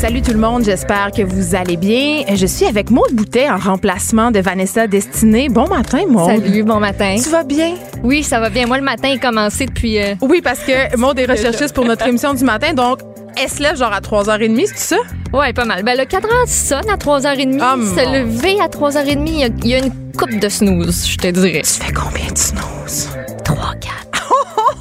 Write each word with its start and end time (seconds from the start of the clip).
Salut 0.00 0.20
tout 0.22 0.32
le 0.32 0.38
monde, 0.38 0.62
j'espère 0.64 1.10
que 1.10 1.22
vous 1.22 1.54
allez 1.54 1.76
bien. 1.76 2.22
Je 2.34 2.46
suis 2.46 2.66
avec 2.66 2.90
Maude 2.90 3.12
Boutet 3.12 3.48
en 3.50 3.56
remplacement 3.58 4.30
de 4.30 4.38
Vanessa 4.40 4.86
Destinée. 4.86 5.48
Bon 5.48 5.66
matin, 5.68 6.02
Maude. 6.08 6.30
Salut, 6.42 6.62
bon 6.62 6.78
matin. 6.78 7.16
Tu 7.22 7.28
vas 7.30 7.42
bien? 7.44 7.74
Oui, 8.04 8.22
ça 8.22 8.38
va 8.38 8.50
bien. 8.50 8.66
Moi, 8.66 8.76
le 8.78 8.84
matin 8.84 9.08
est 9.08 9.18
commencé 9.18 9.66
depuis. 9.66 9.98
euh, 9.98 10.14
Oui, 10.20 10.40
parce 10.42 10.60
que 10.60 10.96
Maude 10.96 11.18
est 11.18 11.24
recherchiste 11.26 11.74
pour 11.74 11.84
notre 11.86 12.06
émission 12.08 12.34
du 12.34 12.44
matin, 12.44 12.72
donc 12.74 13.00
elle 13.42 13.48
se 13.48 13.62
lève 13.62 13.76
genre 13.76 13.92
à 13.92 14.00
3h30, 14.00 14.66
c'est 14.74 14.94
ça? 14.94 14.96
Ouais, 15.32 15.52
pas 15.52 15.64
mal. 15.64 15.82
Ben, 15.82 15.96
le 15.98 16.04
cadran 16.04 16.28
sonne 16.46 16.88
à 16.90 16.96
3h30. 16.96 17.58
Ah, 17.60 17.74
Se 17.78 18.22
lever 18.22 18.58
à 18.60 18.68
3h30, 18.68 19.26
il 19.26 19.38
y 19.40 19.44
a- 19.44 19.48
il 19.62 19.66
y, 19.66 19.74
a 19.74 19.78
une 19.78 19.92
coupe 20.16 20.38
de 20.38 20.48
snooze, 20.48 21.06
je 21.08 21.16
te 21.16 21.28
dirais. 21.28 21.62
Tu 21.62 21.82
fais 21.84 21.92
combien 21.92 22.30
de 22.30 22.38
snooze? 22.38 23.08
3, 23.44 23.56
4. 23.80 24.05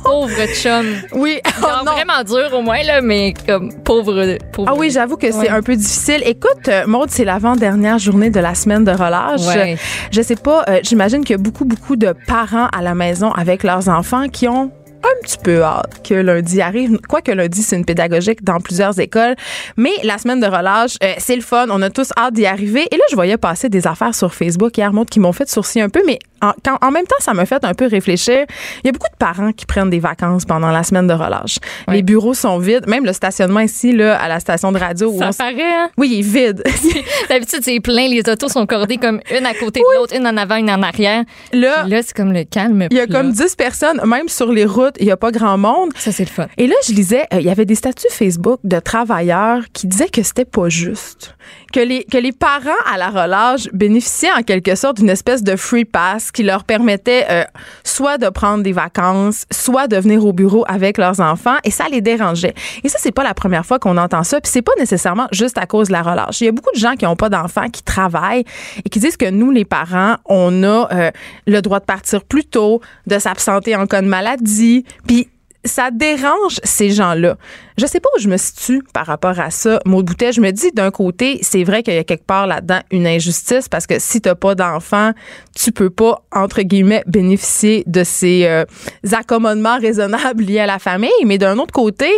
Pauvre 0.06 0.45
chum. 0.53 0.86
Oui, 1.14 1.39
oh 1.45 1.61
Genre 1.61 1.84
vraiment 1.84 2.23
dur 2.23 2.58
au 2.58 2.61
moins, 2.61 2.81
là, 2.84 3.02
mais 3.02 3.34
comme 3.48 3.73
pauvre. 3.84 4.38
pauvre 4.52 4.70
Ah 4.72 4.75
oui, 4.78 4.92
j'avoue 4.92 5.17
que 5.17 5.31
c'est 5.31 5.38
Ouais. 5.39 5.50
un 5.50 5.62
peu 5.62 5.75
difficile. 5.75 6.22
Écoute, 6.25 6.67
euh, 6.67 6.86
Maude, 6.88 7.09
c'est 7.09 7.25
l'avant-dernière 7.25 7.97
journée 7.97 8.30
de 8.30 8.39
la 8.39 8.53
semaine 8.56 8.84
de 8.84 8.92
relâche. 8.92 9.42
Ouais. 9.47 9.78
Je 10.12 10.22
sais 10.22 10.36
pas, 10.36 10.64
euh, 10.70 10.80
j'imagine 10.84 11.22
qu'il 11.23 11.31
y 11.36 11.39
a 11.39 11.42
beaucoup, 11.42 11.66
beaucoup 11.66 11.95
de 11.95 12.14
parents 12.28 12.67
à 12.78 12.81
la 12.81 12.94
maison 12.95 13.31
avec 13.31 13.64
leurs 13.64 13.89
enfants 13.89 14.28
qui 14.30 14.47
ont 14.47 14.72
un 15.04 15.22
petit 15.24 15.38
peu 15.38 15.62
hâte 15.64 16.02
que 16.08 16.14
lundi 16.16 16.62
arrive. 16.62 16.98
Quoique 17.08 17.32
lundi, 17.32 17.62
c'est 17.62 17.76
une 17.76 17.86
pédagogique 17.86 18.44
dans 18.44 18.60
plusieurs 18.60 19.00
écoles. 19.00 19.36
Mais 19.78 19.92
la 20.04 20.18
semaine 20.18 20.40
de 20.40 20.48
relâche, 20.48 20.98
euh, 21.04 21.14
c'est 21.20 21.36
le 21.36 21.42
fun. 21.42 21.68
On 21.70 21.82
a 21.82 21.90
tous 21.90 22.10
hâte 22.18 22.34
d'y 22.34 22.46
arriver. 22.46 22.88
Et 22.92 22.98
là, 22.98 23.04
je 23.10 23.16
voyais 23.16 23.38
passer 23.38 23.70
des 23.70 23.86
affaires 23.88 24.16
sur 24.16 24.34
Facebook 24.34 24.78
hier, 24.78 24.92
Maude, 24.94 25.10
qui 25.10 25.20
m'ont 25.20 25.32
fait 25.34 25.48
sourciller 25.50 25.84
un 25.84 25.90
peu. 25.90 26.02
Mais 26.08 26.18
en, 26.42 26.54
quand- 26.64 26.78
en 26.82 26.92
même 26.92 27.06
temps, 27.06 27.16
ça 27.20 27.34
m'a 27.34 27.46
fait 27.46 27.64
un 27.64 27.74
peu 27.74 27.86
réfléchir. 27.88 28.46
Il 28.84 28.88
y 28.88 28.90
a 28.90 28.92
beaucoup 28.92 29.10
de 29.12 29.18
parents 29.18 29.52
qui 29.52 29.66
prennent 29.66 29.90
des 29.92 30.00
vacances 30.00 30.46
pendant 30.46 30.72
la 30.72 30.84
semaine 30.84 31.08
de 31.08 31.14
relâche. 31.14 31.58
Les 31.88 32.02
bureaux 32.02 32.34
sont 32.34 32.58
vides. 32.58 32.88
Même 32.88 33.06
le 33.06 33.14
stationnement 33.14 33.59
ici, 33.62 33.92
là, 33.92 34.20
à 34.20 34.28
la 34.28 34.40
station 34.40 34.72
de 34.72 34.80
radio. 34.80 35.12
où 35.12 35.20
Ça 35.20 35.30
on 35.30 35.34
paraît, 35.34 35.62
hein? 35.62 35.90
oui, 35.98 36.09
il 36.14 36.20
est 36.20 36.48
vide. 36.48 36.64
D'habitude, 37.30 37.59
c'est 37.64 37.80
plein. 37.80 38.08
Les 38.08 38.24
autos 38.28 38.50
sont 38.50 38.66
cordées 38.66 38.98
comme 38.98 39.20
une 39.38 39.46
à 39.46 39.54
côté 39.54 39.80
de 39.82 39.98
l'autre, 40.00 40.16
une 40.16 40.26
en 40.28 40.36
avant, 40.38 40.56
une 40.56 40.70
en 40.72 40.82
arrière. 40.82 41.24
là, 41.54 41.86
là, 41.88 42.02
c'est 42.02 42.16
comme 42.16 42.34
le 42.34 42.44
calme. 42.44 42.88
il 42.92 42.98
y 42.98 43.00
a 43.00 43.08
plat. 43.08 43.20
comme 43.22 43.32
10 43.32 43.56
personnes. 43.56 44.02
Même 44.06 44.28
sur 44.30 44.52
les 44.52 44.66
routes, 44.66 44.84
il 45.00 45.05
n'y 45.05 45.11
a 45.11 45.17
pas 45.17 45.31
grand 45.31 45.58
monde. 45.58 45.91
Ça, 45.97 46.11
c'est 46.11 46.23
le 46.23 46.30
fun. 46.30 46.47
Et 46.58 46.67
là, 46.67 46.75
je 46.88 46.94
lisais, 46.94 47.25
euh, 47.33 47.39
il 47.39 47.45
y 47.45 47.50
avait 47.50 47.66
des 47.66 47.75
statuts 47.75 48.08
Facebook 48.09 48.59
de 48.64 48.80
travailleurs 48.80 49.64
qui 49.73 49.88
disaient 49.88 50.09
que 50.09 50.23
c'était 50.23 50.45
pas 50.45 50.69
juste. 50.69 51.35
Que 51.73 51.79
les, 51.79 52.03
que 52.06 52.18
les 52.18 52.31
parents 52.31 52.72
à 52.91 52.97
la 52.97 53.09
relâche 53.09 53.68
bénéficiaient 53.74 54.31
en 54.38 54.41
quelque 54.41 54.75
sorte 54.75 54.97
d'une 54.97 55.09
espèce 55.09 55.44
de 55.44 55.56
free 55.56 55.85
pass 55.85 56.31
qui 56.31 56.44
leur 56.44 56.63
permettait 56.63 57.25
euh, 57.29 57.44
soit 57.84 58.18
de 58.18 58.29
prendre 58.29 58.63
des 58.63 58.72
vacances, 58.72 59.45
soit 59.51 59.88
de 59.88 59.97
venir 59.97 60.25
au 60.25 60.34
bureau 60.34 60.66
avec 60.68 60.97
leurs 60.97 61.19
enfants 61.19 61.57
et 61.63 61.72
ça 61.72 61.85
les 61.90 62.01
dérangeait. 62.01 62.53
Et 62.84 62.90
ça, 62.90 62.97
c'est 63.00 63.12
pas 63.12 63.24
la 63.24 63.34
première 63.34 63.66
fois 63.66 63.79
qu'on 63.79 63.97
entend 63.97 64.24
ça. 64.24 64.41
Puis 64.41 64.51
c'est 64.51 64.62
pas 64.62 64.72
nécessairement 64.79 65.28
juste 65.31 65.57
à 65.57 65.66
cause 65.66 65.88
de 65.88 65.94
la 65.94 66.01
relâche. 66.01 66.41
Il 66.41 66.45
y 66.45 66.47
a 66.47 66.51
beaucoup 66.51 66.74
de 66.74 66.79
gens 66.79 66.95
qui 66.95 67.06
n'ont 67.06 67.16
pas 67.16 67.29
d'enfants, 67.29 67.69
qui 67.69 67.84
travaillent 67.84 68.45
et 68.84 68.90
qui 68.90 69.00
disent 69.00 69.18
que 69.18 69.29
nous, 69.29 69.51
les 69.51 69.66
parents, 69.66 70.16
on 70.25 70.63
a 70.63 70.88
euh, 70.91 71.12
le 71.47 71.62
droit 71.62 71.79
de 71.79 71.85
partir 71.85 72.24
plus 72.24 72.45
tôt, 72.45 72.81
de 73.07 73.19
s'absenter 73.19 73.75
en 73.75 73.85
cas 73.88 74.01
de 74.01 74.07
maladie. 74.07 74.75
Puis 75.08 75.30
ça 75.66 75.90
dérange 75.91 76.59
ces 76.63 76.91
gens-là. 76.91 77.38
Je 77.78 77.86
sais 77.86 78.00
pas 78.00 78.09
où 78.16 78.19
je 78.19 78.30
me 78.30 78.38
situe 78.38 78.84
par 78.94 79.06
rapport 79.08 79.40
à 79.40 79.50
ça. 79.50 79.80
Maud 79.86 80.06
Boutet, 80.06 80.31
je 80.31 80.40
me 80.40 80.52
dis 80.52 80.72
d'un 80.72 80.91
côté, 80.91 81.40
c'est 81.41 81.63
vrai 81.63 81.84
qu'il 81.84 81.96
y 81.96 81.97
a 81.97 82.03
quelque 82.03 82.25
part 82.25 82.47
là-dedans 82.47 82.80
une 82.91 83.08
injustice 83.08 83.68
parce 83.68 83.88
que 83.88 83.96
si 84.00 84.22
t'as 84.22 84.36
pas 84.36 84.56
d'enfant, 84.56 85.12
tu 85.56 85.72
peux 85.72 85.90
pas 85.90 86.22
entre 86.31 86.62
guillemets 86.62 87.03
bénéficier 87.08 87.84
de 87.88 88.03
ces 88.03 88.46
euh, 88.46 88.63
accommodements 89.12 89.80
raisonnables 89.80 90.44
liés 90.44 90.59
à 90.59 90.68
la 90.68 90.80
famille. 90.80 91.09
Mais 91.25 91.38
d'un 91.38 91.57
autre 91.57 91.74
côté, 91.74 92.09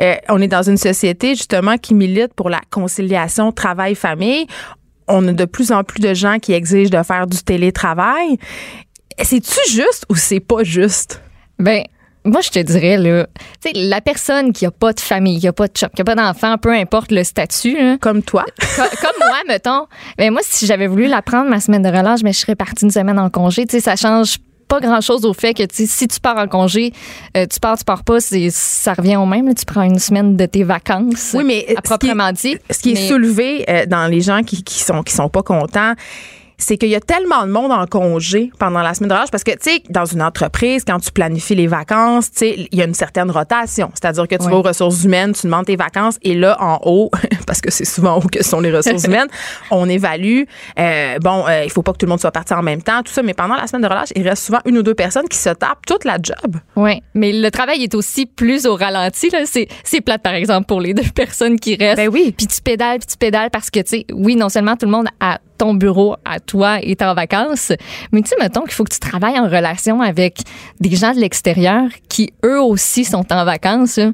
euh, 0.00 0.14
on 0.28 0.40
est 0.40 0.48
dans 0.48 0.62
une 0.62 0.78
société 0.78 1.34
justement 1.34 1.76
qui 1.76 1.94
milite 1.94 2.32
pour 2.34 2.48
la 2.48 2.60
conciliation 2.70 3.52
travail-famille. 3.52 4.46
On 5.08 5.26
a 5.28 5.32
de 5.32 5.44
plus 5.44 5.72
en 5.72 5.84
plus 5.84 6.00
de 6.00 6.14
gens 6.14 6.38
qui 6.38 6.52
exigent 6.52 6.90
de 6.90 7.02
faire 7.02 7.26
du 7.26 7.42
télétravail. 7.42 8.38
C'est-tu 9.20 9.58
juste 9.68 10.06
ou 10.08 10.14
c'est 10.14 10.40
pas 10.40 10.62
juste? 10.62 11.20
Ben, 11.58 11.84
moi, 12.24 12.40
je 12.40 12.48
te 12.50 12.58
dirais, 12.58 12.96
là, 12.96 13.26
tu 13.62 13.70
sais, 13.70 13.72
la 13.74 14.00
personne 14.00 14.52
qui 14.52 14.64
a 14.66 14.70
pas 14.70 14.92
de 14.92 15.00
famille, 15.00 15.40
qui 15.40 15.46
a 15.48 15.52
pas 15.52 15.68
de 15.68 15.72
chum, 15.74 15.88
qui 15.94 16.00
a 16.00 16.04
pas 16.04 16.14
d'enfant, 16.14 16.56
peu 16.58 16.72
importe 16.72 17.10
le 17.12 17.22
statut, 17.24 17.76
là, 17.76 17.96
Comme 18.00 18.22
toi. 18.22 18.44
co- 18.60 18.82
comme 19.00 19.28
moi, 19.28 19.38
mettons, 19.46 19.86
ben 20.18 20.32
moi, 20.32 20.40
si 20.42 20.66
j'avais 20.66 20.86
voulu 20.86 21.06
la 21.06 21.22
prendre, 21.22 21.50
ma 21.50 21.60
semaine 21.60 21.82
de 21.82 21.88
relâche, 21.88 22.20
mais 22.24 22.32
je 22.32 22.38
serais 22.38 22.54
partie 22.56 22.84
une 22.84 22.90
semaine 22.90 23.18
en 23.18 23.28
congé. 23.30 23.66
Tu 23.66 23.72
sais, 23.76 23.80
ça 23.80 23.96
change 23.96 24.38
pas 24.66 24.80
grand 24.80 25.02
chose 25.02 25.26
au 25.26 25.34
fait 25.34 25.52
que 25.52 25.62
si 25.70 26.08
tu 26.08 26.20
pars 26.20 26.38
en 26.38 26.48
congé, 26.48 26.94
euh, 27.36 27.44
tu 27.46 27.60
pars, 27.60 27.76
tu 27.76 27.84
pars 27.84 28.02
pas, 28.02 28.18
ça 28.20 28.94
revient 28.94 29.16
au 29.16 29.26
même. 29.26 29.46
là. 29.46 29.52
tu 29.52 29.66
prends 29.66 29.82
une 29.82 29.98
semaine 29.98 30.36
de 30.38 30.46
tes 30.46 30.62
vacances. 30.64 31.32
Oui, 31.34 31.44
mais 31.44 31.66
à 31.68 31.74
qui 31.74 31.82
proprement 31.82 32.32
dit. 32.32 32.56
Ce 32.70 32.78
qui 32.78 32.92
est 32.92 32.94
Mais- 32.94 33.08
soulevé 33.08 33.64
euh, 33.68 33.84
dans 33.84 34.06
les 34.06 34.22
gens 34.22 34.42
qui, 34.42 34.62
qui 34.64 34.82
sont 34.82 35.02
qui 35.02 35.12
sont 35.12 35.28
pas 35.28 35.42
contents, 35.42 35.92
c'est 36.64 36.76
qu'il 36.78 36.88
y 36.88 36.94
a 36.94 37.00
tellement 37.00 37.46
de 37.46 37.50
monde 37.52 37.72
en 37.72 37.86
congé 37.86 38.50
pendant 38.58 38.80
la 38.80 38.94
semaine 38.94 39.10
de 39.10 39.14
relâche 39.14 39.30
parce 39.30 39.44
que 39.44 39.52
tu 39.52 39.70
sais 39.70 39.82
dans 39.90 40.04
une 40.06 40.22
entreprise 40.22 40.84
quand 40.86 40.98
tu 40.98 41.10
planifies 41.12 41.54
les 41.54 41.66
vacances, 41.66 42.30
tu 42.30 42.38
sais 42.38 42.68
il 42.72 42.78
y 42.78 42.82
a 42.82 42.86
une 42.86 42.94
certaine 42.94 43.30
rotation, 43.30 43.90
c'est-à-dire 43.94 44.26
que 44.28 44.36
tu 44.36 44.44
Oui. 44.46 44.50
vas 44.50 44.56
aux 44.58 44.62
ressources 44.62 45.04
humaines, 45.04 45.32
tu 45.34 45.46
demandes 45.46 45.66
tes 45.66 45.76
vacances 45.76 46.18
et 46.22 46.34
là 46.34 46.56
en 46.60 46.80
haut 46.84 47.10
parce 47.46 47.60
que 47.60 47.70
c'est 47.70 47.84
souvent 47.84 48.14
en 48.14 48.18
haut 48.18 48.28
que 48.28 48.42
sont 48.42 48.60
les 48.60 48.72
ressources 48.72 49.04
humaines, 49.08 49.28
on 49.70 49.88
évalue 49.88 50.42
euh, 50.78 51.18
bon 51.20 51.44
euh, 51.48 51.64
il 51.64 51.70
faut 51.70 51.82
pas 51.82 51.92
que 51.92 51.98
tout 51.98 52.06
le 52.06 52.10
monde 52.10 52.20
soit 52.20 52.32
parti 52.32 52.54
en 52.54 52.62
même 52.62 52.82
temps, 52.82 53.02
tout 53.02 53.12
ça 53.12 53.22
mais 53.22 53.34
pendant 53.34 53.56
la 53.56 53.66
semaine 53.66 53.82
de 53.82 53.88
relâche, 53.88 54.08
il 54.16 54.26
reste 54.26 54.44
souvent 54.44 54.60
une 54.64 54.78
ou 54.78 54.82
deux 54.82 54.94
personnes 54.94 55.28
qui 55.28 55.38
se 55.38 55.50
tapent 55.50 55.84
toute 55.86 56.04
la 56.04 56.16
job. 56.22 56.56
Oui, 56.76 57.02
mais 57.14 57.32
le 57.32 57.50
travail 57.50 57.82
est 57.82 57.94
aussi 57.94 58.26
plus 58.26 58.66
au 58.66 58.74
ralenti. 58.76 59.30
Là. 59.30 59.40
C'est, 59.44 60.00
plate, 60.00 60.22
par 60.22 60.34
exemple, 60.34 60.66
pour 60.66 60.80
les 60.80 60.94
deux 60.94 61.02
personnes 61.14 61.58
qui 61.58 61.76
restent. 61.76 61.96
Ben 61.96 62.08
oui. 62.08 62.34
Puis 62.36 62.46
tu 62.46 62.60
pédales, 62.60 62.98
puis 62.98 63.06
tu 63.06 63.16
pédales 63.16 63.50
parce 63.50 63.70
que, 63.70 63.80
tu 63.80 63.88
sais, 63.88 64.06
oui, 64.12 64.36
non 64.36 64.48
seulement 64.48 64.76
tout 64.76 64.86
le 64.86 64.92
monde 64.92 65.08
à 65.20 65.38
ton 65.58 65.74
bureau, 65.74 66.16
à 66.24 66.40
toi, 66.40 66.78
est 66.80 67.00
en 67.02 67.14
vacances, 67.14 67.72
mais 68.12 68.22
tu 68.22 68.30
sais, 68.30 68.36
mettons 68.40 68.62
qu'il 68.62 68.72
faut 68.72 68.84
que 68.84 68.92
tu 68.92 69.00
travailles 69.00 69.38
en 69.38 69.44
relation 69.44 70.00
avec 70.00 70.40
des 70.80 70.94
gens 70.96 71.14
de 71.14 71.20
l'extérieur 71.20 71.82
qui, 72.08 72.32
eux 72.44 72.60
aussi, 72.60 73.04
sont 73.04 73.24
en 73.32 73.44
vacances. 73.44 73.96
là. 73.98 74.10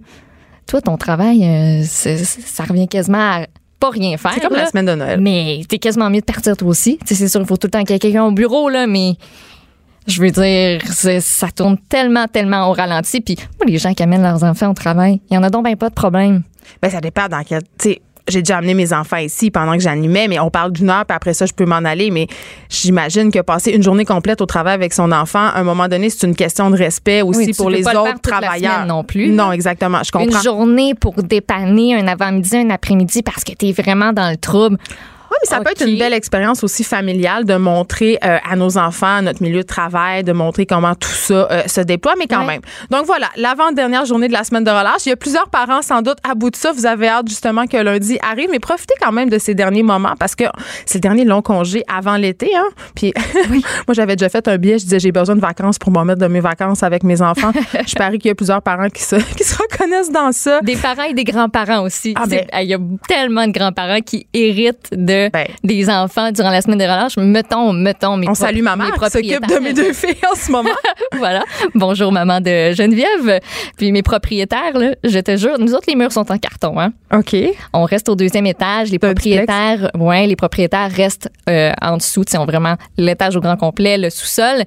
Toi, 0.67 0.81
ton 0.81 0.97
travail, 0.97 1.45
euh, 1.45 1.83
ça 1.85 2.65
revient 2.65 2.87
quasiment 2.89 3.19
à 3.19 3.47
pas 3.81 3.91
rien 3.91 4.17
faire. 4.19 4.33
C'est 4.35 4.41
comme 4.41 4.53
là. 4.53 4.65
la 4.65 4.67
semaine 4.71 4.87
de 4.87 4.95
Noël. 4.95 5.21
Mais 5.21 5.63
t'es 5.69 5.79
quasiment 5.79 6.11
mieux 6.11 6.21
de 6.21 6.25
partir 6.27 6.57
toi 6.57 6.69
aussi. 6.69 6.99
Tu 6.99 7.07
sais, 7.09 7.15
c'est 7.15 7.29
sûr, 7.29 7.41
il 7.41 7.47
faut 7.47 7.57
tout 7.57 7.67
le 7.67 7.71
temps 7.71 7.81
qu'il 7.81 7.93
y 7.93 7.97
ait 7.97 7.99
quelqu'un 7.99 8.25
au 8.25 8.31
bureau, 8.33 8.69
là, 8.69 8.87
mais 8.87 9.15
je 10.07 10.21
veux 10.21 10.31
dire, 10.31 10.81
c'est- 10.93 11.21
ça 11.21 11.49
tourne 11.51 11.79
tellement, 11.89 12.27
tellement 12.27 12.69
au 12.69 12.73
ralenti. 12.73 13.21
Puis 13.21 13.37
moi, 13.59 13.67
les 13.67 13.79
gens 13.79 13.95
qui 13.95 14.03
amènent 14.03 14.23
leurs 14.23 14.45
enfants 14.45 14.69
au 14.71 14.75
travail, 14.75 15.21
il 15.31 15.35
y 15.35 15.39
en 15.39 15.43
a 15.43 15.51
donc 15.51 15.65
ben 15.65 15.77
pas 15.77 15.89
de 15.89 15.95
problème. 15.95 16.43
Ben, 16.83 16.91
ça 16.91 17.01
dépend 17.01 17.27
dans 17.29 17.43
quel. 17.43 17.63
Tu 17.63 17.69
sais, 17.91 18.03
j'ai 18.31 18.41
déjà 18.43 18.59
amené 18.59 18.75
mes 18.75 18.93
enfants 18.93 19.17
ici 19.19 19.51
pendant 19.51 19.73
que 19.75 19.81
j'animais, 19.81 20.29
mais 20.29 20.39
on 20.39 20.51
parle 20.51 20.73
d'une 20.73 20.89
heure, 20.91 21.05
puis 21.07 21.15
après 21.15 21.35
ça, 21.35 21.47
je 21.47 21.53
peux 21.53 21.67
m'en 21.67 21.77
aller. 21.85 22.11
Mais 22.11 22.27
j'imagine 22.69 23.31
que 23.31 23.41
passer 23.41 23.73
une 23.73 23.83
journée 23.83 24.05
complète 24.05 24.41
au 24.41 24.47
travail 24.47 24.75
avec 24.75 24.93
son 24.93 25.13
enfant, 25.13 25.47
à 25.49 25.59
un 25.61 25.65
moment 25.65 25.89
donné, 25.89 26.11
c'est 26.11 26.27
une 26.27 26.37
question 26.37 26.71
de 26.71 26.77
respect 26.77 27.23
aussi 27.23 27.39
Oui, 27.41 27.47
tu 27.49 27.55
pour 27.55 27.71
les 27.71 27.83
le 27.83 27.89
autres 27.99 28.21
travailleurs. 28.23 28.87
non 28.87 29.05
plus. 29.05 29.29
Non, 29.31 29.53
exactement. 29.53 30.03
Je 30.05 30.11
comprends. 30.13 30.27
Une 30.37 30.43
journée 30.43 30.95
pour 30.95 31.15
dépanner 31.23 31.95
un 31.97 32.07
avant-midi, 32.09 32.57
un 32.57 32.71
après-midi 32.71 33.23
parce 33.23 33.45
que 33.45 33.53
t'es 33.53 33.73
vraiment 33.73 34.13
dans 34.13 34.31
le 34.31 34.37
trouble. 34.37 34.79
Oui, 35.31 35.37
mais 35.43 35.49
ça 35.49 35.61
peut 35.61 35.71
être 35.71 35.87
une 35.87 35.99
belle 35.99 36.13
expérience 36.13 36.65
aussi 36.65 36.83
familiale 36.85 37.45
de 37.45 37.55
montrer 37.57 38.19
euh, 38.25 38.39
à 38.49 38.57
nos 38.57 38.77
enfants, 38.79 39.23
notre 39.23 39.43
milieu 39.43 39.61
de 39.61 39.67
travail, 39.67 40.25
de 40.25 40.33
montrer 40.33 40.67
comment 40.67 40.95
tout 40.95 41.09
ça 41.09 41.49
euh, 41.51 41.63
se 41.67 41.81
déploie, 41.81 42.15
mais 42.19 42.27
quand 42.27 42.41
Ouais. 42.41 42.47
même. 42.47 42.61
Donc 42.91 43.07
voilà, 43.07 43.29
l'avant-dernière 43.37 44.05
journée 44.07 44.27
de 44.29 44.33
la 44.33 44.45
semaine 44.45 44.65
de 44.65 44.71
relâche. 44.71 45.07
Il 45.07 45.11
y 45.11 45.13
a 45.13 45.17
plusieurs 45.17 45.49
parents 45.49 45.83
sans 45.83 46.03
doute 46.03 46.19
à 46.29 46.35
bout 46.35 46.51
de 46.51 46.57
ça. 46.57 46.73
Vous 46.73 46.87
avez 46.87 47.09
hâte 47.09 47.29
justement 47.29 47.67
que 47.67 47.77
lundi 47.77 48.19
arrive, 48.29 48.49
mais 48.51 48.59
profitez 48.59 48.95
quand 49.01 49.13
même 49.13 49.29
de 49.31 49.39
ces 49.39 49.55
derniers 49.55 49.83
moments 49.83 50.15
parce 50.19 50.35
que 50.35 50.45
c'est 50.87 50.99
le 50.99 51.03
dernier 51.03 51.25
long 51.25 51.43
congé 51.43 51.85
avant 51.87 52.17
l'été. 52.17 52.51
Hein? 52.57 52.67
Puis 52.97 53.13
moi, 53.51 53.95
j'avais 53.95 54.17
déjà 54.17 54.29
fait 54.29 54.47
un 54.49 54.57
billet. 54.57 54.79
Je 54.79 54.85
disais, 54.85 54.99
j'ai 55.01 55.13
besoin 55.13 55.37
de 55.37 55.41
vacances 55.41 55.79
pour 55.79 55.93
m'en 55.93 56.05
mettre 56.05 56.21
de 56.21 56.27
mes 56.27 56.41
vacances 56.41 56.83
avec 56.83 57.03
mes 57.05 57.23
enfants. 57.23 57.53
je 57.87 57.95
parie 57.95 58.19
qu'il 58.19 58.29
y 58.29 58.33
a 58.33 58.35
plusieurs 58.35 58.63
parents 58.63 58.89
qui 58.89 59.03
se, 59.03 59.17
qui 59.37 59.45
se 59.45 59.57
reconnaissent 59.57 60.11
dans 60.11 60.33
ça. 60.33 60.61
Des 60.63 60.77
parents 60.77 61.05
et 61.05 61.15
des 61.15 61.25
grands-parents 61.25 61.83
aussi. 61.83 62.15
Ah, 62.17 62.25
ben- 62.27 62.47
Il 62.61 62.69
y 62.69 62.75
a 62.75 62.79
tellement 63.07 63.47
de 63.47 63.53
grands-parents 63.53 64.01
qui 64.01 64.27
héritent 64.35 64.89
de 64.93 65.20
Ben. 65.33 65.47
des 65.63 65.89
enfants 65.89 66.33
durant 66.33 66.51
la 66.51 66.63
semaine 66.63 66.79
de 66.79 66.85
relâche. 66.85 67.17
Mettons, 67.17 67.73
mettons 67.73 68.17
mes 68.17 68.29
On 68.29 68.35
salue 68.35 68.63
ma 68.63 68.77
mes 68.77 68.85
mère 68.85 68.95
qui 68.95 69.11
s'occupe 69.11 69.47
de 69.47 69.59
mes 69.59 69.73
deux 69.73 69.93
filles 69.93 70.17
en 70.31 70.35
ce 70.35 70.51
moment. 70.51 70.71
voilà. 71.19 71.43
Bonjour, 71.75 72.13
maman 72.13 72.41
de 72.41 72.73
Geneviève. 72.73 73.41
Puis 73.77 73.93
mes 73.93 74.03
propriétaires, 74.03 74.77
là, 74.79 74.95
je 75.05 75.19
te 75.19 75.37
jure, 75.37 75.59
nous 75.59 75.75
autres, 75.75 75.87
les 75.89 75.97
murs 75.97 76.13
sont 76.13 76.31
en 76.31 76.39
carton. 76.39 76.79
Hein? 76.81 76.93
OK. 77.13 77.37
On 77.73 77.85
reste 77.85 78.09
au 78.09 78.17
deuxième 78.17 78.47
étage. 78.47 78.91
Les 78.91 78.99
propriétaires, 78.99 79.91
ouais, 79.99 80.27
les 80.27 80.37
propriétaires 80.37 80.91
restent 80.91 81.31
euh, 81.49 81.73
en 81.81 81.97
dessous. 81.97 82.25
Sais, 82.29 82.39
ont 82.39 82.47
vraiment 82.47 82.77
l'étage 82.97 83.37
au 83.37 83.41
grand 83.41 83.57
complet, 83.57 83.99
le 83.99 84.11
sous-sol. 84.11 84.65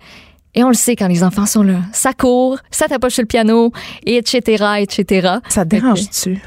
Et 0.56 0.64
on 0.64 0.68
le 0.68 0.76
sait 0.76 0.96
quand 0.96 1.08
les 1.08 1.24
enfants 1.24 1.48
sont 1.48 1.64
là. 1.64 1.78
Ça 1.94 2.14
court, 2.14 2.60
ça 2.70 2.88
tape 2.88 3.10
sur 3.10 3.24
le 3.24 3.28
piano, 3.28 3.72
et 4.06 4.18
etc., 4.18 4.64
etc. 4.80 5.38
Ça 5.50 5.66
dérange-tu? 5.66 6.40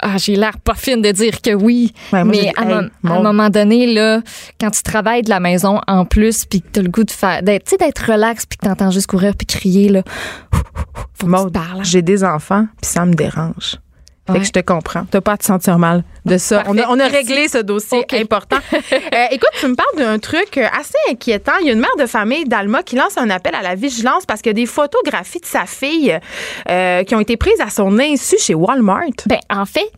Ah, 0.00 0.16
j'ai 0.16 0.36
l'air 0.36 0.58
pas 0.58 0.74
fine 0.74 1.02
de 1.02 1.10
dire 1.10 1.40
que 1.42 1.54
oui. 1.54 1.92
Ouais, 2.12 2.22
moi, 2.24 2.32
mais 2.32 2.52
à, 2.56 2.64
hey, 2.64 2.88
un 3.04 3.22
moment 3.22 3.50
donné, 3.50 3.92
là, 3.92 4.20
quand 4.60 4.70
tu 4.70 4.82
travailles 4.82 5.22
de 5.22 5.30
la 5.30 5.40
maison 5.40 5.80
en 5.86 6.04
plus, 6.04 6.44
puis 6.44 6.62
que 6.62 6.68
t'as 6.72 6.82
le 6.82 6.88
goût 6.88 7.04
de 7.04 7.10
faire, 7.10 7.42
d'être, 7.42 7.76
d'être 7.78 8.12
relax, 8.12 8.46
puis 8.46 8.58
que 8.58 8.66
t'entends 8.66 8.90
juste 8.90 9.08
courir 9.08 9.34
puis 9.36 9.46
crier, 9.46 9.88
là, 9.88 10.02
faut 11.14 11.26
que 11.26 11.44
tu 11.46 11.50
parles. 11.50 11.84
j'ai 11.84 12.02
des 12.02 12.22
enfants, 12.22 12.66
puis 12.80 12.90
ça 12.90 13.04
me 13.04 13.14
dérange. 13.14 13.78
Fait 14.28 14.34
Ouais. 14.34 14.38
que 14.40 14.44
je 14.46 14.52
te 14.52 14.60
comprends. 14.60 15.04
T'as 15.10 15.20
pas 15.22 15.32
à 15.32 15.36
te 15.38 15.44
sentir 15.44 15.78
mal 15.78 16.04
de 16.26 16.36
ça. 16.38 16.62
On 16.66 16.76
a, 16.78 16.86
on 16.88 17.00
a 17.00 17.08
réglé 17.08 17.48
ce 17.48 17.58
dossier 17.58 18.04
important. 18.12 18.58
Euh, 19.14 19.24
écoute, 19.30 19.48
tu 19.58 19.66
me 19.66 19.74
parles 19.74 19.96
d'un 19.96 20.18
truc 20.18 20.58
euh, 20.58 20.66
assez 20.78 20.94
inquiétant. 21.10 21.52
Il 21.60 21.66
y 21.66 21.70
a 21.70 21.72
une 21.72 21.80
mère 21.80 21.96
de 21.98 22.06
famille 22.06 22.44
d'Alma 22.44 22.82
qui 22.82 22.94
lance 22.96 23.16
un 23.16 23.30
appel 23.30 23.54
à 23.54 23.62
la 23.62 23.74
vigilance 23.74 24.26
parce 24.26 24.42
qu'il 24.42 24.50
y 24.50 24.54
a 24.54 24.54
des 24.54 24.66
photographies 24.66 25.40
de 25.40 25.46
sa 25.46 25.64
fille 25.66 26.18
euh, 26.68 27.02
qui 27.04 27.14
ont 27.14 27.20
été 27.20 27.36
prises 27.36 27.60
à 27.60 27.70
son 27.70 27.98
insu 27.98 28.36
chez 28.38 28.54
Walmart. 28.54 29.00
Ben, 29.26 29.38
en 29.50 29.64
fait, 29.64 29.90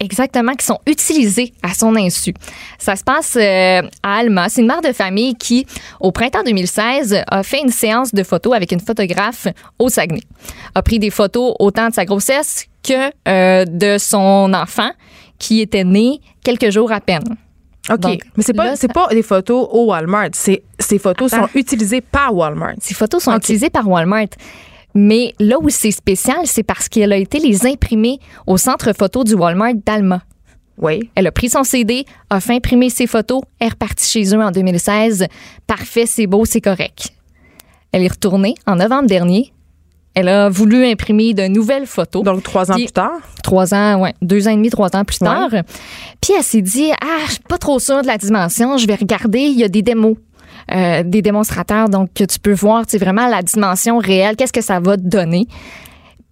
exactement, 0.00 0.54
qui 0.54 0.64
sont 0.66 0.78
utilisés 0.86 1.52
à 1.62 1.74
son 1.74 1.96
insu. 1.96 2.34
Ça 2.78 2.96
se 2.96 3.04
passe 3.04 3.36
euh, 3.36 3.82
à 4.02 4.18
Alma. 4.18 4.48
C'est 4.48 4.60
une 4.60 4.66
mère 4.66 4.80
de 4.80 4.92
famille 4.92 5.34
qui, 5.34 5.66
au 6.00 6.12
printemps 6.12 6.42
2016, 6.44 7.22
a 7.26 7.42
fait 7.42 7.60
une 7.60 7.70
séance 7.70 8.14
de 8.14 8.22
photos 8.22 8.54
avec 8.54 8.72
une 8.72 8.80
photographe 8.80 9.48
au 9.78 9.88
Saguenay. 9.88 10.22
A 10.74 10.82
pris 10.82 10.98
des 10.98 11.10
photos 11.10 11.54
autant 11.58 11.88
de 11.88 11.94
sa 11.94 12.04
grossesse 12.04 12.66
que 12.82 13.10
euh, 13.28 13.64
de 13.64 13.98
son 13.98 14.52
enfant 14.54 14.90
qui 15.38 15.60
était 15.60 15.84
né 15.84 16.20
quelques 16.42 16.70
jours 16.70 16.92
à 16.92 17.00
peine. 17.00 17.36
OK. 17.90 18.00
Donc, 18.00 18.20
Mais 18.36 18.42
c'est 18.42 18.52
pas, 18.52 18.76
c'est 18.76 18.92
pas 18.92 19.08
des 19.08 19.22
photos 19.22 19.66
au 19.70 19.86
Walmart. 19.86 20.30
Ces 20.32 20.62
photos 20.98 21.32
Attends. 21.32 21.46
sont 21.46 21.58
utilisées 21.58 22.00
par 22.00 22.34
Walmart. 22.34 22.74
Ces 22.80 22.94
photos 22.94 23.22
sont 23.22 23.36
utilisées 23.36 23.70
par 23.70 23.88
Walmart. 23.88 24.28
Mais 25.00 25.32
là 25.38 25.58
où 25.60 25.68
c'est 25.68 25.92
spécial, 25.92 26.38
c'est 26.46 26.64
parce 26.64 26.88
qu'elle 26.88 27.12
a 27.12 27.16
été 27.16 27.38
les 27.38 27.64
imprimer 27.66 28.18
au 28.48 28.56
centre 28.56 28.92
photo 28.92 29.22
du 29.22 29.34
Walmart 29.34 29.74
d'Alma. 29.86 30.22
Oui. 30.76 31.08
Elle 31.14 31.28
a 31.28 31.30
pris 31.32 31.48
son 31.48 31.62
CD, 31.62 32.04
a 32.30 32.40
fait 32.40 32.54
imprimer 32.56 32.90
ses 32.90 33.06
photos, 33.06 33.42
est 33.60 33.68
repartie 33.68 34.10
chez 34.10 34.34
eux 34.34 34.42
en 34.42 34.50
2016. 34.50 35.26
Parfait, 35.68 36.04
c'est 36.06 36.26
beau, 36.26 36.44
c'est 36.44 36.60
correct. 36.60 37.10
Elle 37.92 38.02
est 38.02 38.08
retournée 38.12 38.54
en 38.66 38.74
novembre 38.74 39.06
dernier. 39.06 39.52
Elle 40.14 40.28
a 40.28 40.48
voulu 40.48 40.84
imprimer 40.84 41.32
de 41.32 41.46
nouvelles 41.46 41.86
photos. 41.86 42.24
Donc, 42.24 42.42
trois 42.42 42.68
ans 42.72 42.74
Puis- 42.74 42.86
plus 42.86 42.92
tard? 42.92 43.12
trois 43.44 43.72
ans, 43.72 44.00
ouais, 44.00 44.14
deux 44.20 44.48
ans 44.48 44.50
et 44.50 44.56
demi, 44.56 44.68
trois 44.70 44.94
ans 44.96 45.04
plus 45.04 45.18
Ouais. 45.20 45.28
tard. 45.28 45.50
Puis 46.20 46.32
elle 46.36 46.42
s'est 46.42 46.60
dit, 46.62 46.90
ah, 47.00 47.18
je 47.26 47.32
suis 47.34 47.40
pas 47.48 47.58
trop 47.58 47.78
sûre 47.78 48.02
de 48.02 48.08
la 48.08 48.18
dimension. 48.18 48.76
Je 48.78 48.86
vais 48.88 48.96
regarder. 48.96 49.38
Il 49.42 49.56
y 49.58 49.62
a 49.62 49.68
des 49.68 49.82
démos. 49.82 50.16
Euh, 50.72 51.02
des 51.04 51.22
démonstrateurs, 51.22 51.88
donc 51.88 52.12
que 52.14 52.24
tu 52.24 52.38
peux 52.38 52.52
voir 52.52 52.84
vraiment 52.94 53.26
la 53.28 53.42
dimension 53.42 53.98
réelle, 53.98 54.36
qu'est-ce 54.36 54.52
que 54.52 54.60
ça 54.62 54.80
va 54.80 54.96
te 54.96 55.02
donner, 55.02 55.46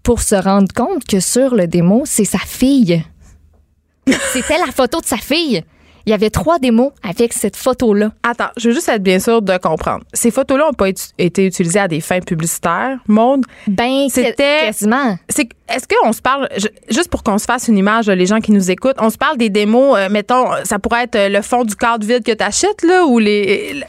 pour 0.02 0.20
se 0.22 0.34
rendre 0.36 0.72
compte 0.74 1.04
que 1.04 1.20
sur 1.20 1.54
le 1.54 1.66
démo, 1.66 2.02
c'est 2.04 2.24
sa 2.24 2.38
fille? 2.38 3.02
C'était 4.32 4.58
la 4.58 4.72
photo 4.72 5.00
de 5.00 5.06
sa 5.06 5.16
fille. 5.16 5.62
Il 6.08 6.10
y 6.10 6.12
avait 6.12 6.30
trois 6.30 6.60
démos 6.60 6.92
avec 7.02 7.32
cette 7.32 7.56
photo-là. 7.56 8.12
Attends, 8.22 8.50
je 8.56 8.68
veux 8.68 8.74
juste 8.76 8.88
être 8.88 9.02
bien 9.02 9.18
sûre 9.18 9.42
de 9.42 9.56
comprendre. 9.56 10.04
Ces 10.12 10.30
photos-là 10.30 10.66
n'ont 10.66 10.72
pas 10.72 10.88
été- 10.88 11.44
utilisées 11.46 11.80
à 11.80 11.88
des 11.88 12.00
fins 12.00 12.20
publicitaires, 12.20 12.98
Maude? 13.08 13.42
Ben, 13.66 14.08
C'était- 14.08 14.66
quasiment. 14.66 15.18
C'est 15.28 15.48
est-ce 15.68 15.86
qu'on 15.88 16.12
se 16.12 16.22
parle 16.22 16.48
je- 16.56 16.68
juste 16.94 17.10
pour 17.10 17.24
qu'on 17.24 17.38
se 17.38 17.44
fasse 17.44 17.66
une 17.66 17.76
image 17.76 18.06
les 18.08 18.26
gens 18.26 18.38
qui 18.38 18.52
nous 18.52 18.70
écoutent, 18.70 18.94
on 19.00 19.10
se 19.10 19.18
parle 19.18 19.36
des 19.36 19.50
démos 19.50 19.98
euh, 19.98 20.08
mettons 20.08 20.44
ça 20.62 20.78
pourrait 20.78 21.02
être 21.12 21.18
le 21.28 21.42
fond 21.42 21.64
du 21.64 21.74
cadre 21.74 22.06
vide 22.06 22.22
que 22.22 22.30
tu 22.30 22.44
achètes 22.44 22.82
là 22.82 23.04
ou 23.04 23.18
les 23.18 23.72
le, 23.74 23.82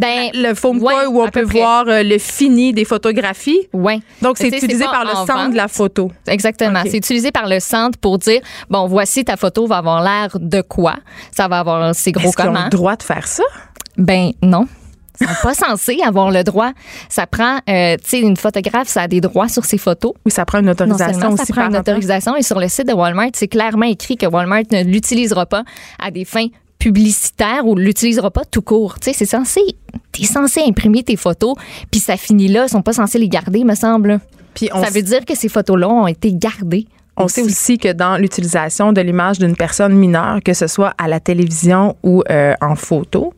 Ben, 0.00 0.30
le 0.32 0.54
foam 0.54 0.82
ouais, 0.82 1.06
où 1.06 1.20
on 1.22 1.28
peut 1.28 1.44
près. 1.44 1.58
voir 1.58 1.84
euh, 1.88 2.02
le 2.02 2.18
fini 2.18 2.72
des 2.72 2.84
photographies. 2.84 3.68
Ouais. 3.72 4.00
Donc 4.22 4.38
c'est 4.38 4.48
utilisé 4.48 4.84
par 4.84 5.04
le 5.04 5.10
en 5.10 5.26
centre 5.26 5.34
vente. 5.34 5.52
de 5.52 5.56
la 5.56 5.68
photo. 5.68 6.10
Exactement. 6.26 6.80
C'est 6.86 6.96
utilisé 6.96 7.30
par 7.30 7.46
le 7.48 7.60
centre 7.60 7.98
pour 7.98 8.18
dire 8.18 8.40
bon, 8.70 8.86
voici 8.86 9.24
ta 9.24 9.36
photo 9.36 9.66
va 9.66 9.78
avoir 9.78 10.02
l'air 10.02 10.38
de 10.40 10.62
quoi? 10.62 10.96
Ça 11.32 11.48
va 11.48 11.58
avoir 11.58 11.94
c'est 11.94 12.12
gros 12.12 12.28
Est-ce 12.28 12.36
qu'ils 12.36 12.44
ont 12.46 12.52
comment? 12.52 12.64
le 12.64 12.70
droit 12.70 12.96
de 12.96 13.02
faire 13.02 13.26
ça? 13.26 13.44
Ben 13.98 14.30
non. 14.42 14.66
Ils 15.20 15.28
sont 15.28 15.34
pas 15.42 15.54
censés 15.68 16.00
avoir 16.04 16.30
le 16.30 16.42
droit. 16.42 16.72
Ça 17.08 17.26
prend, 17.26 17.58
euh, 17.68 17.96
tu 18.02 18.08
sais, 18.08 18.20
une 18.20 18.36
photographe, 18.36 18.88
ça 18.88 19.02
a 19.02 19.08
des 19.08 19.20
droits 19.20 19.48
sur 19.48 19.64
ses 19.64 19.78
photos. 19.78 20.12
Oui, 20.24 20.32
ça 20.32 20.44
prend 20.44 20.58
une 20.58 20.66
Non 20.66 20.72
autorisation 20.72 21.20
seulement 21.20 21.34
aussi 21.34 21.46
ça 21.46 21.52
prend 21.54 21.68
une 21.68 21.76
autorisation 21.76 22.36
et 22.36 22.42
sur 22.42 22.58
le 22.58 22.68
site 22.68 22.88
de 22.88 22.94
Walmart, 22.94 23.28
c'est 23.34 23.48
clairement 23.48 23.86
écrit 23.86 24.16
que 24.16 24.26
Walmart 24.26 24.62
ne 24.72 24.82
l'utilisera 24.82 25.46
pas 25.46 25.62
à 26.02 26.10
des 26.10 26.24
fins 26.24 26.48
publicitaires 26.84 27.66
ou 27.66 27.76
l'utilisera 27.76 28.30
pas 28.30 28.44
tout 28.44 28.60
court. 28.60 29.00
Tu 29.00 29.06
sais, 29.06 29.16
c'est 29.16 29.24
censé, 29.24 29.60
t'es 30.12 30.24
censé 30.24 30.60
imprimer 30.60 31.02
tes 31.02 31.16
photos, 31.16 31.54
puis 31.90 31.98
ça 31.98 32.18
finit 32.18 32.48
là. 32.48 32.64
Ils 32.66 32.68
sont 32.68 32.82
pas 32.82 32.92
censés 32.92 33.18
les 33.18 33.30
garder, 33.30 33.64
me 33.64 33.74
semble. 33.74 34.20
Puis 34.52 34.68
on 34.74 34.84
ça 34.84 34.90
veut 34.90 35.00
dire 35.00 35.24
que 35.24 35.34
ces 35.34 35.48
photos-là 35.48 35.88
ont 35.88 36.06
été 36.06 36.34
gardées. 36.34 36.86
On 37.16 37.26
sait 37.26 37.40
aussi 37.40 37.78
que 37.78 37.90
dans 37.90 38.18
l'utilisation 38.18 38.92
de 38.92 39.00
l'image 39.00 39.38
d'une 39.38 39.56
personne 39.56 39.94
mineure, 39.94 40.40
que 40.44 40.52
ce 40.52 40.66
soit 40.66 40.92
à 40.98 41.08
la 41.08 41.20
télévision 41.20 41.96
ou 42.02 42.22
euh, 42.28 42.52
en 42.60 42.74
photo, 42.74 43.32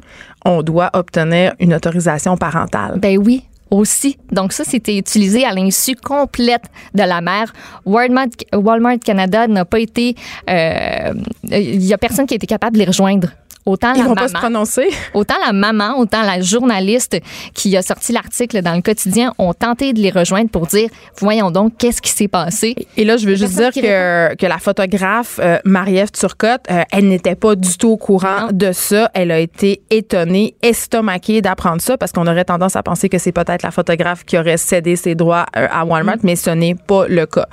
on 0.45 0.63
doit 0.63 0.91
obtenir 0.95 1.55
une 1.61 1.73
autorisation 1.73 2.37
parentale. 2.37 2.99
Ben 2.99 3.17
oui, 3.17 3.45
aussi. 3.71 4.19
Donc 4.33 4.53
ça, 4.53 4.65
c'était 4.65 4.97
utilisé 4.97 5.45
à 5.45 5.53
l'insu 5.53 5.95
complète 5.97 6.65
de 6.95 7.03
la 7.03 7.21
mère. 7.21 7.53
Walmart, 7.85 8.29
Walmart 8.55 8.99
Canada 9.05 9.47
n'a 9.47 9.65
pas 9.65 9.81
été... 9.81 10.15
euh, 10.49 11.13
Il 11.45 11.85
y 11.85 11.93
a 11.93 11.99
personne 11.99 12.27
qui 12.27 12.35
a 12.35 12.37
été 12.37 12.47
capable 12.47 12.75
de 12.75 12.81
les 12.81 12.87
rejoindre. 12.87 13.29
Autant 13.67 13.93
Ils 13.95 13.99
la 13.99 14.05
vont 14.05 14.15
maman, 14.15 14.23
pas 14.23 14.29
se 14.29 14.33
prononcer. 14.35 14.89
autant 15.13 15.35
la 15.45 15.53
maman, 15.53 15.99
autant 15.99 16.23
la 16.23 16.41
journaliste 16.41 17.19
qui 17.53 17.77
a 17.77 17.83
sorti 17.83 18.13
l'article 18.13 18.63
dans 18.63 18.75
le 18.75 18.81
quotidien 18.81 19.33
ont 19.39 19.53
tenté 19.55 19.93
de 19.93 19.99
les 20.01 20.11
rejoindre 20.11 20.49
pour 20.51 20.67
dire, 20.69 20.89
voyons 21.19 21.51
donc, 21.51 21.73
qu'est-ce 21.77 22.01
qui 22.01 22.11
s'est 22.11 22.29
passé? 22.29 22.75
Et 22.97 23.05
là, 23.05 23.17
je 23.17 23.27
veux 23.27 23.35
juste 23.35 23.55
dire 23.57 23.73
que, 23.73 24.35
que 24.37 24.47
la 24.47 24.59
photographe 24.59 25.41
euh, 25.43 25.59
Marie-Ève 25.65 26.13
Turcotte, 26.13 26.63
euh, 26.71 26.83
elle 26.93 27.09
n'était 27.09 27.35
pas 27.35 27.57
du 27.57 27.77
tout 27.77 27.89
au 27.91 27.97
courant 27.97 28.43
Non. 28.43 28.49
de 28.53 28.71
ça. 28.73 29.11
Elle 29.15 29.31
a 29.33 29.39
été 29.41 29.83
étonnée, 29.91 30.55
estomaquée 30.63 31.43
d'apprendre 31.43 31.81
ça 31.83 31.97
parce 31.99 32.13
qu'on 32.13 32.27
aurait 32.27 32.45
tendance 32.45 32.77
à 32.77 32.83
penser 32.85 33.09
que 33.09 33.19
c'est 33.19 33.33
peut-être 33.33 33.63
la 33.65 33.73
photographe 33.73 34.25
qui 34.25 34.39
aurait 34.39 34.57
cédé 34.59 34.95
ses 34.97 35.15
droits 35.17 35.47
euh, 35.57 35.67
à 35.73 35.85
Walmart, 35.85 36.19
mais 36.23 36.37
ce 36.37 36.51
n'est 36.51 36.75
pas 36.77 37.07
le 37.09 37.27
cas. 37.27 37.47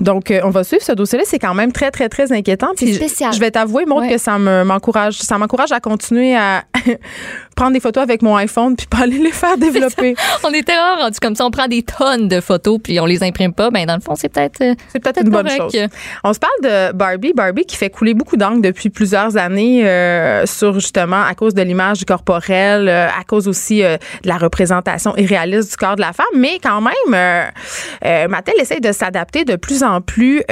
Donc, 0.00 0.32
on 0.42 0.50
va 0.50 0.64
suivre 0.64 0.82
ce 0.82 0.92
dossier-là. 0.92 1.24
C'est 1.26 1.38
quand 1.38 1.54
même 1.54 1.70
très, 1.72 1.90
très, 1.92 2.08
très 2.08 2.32
inquiétant. 2.32 2.72
Puis 2.76 2.94
spécial. 2.94 3.32
Je 3.32 3.38
vais 3.40 3.50
t'avouer, 3.52 3.84
Ouais. 3.84 4.08
que 4.08 4.18
ça 4.18 4.38
me- 4.38 4.64
m'encourage 4.64 5.14
ça 5.18 5.38
m'encourage 5.44 5.72
à 5.72 5.80
continuer 5.80 6.34
à 6.34 6.64
prendre 7.56 7.72
des 7.72 7.80
photos 7.80 8.02
avec 8.02 8.22
mon 8.22 8.34
iPhone 8.36 8.76
puis 8.76 8.86
pas 8.86 8.98
aller 9.02 9.18
les 9.18 9.30
faire 9.30 9.56
développer. 9.58 10.14
On 10.42 10.52
était 10.52 10.74
vraiment 10.74 11.02
rendu 11.02 11.18
comme 11.20 11.34
ça, 11.34 11.44
on 11.44 11.50
prend 11.50 11.68
des 11.68 11.82
tonnes 11.82 12.28
de 12.28 12.40
photos 12.40 12.78
puis 12.82 12.98
on 12.98 13.04
les 13.06 13.22
imprime 13.22 13.52
pas. 13.52 13.70
Ben 13.70 13.84
dans 13.86 13.94
le 13.94 14.00
fond, 14.00 14.14
c'est 14.14 14.28
peut-être... 14.30 14.60
euh, 14.62 14.74
C'est 14.92 15.00
peut-être 15.00 15.20
une 15.22 15.28
bonne 15.30 15.46
correct. 15.46 15.60
chose. 15.72 15.88
On 16.24 16.32
se 16.32 16.38
parle 16.38 16.52
de 16.62 16.92
Barbie. 16.92 17.32
Barbie 17.34 17.64
qui 17.66 17.76
fait 17.76 17.90
couler 17.90 18.14
beaucoup 18.14 18.36
d'encre 18.36 18.62
depuis 18.62 18.88
plusieurs 18.90 19.36
années 19.36 19.86
euh, 19.86 20.46
sur 20.46 20.74
justement 20.80 21.22
à 21.22 21.34
cause 21.34 21.52
de 21.54 21.62
l'image 21.62 21.98
du 21.98 22.04
corporel, 22.06 22.88
euh, 22.88 23.06
à 23.08 23.24
cause 23.24 23.46
aussi 23.48 23.82
euh, 23.84 23.96
de 24.22 24.28
la 24.28 24.38
représentation 24.38 25.14
irréaliste 25.16 25.70
du 25.70 25.76
corps 25.76 25.96
de 25.96 26.00
la 26.00 26.12
femme. 26.12 26.26
Mais 26.36 26.58
quand 26.62 26.80
même, 26.80 27.50
Mattel 28.30 28.54
essaye 28.58 28.80
de 28.80 28.92
s'adapter 28.92 29.44
de 29.44 29.56
plus 29.56 29.82
en 29.82 30.00
plus. 30.00 30.42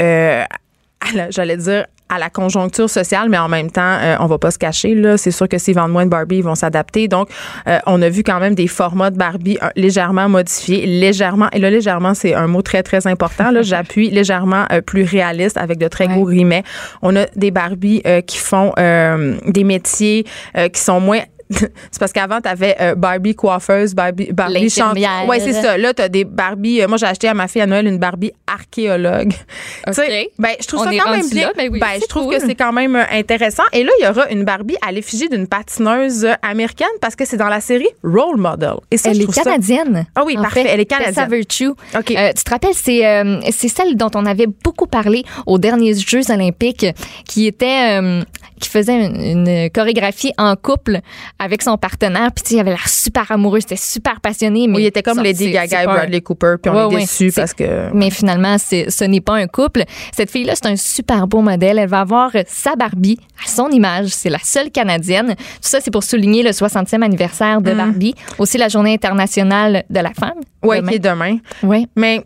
J'allais 1.30 1.56
dire, 1.56 1.86
à 2.08 2.18
la 2.18 2.28
conjoncture 2.28 2.90
sociale, 2.90 3.30
mais 3.30 3.38
en 3.38 3.48
même 3.48 3.70
temps, 3.70 3.80
euh, 4.02 4.16
on 4.20 4.26
va 4.26 4.36
pas 4.36 4.50
se 4.50 4.58
cacher. 4.58 4.94
Là, 4.94 5.16
c'est 5.16 5.30
sûr 5.30 5.48
que 5.48 5.56
s'ils 5.56 5.74
vendent 5.74 5.92
moins 5.92 6.04
de 6.04 6.10
Barbie, 6.10 6.36
ils 6.38 6.44
vont 6.44 6.54
s'adapter. 6.54 7.08
Donc, 7.08 7.30
euh, 7.66 7.78
on 7.86 8.02
a 8.02 8.10
vu 8.10 8.22
quand 8.22 8.38
même 8.38 8.54
des 8.54 8.66
formats 8.66 9.10
de 9.10 9.16
Barbie 9.16 9.56
euh, 9.62 9.68
légèrement 9.76 10.28
modifiés, 10.28 10.84
légèrement. 10.84 11.48
Et 11.52 11.58
là, 11.58 11.70
légèrement, 11.70 12.12
c'est 12.12 12.34
un 12.34 12.48
mot 12.48 12.60
très 12.60 12.82
très 12.82 13.06
important. 13.06 13.50
Là, 13.50 13.62
j'appuie 13.62 14.10
légèrement 14.20 14.66
euh, 14.72 14.82
plus 14.82 15.04
réaliste 15.04 15.56
avec 15.56 15.78
de 15.78 15.88
très 15.88 16.06
Ouais. 16.06 16.14
gros 16.14 16.28
guillemets. 16.28 16.64
On 17.00 17.16
a 17.16 17.24
des 17.34 17.50
Barbie 17.50 18.02
euh, 18.06 18.20
qui 18.20 18.36
font 18.36 18.72
euh, 18.78 19.36
des 19.46 19.64
métiers 19.64 20.26
euh, 20.58 20.68
qui 20.68 20.80
sont 20.82 21.00
moins 21.00 21.20
c'est 21.52 21.98
parce 21.98 22.12
qu'avant, 22.12 22.40
tu 22.40 22.48
avais 22.48 22.76
Barbie 22.96 23.34
coiffeuse, 23.34 23.94
Barbie, 23.94 24.32
Barbie 24.32 24.70
chanteuse. 24.70 25.04
Ouais, 25.28 25.40
c'est 25.40 25.52
ça. 25.52 25.76
Là, 25.78 25.92
tu 25.94 26.02
as 26.02 26.08
des 26.08 26.24
Barbie. 26.24 26.82
euh, 26.82 26.88
moi, 26.88 26.96
j'ai 26.96 27.06
acheté 27.06 27.28
à 27.28 27.34
ma 27.34 27.48
fille 27.48 27.62
à 27.62 27.66
Noël 27.66 27.86
une 27.86 27.98
Barbie 27.98 28.32
archéologue. 28.46 29.32
Sais, 29.92 30.30
Ben, 30.38 30.50
je 30.60 30.66
trouve 30.66 30.80
On 30.80 30.84
ça 30.84 30.90
quand 31.04 31.10
même 31.10 31.28
bien. 31.28 31.46
là, 31.48 31.52
ben 31.56 31.68
oui, 31.72 31.80
je 32.00 32.06
trouve 32.06 32.24
cool. 32.26 32.34
que 32.36 32.40
c'est 32.46 32.54
quand 32.54 32.72
même 32.72 32.96
euh, 32.96 33.04
intéressant. 33.10 33.62
Et 33.72 33.82
là, 33.84 33.90
il 34.00 34.04
y 34.04 34.08
aura 34.08 34.28
une 34.30 34.44
Barbie 34.44 34.76
à 34.86 34.92
l'effigie 34.92 35.28
d'une 35.28 35.46
patineuse 35.46 36.24
euh, 36.24 36.32
américaine 36.42 36.86
parce 37.00 37.16
que 37.16 37.24
c'est 37.24 37.36
dans 37.36 37.48
la 37.48 37.60
série 37.60 37.88
Role 38.02 38.36
Model. 38.36 38.74
Et 38.90 38.96
ça, 38.96 39.10
Elle 39.10 39.22
est 39.22 39.32
ça- 39.32 39.42
canadienne. 39.42 40.06
Ah 40.14 40.22
oui, 40.24 40.36
en 40.38 40.42
parfait. 40.42 40.62
fait. 40.64 40.68
Elle 40.70 40.80
est 40.80 40.86
canadienne. 40.86 41.28
Virtue. 41.30 41.68
OK. 41.68 42.10
Euh, 42.10 42.32
tu 42.36 42.44
te 42.44 42.50
rappelles, 42.50 42.74
c'est 42.74 43.06
euh, 43.06 43.40
celle 43.50 43.96
dont 43.96 44.10
on 44.14 44.26
avait 44.26 44.46
beaucoup 44.46 44.86
parlé 44.86 45.24
aux 45.46 45.58
derniers 45.58 45.94
Jeux 45.94 46.30
olympiques, 46.30 46.86
qui 47.28 47.46
était 47.46 48.00
euh, 48.00 48.22
qui 48.62 48.70
faisait 48.70 49.04
une, 49.06 49.20
une 49.46 49.70
chorégraphie 49.70 50.32
en 50.38 50.56
couple 50.56 51.00
avec 51.38 51.62
son 51.62 51.76
partenaire. 51.76 52.30
Puis 52.34 52.42
tu 52.44 52.48
sais, 52.50 52.54
il 52.56 52.60
avait 52.60 52.70
l'air 52.70 52.88
super 52.88 53.30
amoureux, 53.30 53.60
c'était 53.60 53.76
super 53.76 54.20
passionné. 54.20 54.66
Mais 54.68 54.76
Oui, 54.76 54.82
il 54.84 54.86
était 54.86 55.02
comme 55.02 55.22
Lady 55.22 55.50
Gaga 55.50 55.82
et 55.82 55.86
Bradley 55.86 56.20
Cooper. 56.20 56.54
Puis 56.62 56.70
on 56.70 56.86
Ouais, 56.88 56.94
est 56.94 56.98
déçus 57.00 57.32
parce 57.34 57.52
que. 57.52 57.90
Mais 57.92 58.10
finalement, 58.10 58.56
ce 58.58 59.04
n'est 59.04 59.20
pas 59.20 59.34
un 59.34 59.46
couple. 59.46 59.82
Cette 60.16 60.30
fille-là, 60.30 60.54
c'est 60.54 60.66
un 60.68 60.76
super 60.76 61.26
beau 61.26 61.42
modèle. 61.42 61.78
Elle 61.78 61.88
va 61.88 62.00
avoir 62.00 62.30
sa 62.46 62.76
Barbie 62.76 63.18
à 63.44 63.48
son 63.48 63.68
image. 63.70 64.08
C'est 64.08 64.30
la 64.30 64.38
seule 64.42 64.70
Canadienne. 64.70 65.34
Tout 65.36 65.68
ça, 65.68 65.80
c'est 65.80 65.90
pour 65.90 66.04
souligner 66.04 66.42
le 66.42 66.50
60e 66.52 67.02
anniversaire 67.02 67.60
Mm. 67.60 67.64
de 67.64 67.72
Barbie. 67.72 68.14
Aussi 68.38 68.56
la 68.58 68.68
journée 68.68 68.94
internationale 68.94 69.84
de 69.90 70.00
la 70.00 70.12
femme. 70.12 70.40
Oui, 70.62 70.82
qui 70.86 70.94
est 70.94 70.98
demain. 71.00 71.38
Ouais. 71.62 71.86
Mais 71.96 72.24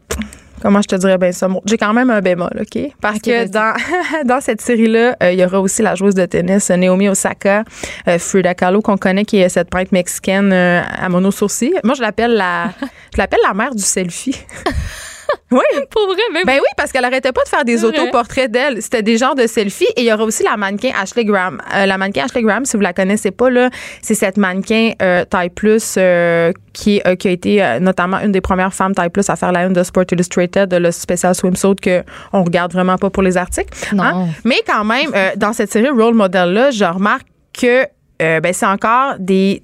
comment 0.67 0.83
je 0.83 0.89
te 0.89 0.97
dirais 0.97 1.17
bien 1.17 1.31
ça? 1.31 1.47
J'ai 1.65 1.79
quand 1.79 1.93
même 1.93 2.11
un 2.11 2.21
bémol, 2.21 2.51
OK? 2.61 2.91
Parce 3.01 3.21
que 3.21 3.47
dans, 3.47 3.73
dans 4.25 4.41
cette 4.41 4.61
série-là, 4.61 5.17
euh, 5.23 5.31
il 5.31 5.39
y 5.39 5.45
aura 5.45 5.61
aussi 5.61 5.81
la 5.81 5.95
joueuse 5.95 6.17
de 6.17 6.27
tennis 6.27 6.71
euh, 6.71 6.77
Naomi 6.77 7.09
Osaka, 7.09 7.63
euh, 8.09 8.19
Frida 8.19 8.53
Kahlo, 8.53 8.83
qu'on 8.83 8.97
connaît, 8.97 9.25
qui 9.25 9.39
est 9.39 9.49
cette 9.49 9.71
peintre 9.71 9.91
mexicaine 9.93 10.53
euh, 10.53 10.83
à 10.85 11.09
mono 11.09 11.31
sourcil. 11.31 11.79
Moi, 11.85 11.95
je 11.95 12.03
l'appelle 12.03 12.35
la, 12.35 12.71
je 13.15 13.19
l'appelle 13.19 13.39
la 13.47 13.55
mère 13.55 13.77
du 13.77 13.83
selfie. 13.85 14.37
oui. 15.51 15.61
Pour 15.91 16.07
vrai, 16.07 16.23
mais 16.33 16.45
Ben 16.45 16.59
oui, 16.59 16.69
parce 16.77 16.93
qu'elle 16.93 17.05
arrêtait 17.05 17.33
pas 17.33 17.45
de 17.45 17.49
faire 17.49 17.65
des 17.65 17.85
autoportraits 17.85 18.51
d'elle. 18.51 18.83
C'était 18.83 19.03
des 19.03 19.17
genres 19.17 19.35
de 19.35 19.47
selfies. 19.47 19.87
Et 19.97 20.03
il 20.03 20.05
y 20.05 20.13
aura 20.13 20.25
aussi 20.25 20.43
la 20.43 20.57
mannequin 20.57 20.91
Ashley 21.01 21.25
Graham. 21.25 21.61
Euh, 21.75 21.87
la 21.87 21.99
mannequin 21.99 22.25
Ashley 22.25 22.43
Graham, 22.43 22.65
si 22.65 22.77
vous 22.77 22.83
la 22.83 22.93
connaissez 22.93 23.31
pas, 23.31 23.51
là, 23.51 23.71
c'est 24.03 24.15
cette 24.15 24.37
mannequin 24.37 24.93
euh, 25.03 25.25
taille 25.25 25.51
plus 25.51 25.95
euh, 25.97 26.53
qui, 26.73 27.01
euh, 27.07 27.17
qui 27.17 27.29
a 27.29 27.31
été 27.31 27.63
euh, 27.63 27.81
notamment 27.81 28.19
une 28.19 28.33
des 28.33 28.41
premières 28.41 28.75
femmes 28.75 28.95
taille 28.95 29.11
plus 29.11 29.29
à 29.31 29.37
faire 29.37 29.53
la 29.53 29.65
une 29.65 29.73
de 29.73 29.83
Sport 29.83 30.05
Illustrated, 30.11 30.73
le 30.73 30.91
spécial 30.91 31.35
swimsuit 31.35 31.77
que 31.77 32.03
on 32.33 32.45
regarde 32.45 32.73
vraiment 32.73 32.97
pas 32.97 33.11
pour 33.11 33.23
les 33.23 33.37
articles. 33.37 33.73
Hein? 33.93 34.13
Non. 34.13 34.29
Mais 34.45 34.61
quand 34.67 34.85
même, 34.85 35.11
dans 35.37 35.53
cette 35.53 35.73
série 35.73 35.89
Role 35.89 36.15
Model 36.15 36.53
là, 36.53 36.71
je 36.71 36.85
remarque 36.85 37.27
que 37.53 37.87
ben, 38.19 38.53
c'est 38.53 38.67
encore 38.67 39.15
des 39.19 39.63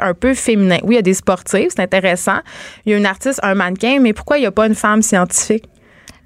un 0.00 0.14
peu 0.14 0.34
féminins. 0.34 0.78
Oui, 0.82 0.94
il 0.94 0.96
y 0.96 0.98
a 0.98 1.02
des 1.02 1.14
sportifs, 1.14 1.68
c'est 1.76 1.80
intéressant. 1.82 2.38
Il 2.86 2.92
y 2.92 2.94
a 2.94 2.98
une 2.98 3.06
artiste, 3.06 3.40
un 3.42 3.54
mannequin, 3.54 3.98
mais 4.00 4.12
pourquoi 4.12 4.38
il 4.38 4.40
n'y 4.40 4.46
a 4.46 4.50
pas 4.52 4.66
une 4.66 4.74
femme 4.74 5.02
scientifique? 5.02 5.64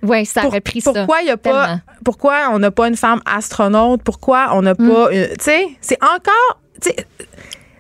ouais, 0.03 0.25
ça 0.25 0.43
Pour- 0.43 0.51
aurait 0.51 0.61
pris 0.61 0.81
ça. 0.81 0.93
pourquoi 0.93 1.23
il 1.23 1.29
y 1.29 1.31
a 1.31 1.37
pas 1.37 1.67
tellement. 1.67 1.81
pourquoi 2.05 2.49
on 2.53 2.59
n'a 2.61 2.71
pas 2.71 2.87
une 2.89 2.97
femme 2.97 3.21
astronaute? 3.27 4.03
Pourquoi 4.05 4.49
on 4.53 4.63
n'a 4.63 4.75
Mm. 4.75 4.89
pas 4.89 5.13
une- 5.13 5.29
tu 5.29 5.35
sais 5.41 5.67
c'est 5.81 5.99
encore 6.03 6.61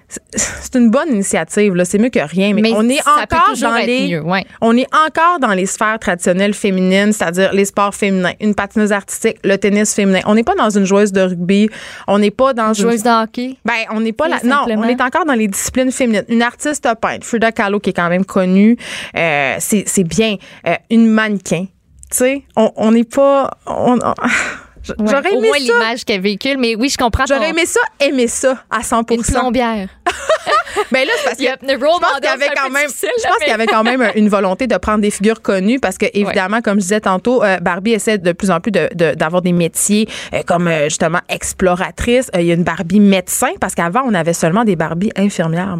c'est- 0.08 0.74
une 0.76 0.90
bonne 0.90 1.08
initiative 1.10 1.74
là 1.74 1.84
c'est 1.84 1.98
mieux 1.98 2.10
que 2.10 2.18
rien 2.18 2.52
mais, 2.54 2.60
Mais 2.62 2.72
on 2.74 2.88
est 2.88 3.00
encore 3.06 3.54
dans 3.60 3.74
les 3.76 4.08
mieux, 4.08 4.22
ouais. 4.22 4.44
on 4.60 4.76
est 4.76 4.86
encore 4.94 5.38
dans 5.40 5.52
les 5.52 5.66
sphères 5.66 5.98
traditionnelles 5.98 6.54
féminines 6.54 7.12
c'est-à-dire 7.12 7.52
les 7.52 7.64
sports 7.64 7.94
féminins 7.94 8.32
une 8.40 8.54
patineuse 8.54 8.92
artistique 8.92 9.38
le 9.44 9.56
tennis 9.56 9.94
féminin 9.94 10.20
on 10.26 10.34
n'est 10.34 10.44
pas 10.44 10.54
dans 10.54 10.70
une 10.70 10.84
joueuse 10.84 11.12
de 11.12 11.22
rugby 11.22 11.68
on 12.08 12.18
n'est 12.18 12.30
pas 12.30 12.52
dans 12.52 12.72
une 12.72 12.82
Joueuse 12.82 13.02
de 13.02 13.22
hockey. 13.22 13.56
ben, 13.64 13.74
on 13.90 14.00
n'est 14.00 14.12
pas 14.12 14.28
là. 14.28 14.38
Non, 14.44 14.64
on 14.68 14.82
est 14.84 15.00
encore 15.00 15.24
dans 15.24 15.32
les 15.34 15.48
disciplines 15.48 15.90
féminines. 15.90 16.24
Une 16.28 16.42
artiste 16.42 16.86
peintre, 17.00 17.26
Frida 17.26 17.52
Kahlo, 17.52 17.80
qui 17.80 17.90
est 17.90 17.92
quand 17.92 18.08
même 18.08 18.24
connue, 18.24 18.76
euh, 19.16 19.56
c'est 19.58 20.04
bien. 20.04 20.36
Euh, 20.66 20.74
une 20.90 21.06
mannequin. 21.08 21.66
Tu 22.10 22.16
sais, 22.18 22.42
on 22.54 22.70
on 22.76 22.92
n'est 22.92 23.04
pas. 23.04 23.50
on- 23.66 23.98
on- 24.02 24.14
Ouais. 24.98 25.06
J'aurais 25.10 25.30
Au 25.30 25.38
aimé 25.38 25.48
moins 25.48 25.58
ça. 25.58 25.64
l'image 25.72 26.04
qu'elle 26.04 26.20
véhicule, 26.20 26.56
mais 26.58 26.74
oui, 26.76 26.88
je 26.88 26.96
comprends. 26.96 27.24
J'aurais 27.26 27.46
ton- 27.50 27.56
aimé 27.56 27.66
ça, 27.66 27.80
aimer 28.00 28.26
ça 28.28 28.62
à 28.70 28.82
100 28.82 29.10
Une 29.10 29.22
plombière. 29.22 29.88
Ben 30.92 31.06
là, 31.06 31.12
c'est 31.16 31.24
parce 31.24 31.36
que. 31.38 31.42
Il 31.42 31.46
y 31.46 31.48
a- 31.48 31.56
le 31.62 31.68
Je 31.68 31.78
pense 31.78 32.00
qu'il 32.16 32.24
y 32.24 32.28
avait 32.28 32.54
quand 32.54 32.70
même, 32.70 32.88
je 32.88 33.06
pense 33.06 33.36
qu'il 33.38 33.46
y 33.46 33.46
mais- 33.46 33.52
avait 33.52 33.66
quand 33.66 33.82
même 33.82 34.10
une 34.14 34.28
volonté 34.28 34.66
de 34.66 34.76
prendre 34.76 35.00
des 35.00 35.10
figures 35.10 35.40
connues 35.40 35.80
parce 35.80 35.96
que 35.96 36.04
évidemment, 36.12 36.60
comme 36.60 36.74
je 36.76 36.82
disais 36.82 37.00
tantôt, 37.00 37.42
euh, 37.42 37.58
Barbie 37.60 37.92
essaie 37.92 38.18
de 38.18 38.32
plus 38.32 38.50
en 38.50 38.60
plus 38.60 38.70
de- 38.72 38.90
de- 38.94 39.14
d'avoir 39.14 39.40
des 39.40 39.52
métiers 39.52 40.06
euh, 40.34 40.42
comme 40.46 40.68
euh, 40.68 40.84
justement 40.84 41.20
exploratrice. 41.30 42.30
Il 42.34 42.42
y 42.42 42.50
a 42.50 42.54
une 42.54 42.62
Barbie 42.62 43.00
médecin 43.00 43.50
parce 43.58 43.74
qu'avant 43.74 44.02
on 44.04 44.12
avait 44.14 44.34
seulement 44.34 44.64
des 44.64 44.76
Barbies 44.76 45.12
infirmières. 45.16 45.76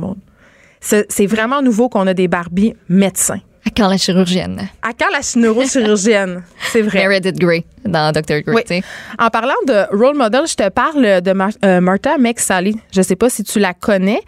C'est 0.81 1.07
c'est 1.13 1.27
vraiment 1.27 1.61
nouveau 1.63 1.89
qu'on 1.91 2.07
a 2.07 2.15
des 2.15 2.29
Barbies 2.29 2.75
médecins. 2.89 3.41
À 3.67 3.71
quand 3.77 3.89
la 3.89 3.97
chirurgienne? 3.97 4.69
À 4.83 4.93
quand 4.93 5.11
la 5.13 5.21
neurochirurgienne? 5.41 6.43
C'est 6.73 6.83
vrai. 6.83 7.07
Meredith 7.09 7.37
Grey 7.39 7.65
dans 7.85 8.13
Dr. 8.13 8.41
Grey. 8.43 8.65
Oui. 8.71 8.83
En 9.19 9.29
parlant 9.29 9.55
de 9.67 9.87
role 9.97 10.17
model, 10.17 10.43
je 10.49 10.55
te 10.55 10.69
parle 10.69 11.21
de 11.21 11.33
Mar- 11.33 11.51
euh, 11.65 11.81
Martha 11.81 12.17
McSally. 12.19 12.77
Je 12.95 13.03
sais 13.03 13.17
pas 13.17 13.29
si 13.29 13.43
tu 13.45 13.59
la 13.59 13.75
connais. 13.75 14.21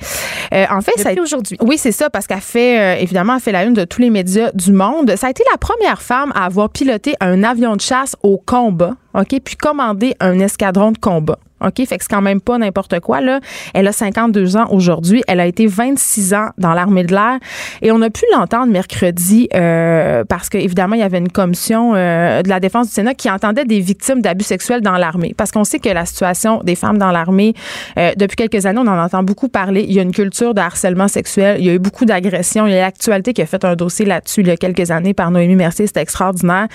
Euh, 0.52 0.64
en 0.70 0.80
fait, 0.80 0.92
ça 0.96 1.10
a 1.10 1.12
Depuis 1.12 1.20
aujourd'hui. 1.22 1.56
Oui, 1.60 1.78
c'est 1.78 1.92
ça, 1.92 2.10
parce 2.10 2.26
qu'elle 2.26 2.40
fait, 2.40 2.78
euh, 2.80 3.00
évidemment, 3.00 3.34
elle 3.36 3.40
fait 3.42 3.52
la 3.52 3.64
une 3.64 3.74
de 3.74 3.84
tous 3.84 4.00
les 4.00 4.10
médias 4.10 4.50
du 4.54 4.72
monde. 4.72 5.14
Ça 5.16 5.28
a 5.28 5.30
été 5.30 5.44
la 5.52 5.58
première 5.58 6.02
femme 6.02 6.32
à 6.34 6.44
avoir 6.44 6.70
piloté 6.70 7.14
un 7.20 7.42
avion 7.44 7.76
de 7.76 7.80
chasse 7.80 8.16
au 8.22 8.38
combat, 8.38 8.94
OK, 9.14 9.40
puis 9.42 9.56
commandé 9.56 10.14
un 10.20 10.38
escadron 10.38 10.92
de 10.92 10.98
combat. 10.98 11.38
OK, 11.60 11.74
fait 11.86 11.98
que 11.98 12.04
c'est 12.04 12.08
quand 12.08 12.22
même 12.22 12.40
pas 12.40 12.56
n'importe 12.58 13.00
quoi, 13.00 13.20
là. 13.20 13.40
Elle 13.74 13.88
a 13.88 13.92
52 13.92 14.56
ans 14.56 14.66
aujourd'hui. 14.70 15.22
Elle 15.26 15.40
a 15.40 15.46
été 15.46 15.66
26 15.66 16.34
ans 16.34 16.50
dans 16.56 16.72
l'armée 16.72 17.02
de 17.02 17.12
l'air. 17.12 17.38
Et 17.82 17.90
on 17.90 18.00
a 18.00 18.10
pu 18.10 18.24
l'entendre 18.32 18.72
mercredi 18.72 19.48
euh, 19.54 20.24
parce 20.24 20.48
qu'évidemment, 20.48 20.94
il 20.94 21.00
y 21.00 21.04
avait 21.04 21.18
une 21.18 21.32
commission 21.32 21.94
euh, 21.94 22.42
de 22.42 22.48
la 22.48 22.60
défense 22.60 22.88
du 22.88 22.92
Sénat 22.92 23.14
qui 23.14 23.28
entendait 23.28 23.64
des 23.64 23.80
victimes 23.80 24.22
d'abus 24.22 24.44
sexuels 24.44 24.82
dans 24.82 24.96
l'armée. 24.96 25.34
Parce 25.36 25.50
qu'on 25.50 25.64
sait 25.64 25.80
que 25.80 25.88
la 25.88 26.06
situation 26.06 26.60
des 26.62 26.76
femmes 26.76 26.98
dans 26.98 27.10
l'armée, 27.10 27.54
euh, 27.98 28.12
depuis 28.16 28.36
quelques 28.36 28.64
années, 28.66 28.80
on 28.80 28.86
en 28.86 29.02
entend 29.02 29.24
beaucoup 29.24 29.48
parler. 29.48 29.84
Il 29.88 29.94
y 29.94 29.98
a 29.98 30.02
une 30.02 30.12
culture 30.12 30.54
de 30.54 30.60
harcèlement 30.60 31.08
sexuel. 31.08 31.56
Il 31.58 31.66
y 31.66 31.70
a 31.70 31.74
eu 31.74 31.80
beaucoup 31.80 32.04
d'agressions. 32.04 32.68
Il 32.68 32.72
y 32.72 32.76
a 32.76 32.82
l'actualité 32.82 33.32
qui 33.32 33.42
a 33.42 33.46
fait 33.46 33.64
un 33.64 33.74
dossier 33.74 34.04
là-dessus 34.04 34.42
il 34.42 34.46
y 34.46 34.52
a 34.52 34.56
quelques 34.56 34.92
années 34.92 35.14
par 35.14 35.32
Noémie 35.32 35.56
Mercier. 35.56 35.88
C'était 35.88 36.02
extraordinaire. 36.02 36.68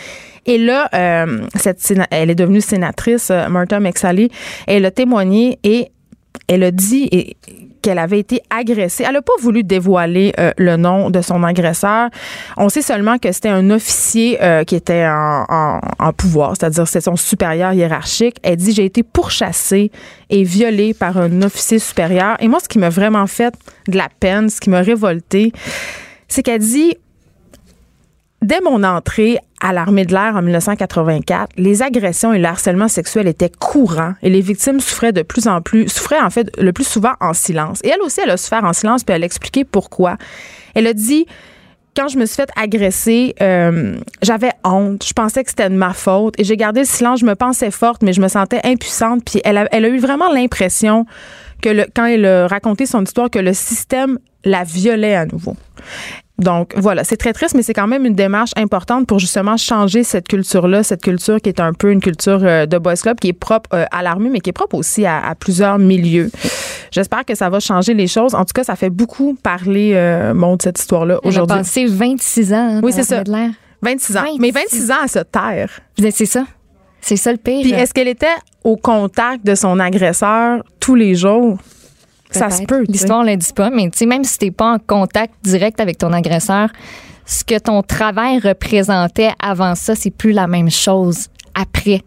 Et 0.45 0.57
là, 0.57 0.89
cette 1.55 1.79
elle 2.23 2.29
est 2.29 2.35
devenue 2.35 2.61
sénatrice, 2.61 3.29
euh, 3.31 3.47
Martha 3.49 3.79
McSally. 3.79 4.29
Elle 4.67 4.85
a 4.85 4.91
témoigné 4.91 5.59
et 5.63 5.89
elle 6.47 6.63
a 6.63 6.71
dit 6.71 7.35
qu'elle 7.81 7.99
avait 7.99 8.19
été 8.19 8.41
agressée. 8.49 9.03
Elle 9.05 9.13
n'a 9.13 9.21
pas 9.21 9.33
voulu 9.39 9.63
dévoiler 9.63 10.33
euh, 10.39 10.51
le 10.57 10.77
nom 10.77 11.09
de 11.09 11.21
son 11.21 11.43
agresseur. 11.43 12.09
On 12.57 12.69
sait 12.69 12.81
seulement 12.81 13.17
que 13.17 13.31
c'était 13.31 13.49
un 13.49 13.69
officier 13.69 14.41
euh, 14.41 14.63
qui 14.63 14.75
était 14.75 15.05
en 15.05 16.13
pouvoir, 16.15 16.53
c'est-à-dire 16.57 16.87
c'est 16.87 17.01
son 17.01 17.17
supérieur 17.17 17.73
hiérarchique. 17.73 18.37
Elle 18.41 18.55
dit 18.55 18.71
j'ai 18.73 18.85
été 18.85 19.03
pourchassée 19.03 19.91
et 20.29 20.43
violée 20.43 20.93
par 20.93 21.17
un 21.17 21.41
officier 21.41 21.77
supérieur. 21.77 22.37
Et 22.39 22.47
moi, 22.47 22.59
ce 22.61 22.69
qui 22.69 22.79
m'a 22.79 22.89
vraiment 22.89 23.27
fait 23.27 23.53
de 23.87 23.97
la 23.97 24.07
peine, 24.19 24.49
ce 24.49 24.59
qui 24.59 24.69
m'a 24.69 24.81
révoltée, 24.81 25.51
c'est 26.27 26.41
qu'elle 26.41 26.61
dit 26.61 26.95
Dès 28.43 28.59
mon 28.59 28.83
entrée 28.83 29.39
à 29.62 29.71
l'armée 29.71 30.05
de 30.05 30.12
l'air 30.12 30.33
en 30.35 30.41
1984, 30.41 31.51
les 31.55 31.81
agressions 31.81 32.33
et 32.33 32.39
le 32.39 32.45
harcèlement 32.45 32.89
sexuel 32.89 33.25
étaient 33.29 33.50
courants 33.50 34.15
et 34.21 34.29
les 34.29 34.41
victimes 34.41 34.81
souffraient 34.81 35.13
de 35.13 35.21
plus 35.21 35.47
en 35.47 35.62
plus, 35.62 35.88
souffraient 35.88 36.19
en 36.19 36.29
fait 36.29 36.50
le 36.59 36.73
plus 36.73 36.85
souvent 36.85 37.13
en 37.21 37.31
silence. 37.33 37.79
Et 37.85 37.88
elle 37.88 38.01
aussi, 38.01 38.19
elle 38.21 38.31
a 38.31 38.35
souffert 38.35 38.65
en 38.65 38.73
silence, 38.73 39.05
puis 39.05 39.15
elle 39.15 39.23
a 39.23 39.25
expliqué 39.25 39.63
pourquoi. 39.63 40.17
Elle 40.75 40.88
a 40.88 40.93
dit 40.93 41.25
quand 41.95 42.09
je 42.09 42.17
me 42.17 42.25
suis 42.25 42.35
fait 42.35 42.50
agresser, 42.57 43.33
euh, 43.41 43.95
j'avais 44.21 44.51
honte. 44.65 45.05
Je 45.07 45.13
pensais 45.13 45.41
que 45.43 45.50
c'était 45.50 45.69
de 45.69 45.75
ma 45.75 45.93
faute. 45.93 46.33
Et 46.38 46.43
j'ai 46.43 46.57
gardé 46.57 46.81
le 46.81 46.85
silence. 46.88 47.19
Je 47.19 47.25
me 47.25 47.35
pensais 47.35 47.71
forte, 47.71 48.01
mais 48.01 48.13
je 48.13 48.19
me 48.19 48.27
sentais 48.27 48.59
impuissante. 48.63 49.23
Puis 49.23 49.41
elle 49.45 49.57
a, 49.57 49.88
eu 49.88 50.00
vraiment 50.00 50.29
l'impression 50.33 51.05
que 51.62 51.88
quand 51.95 52.05
elle 52.05 52.25
a 52.25 52.47
raconté 52.47 52.88
son 52.88 53.03
histoire, 53.03 53.29
que 53.29 53.39
le 53.39 53.53
système 53.53 54.17
la 54.43 54.63
violait 54.63 55.15
à 55.15 55.25
nouveau. 55.25 55.55
Donc 56.39 56.73
voilà, 56.75 57.03
c'est 57.03 57.15
très 57.17 57.31
triste, 57.31 57.53
mais 57.55 57.61
c'est 57.61 57.75
quand 57.75 57.85
même 57.87 58.05
une 58.05 58.15
démarche 58.15 58.51
importante 58.57 59.05
pour 59.07 59.19
justement 59.19 59.55
changer 59.55 60.03
cette 60.03 60.27
culture-là, 60.27 60.81
cette 60.81 61.03
culture 61.03 61.39
qui 61.39 61.49
est 61.49 61.59
un 61.59 61.73
peu 61.73 61.91
une 61.91 62.01
culture 62.01 62.39
euh, 62.43 62.65
de 62.65 62.77
boys 62.79 62.95
club 62.95 63.19
qui 63.19 63.27
est 63.29 63.33
propre 63.33 63.69
euh, 63.73 63.85
à 63.91 64.01
l'armée, 64.01 64.29
mais 64.29 64.39
qui 64.39 64.49
est 64.49 64.53
propre 64.53 64.75
aussi 64.75 65.05
à, 65.05 65.23
à 65.23 65.35
plusieurs 65.35 65.77
milieux. 65.77 66.31
J'espère 66.91 67.23
que 67.23 67.35
ça 67.35 67.49
va 67.49 67.59
changer 67.59 67.93
les 67.93 68.07
choses. 68.07 68.33
En 68.33 68.45
tout 68.45 68.53
cas, 68.53 68.63
ça 68.63 68.75
fait 68.75 68.89
beaucoup 68.89 69.35
parler, 69.41 69.91
euh, 69.93 70.33
monde, 70.33 70.61
cette 70.61 70.79
histoire-là 70.79 71.19
Elle 71.21 71.27
a 71.27 71.29
aujourd'hui. 71.29 71.57
passé 71.57 71.85
26 71.85 72.53
ans. 72.53 72.57
hein, 72.57 72.81
Oui, 72.83 72.91
c'est 72.93 73.03
ça. 73.03 73.17
l'armée 73.23 73.31
de 73.31 73.37
l'air. 73.37 73.49
26 73.83 74.17
ans. 74.17 74.21
26. 74.23 74.39
Mais 74.39 74.51
26 74.51 74.91
ans 74.91 75.03
à 75.03 75.07
se 75.07 75.19
taire. 75.19 75.69
C'est 76.11 76.25
ça. 76.25 76.45
C'est 76.99 77.15
ça 77.17 77.31
le 77.31 77.37
pire. 77.37 77.61
Puis 77.61 77.73
est-ce 77.73 77.93
qu'elle 77.93 78.07
était 78.07 78.25
au 78.63 78.75
contact 78.77 79.45
de 79.45 79.53
son 79.55 79.77
agresseur 79.79 80.63
tous 80.79 80.95
les 80.95 81.13
jours? 81.15 81.57
Ça 82.33 82.49
se 82.49 82.63
peut. 82.63 82.83
L'histoire 82.87 83.23
ne 83.23 83.31
le 83.31 83.37
dit 83.37 83.53
pas, 83.53 83.69
mais 83.69 83.89
tu 83.89 83.99
sais, 83.99 84.05
même 84.05 84.23
si 84.23 84.37
tu 84.37 84.45
n'es 84.45 84.51
pas 84.51 84.73
en 84.73 84.77
contact 84.79 85.33
direct 85.43 85.79
avec 85.79 85.97
ton 85.97 86.11
agresseur, 86.13 86.69
ce 87.25 87.43
que 87.43 87.57
ton 87.57 87.81
travail 87.81 88.39
représentait 88.39 89.31
avant 89.39 89.75
ça, 89.75 89.95
c'est 89.95 90.11
plus 90.11 90.31
la 90.31 90.47
même 90.47 90.69
chose 90.69 91.27
après. 91.55 92.01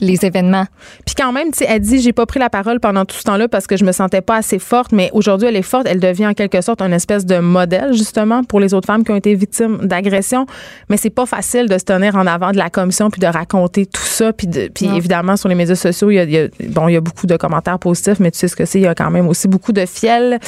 Les 0.00 0.24
événements. 0.24 0.64
Puis 1.06 1.14
quand 1.16 1.32
même, 1.32 1.50
tu 1.52 1.58
sais, 1.58 1.66
elle 1.68 1.80
dit 1.80 2.00
j'ai 2.00 2.12
pas 2.12 2.26
pris 2.26 2.38
la 2.40 2.50
parole 2.50 2.80
pendant 2.80 3.04
tout 3.04 3.16
ce 3.16 3.22
temps-là 3.22 3.48
parce 3.48 3.66
que 3.66 3.76
je 3.76 3.84
me 3.84 3.92
sentais 3.92 4.20
pas 4.20 4.36
assez 4.36 4.58
forte, 4.58 4.92
mais 4.92 5.10
aujourd'hui 5.12 5.48
elle 5.48 5.56
est 5.56 5.62
forte, 5.62 5.86
elle 5.88 6.00
devient 6.00 6.26
en 6.26 6.34
quelque 6.34 6.60
sorte 6.60 6.82
une 6.82 6.92
espèce 6.92 7.24
de 7.26 7.38
modèle 7.38 7.92
justement 7.92 8.44
pour 8.44 8.60
les 8.60 8.74
autres 8.74 8.86
femmes 8.86 9.04
qui 9.04 9.10
ont 9.10 9.16
été 9.16 9.34
victimes 9.34 9.78
d'agression, 9.86 10.46
mais 10.88 10.96
c'est 10.96 11.10
pas 11.10 11.26
facile 11.26 11.68
de 11.68 11.78
se 11.78 11.84
tenir 11.84 12.16
en 12.16 12.26
avant 12.26 12.50
de 12.52 12.58
la 12.58 12.70
commission 12.70 13.10
puis 13.10 13.20
de 13.20 13.26
raconter 13.26 13.86
tout 13.86 14.02
ça 14.02 14.32
puis 14.32 14.46
de- 14.46 14.68
puis 14.74 14.86
évidemment 14.96 15.36
sur 15.36 15.48
les 15.48 15.54
médias 15.54 15.74
sociaux, 15.74 16.10
il 16.10 16.14
y, 16.16 16.18
a, 16.18 16.24
il 16.24 16.30
y 16.32 16.38
a- 16.38 16.48
bon, 16.68 16.88
il 16.88 16.94
y 16.94 16.96
a 16.96 17.00
beaucoup 17.00 17.26
de 17.26 17.36
commentaires 17.36 17.78
positifs, 17.78 18.20
mais 18.20 18.30
tu 18.30 18.38
sais 18.38 18.48
ce 18.48 18.56
que 18.56 18.64
c'est, 18.64 18.78
il 18.80 18.82
y 18.82 18.86
a 18.86 18.94
quand 18.94 19.10
même 19.10 19.28
aussi 19.28 19.48
beaucoup 19.48 19.72
de 19.72 19.86
fiel 19.86 20.38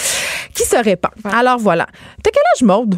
qui 0.55 0.65
se 0.65 0.77
répand. 0.77 1.13
Alors 1.25 1.59
voilà. 1.59 1.87
T'as 2.23 2.31
quel 2.31 2.43
âge 2.57 2.63
Maude? 2.63 2.97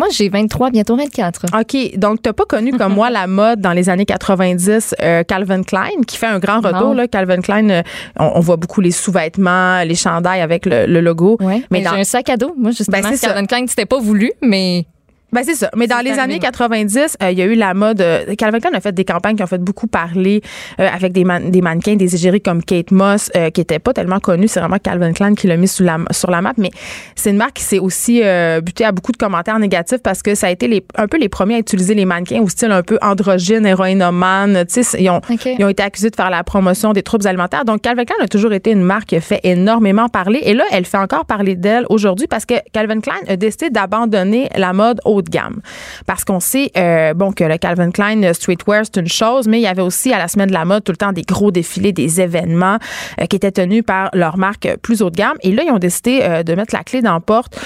Moi, 0.00 0.08
j'ai 0.12 0.30
23, 0.30 0.70
bientôt 0.70 0.96
24. 0.96 1.44
OK, 1.60 1.98
donc 1.98 2.22
t'as 2.22 2.32
pas 2.32 2.46
connu 2.46 2.72
comme 2.72 2.94
moi 2.94 3.10
la 3.10 3.26
mode 3.26 3.60
dans 3.60 3.74
les 3.74 3.90
années 3.90 4.06
90 4.06 4.94
euh, 5.02 5.24
Calvin 5.24 5.62
Klein 5.62 5.90
qui 6.06 6.16
fait 6.16 6.24
un 6.24 6.38
grand 6.38 6.60
retour 6.60 6.94
là 6.94 7.06
Calvin 7.06 7.42
Klein 7.42 7.68
euh, 7.68 7.82
on, 8.18 8.32
on 8.36 8.40
voit 8.40 8.56
beaucoup 8.56 8.80
les 8.80 8.92
sous-vêtements, 8.92 9.82
les 9.82 9.94
chandails 9.94 10.40
avec 10.40 10.64
le, 10.64 10.86
le 10.86 11.02
logo. 11.02 11.36
Ouais, 11.40 11.64
mais, 11.70 11.80
mais 11.80 11.82
dans 11.82 11.90
j'ai 11.90 12.00
un 12.00 12.04
sac 12.04 12.30
à 12.30 12.38
dos. 12.38 12.54
Moi, 12.56 12.70
justement, 12.70 12.96
Ben, 13.02 13.10
c'est 13.10 13.18
ça. 13.18 13.26
Calvin 13.26 13.44
Klein, 13.44 13.66
c'était 13.68 13.84
pas 13.84 13.98
voulu, 13.98 14.32
mais 14.40 14.86
Ben 15.32 15.42
c'est 15.44 15.54
ça. 15.54 15.70
Mais 15.76 15.86
dans 15.86 16.00
les 16.04 16.18
années 16.18 16.34
ouais. 16.34 16.38
90, 16.40 17.16
euh, 17.22 17.30
il 17.30 17.38
y 17.38 17.42
a 17.42 17.44
eu 17.46 17.54
la 17.54 17.72
mode. 17.74 18.00
euh, 18.00 18.34
Calvin 18.36 18.58
Klein 18.58 18.72
a 18.74 18.80
fait 18.80 18.92
des 18.92 19.04
campagnes 19.04 19.36
qui 19.36 19.42
ont 19.42 19.46
fait 19.46 19.58
beaucoup 19.62 19.86
parler 19.86 20.40
euh, 20.80 20.88
avec 20.92 21.12
des, 21.12 21.24
man- 21.24 21.50
des 21.50 21.60
mannequins, 21.62 21.94
des 21.96 22.14
égéries 22.14 22.40
comme 22.40 22.62
Kate 22.62 22.90
Moss, 22.90 23.30
euh, 23.36 23.50
qui 23.50 23.60
était 23.60 23.78
pas 23.78 23.92
tellement 23.92 24.18
connue. 24.20 24.48
C'est 24.48 24.60
vraiment 24.60 24.78
Calvin 24.78 25.12
Klein 25.12 25.34
qui 25.34 25.46
l'a 25.46 25.56
mis 25.56 25.68
sur 25.68 25.84
la, 25.84 25.98
sur 26.10 26.30
la 26.30 26.42
map. 26.42 26.52
Mais 26.58 26.70
c'est 27.14 27.30
une 27.30 27.36
marque 27.36 27.54
qui 27.54 27.62
s'est 27.64 27.78
aussi 27.78 28.20
euh, 28.24 28.60
butée 28.60 28.84
à 28.84 28.92
beaucoup 28.92 29.12
de 29.12 29.16
commentaires 29.16 29.58
négatifs 29.58 30.02
parce 30.02 30.22
que 30.22 30.34
ça 30.34 30.48
a 30.48 30.50
été 30.50 30.66
les, 30.68 30.84
un 30.96 31.06
peu 31.06 31.18
les 31.18 31.28
premiers 31.28 31.54
à 31.56 31.58
utiliser 31.58 31.94
les 31.94 32.04
mannequins 32.04 32.40
au 32.40 32.48
style 32.48 32.72
un 32.72 32.82
peu 32.82 32.98
androgyne, 33.02 33.66
héroïnomane. 33.66 34.64
Ils 34.98 35.10
ont, 35.10 35.20
ils 35.58 35.64
ont 35.64 35.68
été 35.68 35.82
accusés 35.82 36.10
de 36.10 36.16
faire 36.16 36.30
la 36.30 36.42
promotion 36.44 36.92
des 36.92 37.02
troubles 37.02 37.26
alimentaires. 37.26 37.64
Donc, 37.64 37.82
Calvin 37.82 38.04
Klein 38.04 38.16
a 38.22 38.28
toujours 38.28 38.52
été 38.52 38.70
une 38.72 38.82
marque 38.82 39.06
qui 39.10 39.16
a 39.16 39.20
fait 39.20 39.40
énormément 39.44 40.08
parler. 40.08 40.40
Et 40.42 40.54
là, 40.54 40.64
elle 40.72 40.84
fait 40.84 40.98
encore 40.98 41.24
parler 41.24 41.54
d'elle 41.54 41.86
aujourd'hui 41.88 42.26
parce 42.26 42.46
que 42.46 42.54
Calvin 42.72 43.00
Klein 43.00 43.14
a 43.28 43.36
décidé 43.36 43.70
d'abandonner 43.70 44.48
la 44.56 44.72
mode 44.72 45.00
de 45.22 45.30
gamme. 45.30 45.60
Parce 46.06 46.24
qu'on 46.24 46.40
sait, 46.40 46.70
euh, 46.76 47.14
bon, 47.14 47.32
que 47.32 47.44
le 47.44 47.58
Calvin 47.58 47.90
Klein 47.90 48.32
streetwear, 48.32 48.82
c'est 48.84 49.00
une 49.00 49.08
chose, 49.08 49.48
mais 49.48 49.58
il 49.58 49.62
y 49.62 49.66
avait 49.66 49.82
aussi 49.82 50.12
à 50.12 50.18
la 50.18 50.28
semaine 50.28 50.48
de 50.48 50.54
la 50.54 50.64
mode 50.64 50.84
tout 50.84 50.92
le 50.92 50.96
temps 50.96 51.12
des 51.12 51.22
gros 51.22 51.50
défilés, 51.50 51.92
des 51.92 52.20
événements 52.20 52.78
euh, 53.20 53.26
qui 53.26 53.36
étaient 53.36 53.52
tenus 53.52 53.82
par 53.84 54.10
leur 54.12 54.36
marque 54.36 54.76
plus 54.82 55.02
haut 55.02 55.10
de 55.10 55.16
gamme. 55.16 55.36
Et 55.42 55.52
là, 55.52 55.62
ils 55.64 55.70
ont 55.70 55.78
décidé 55.78 56.20
euh, 56.22 56.42
de 56.42 56.54
mettre 56.54 56.74
la 56.74 56.84
clé 56.84 57.02
dans 57.02 57.14
la 57.14 57.20
porte. 57.20 57.58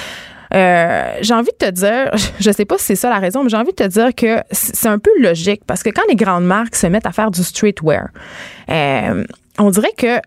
J'ai 0.52 1.34
envie 1.34 1.50
de 1.61 1.66
te 1.66 1.70
dire, 1.70 2.11
je 2.40 2.50
sais 2.52 2.64
pas 2.64 2.78
si 2.78 2.84
c'est 2.84 2.96
ça 2.96 3.11
la 3.11 3.18
raison, 3.18 3.42
mais 3.42 3.50
j'ai 3.50 3.56
envie 3.56 3.73
de 3.73 3.84
te 3.84 3.88
dire 3.88 4.14
que 4.14 4.40
c'est 4.52 4.88
un 4.88 4.99
peu 4.99 5.11
logique 5.20 5.62
parce 5.66 5.82
que 5.82 5.90
quand 5.90 6.04
les 6.08 6.16
grandes 6.16 6.44
marques 6.44 6.76
se 6.76 6.87
mettent 6.87 7.06
à 7.06 7.12
faire 7.12 7.30
du 7.32 7.42
streetwear, 7.42 8.08
on 8.68 9.70
dirait 9.70 9.92
que 9.96 10.20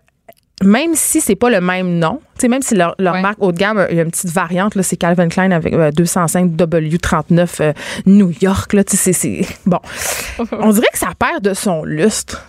même 0.64 0.94
si 0.94 1.20
c'est 1.20 1.36
pas 1.36 1.50
le 1.50 1.60
même 1.60 1.98
nom, 1.98 2.20
même 2.42 2.62
si 2.62 2.74
leur, 2.74 2.94
leur 2.98 3.14
Ouais. 3.14 3.22
marque 3.22 3.38
haut 3.40 3.52
de 3.52 3.58
gamme, 3.58 3.86
il 3.90 3.96
y 3.96 4.00
a 4.00 4.02
une 4.02 4.10
petite 4.10 4.30
variante, 4.30 4.74
là, 4.74 4.82
c'est 4.82 4.96
Calvin 4.96 5.28
Klein 5.28 5.50
avec 5.50 5.72
euh, 5.72 5.90
205 5.92 6.52
W39 6.52 7.48
euh, 7.60 7.72
New 8.06 8.32
York, 8.40 8.72
là, 8.72 8.84
tu 8.84 8.96
sais, 8.96 9.12
c'est, 9.12 9.42
c'est- 9.42 9.58
bon. 9.66 9.78
on 10.52 10.70
dirait 10.72 10.88
que 10.92 10.98
ça 10.98 11.08
perd 11.18 11.42
de 11.42 11.54
son 11.54 11.84
lustre. 11.84 12.44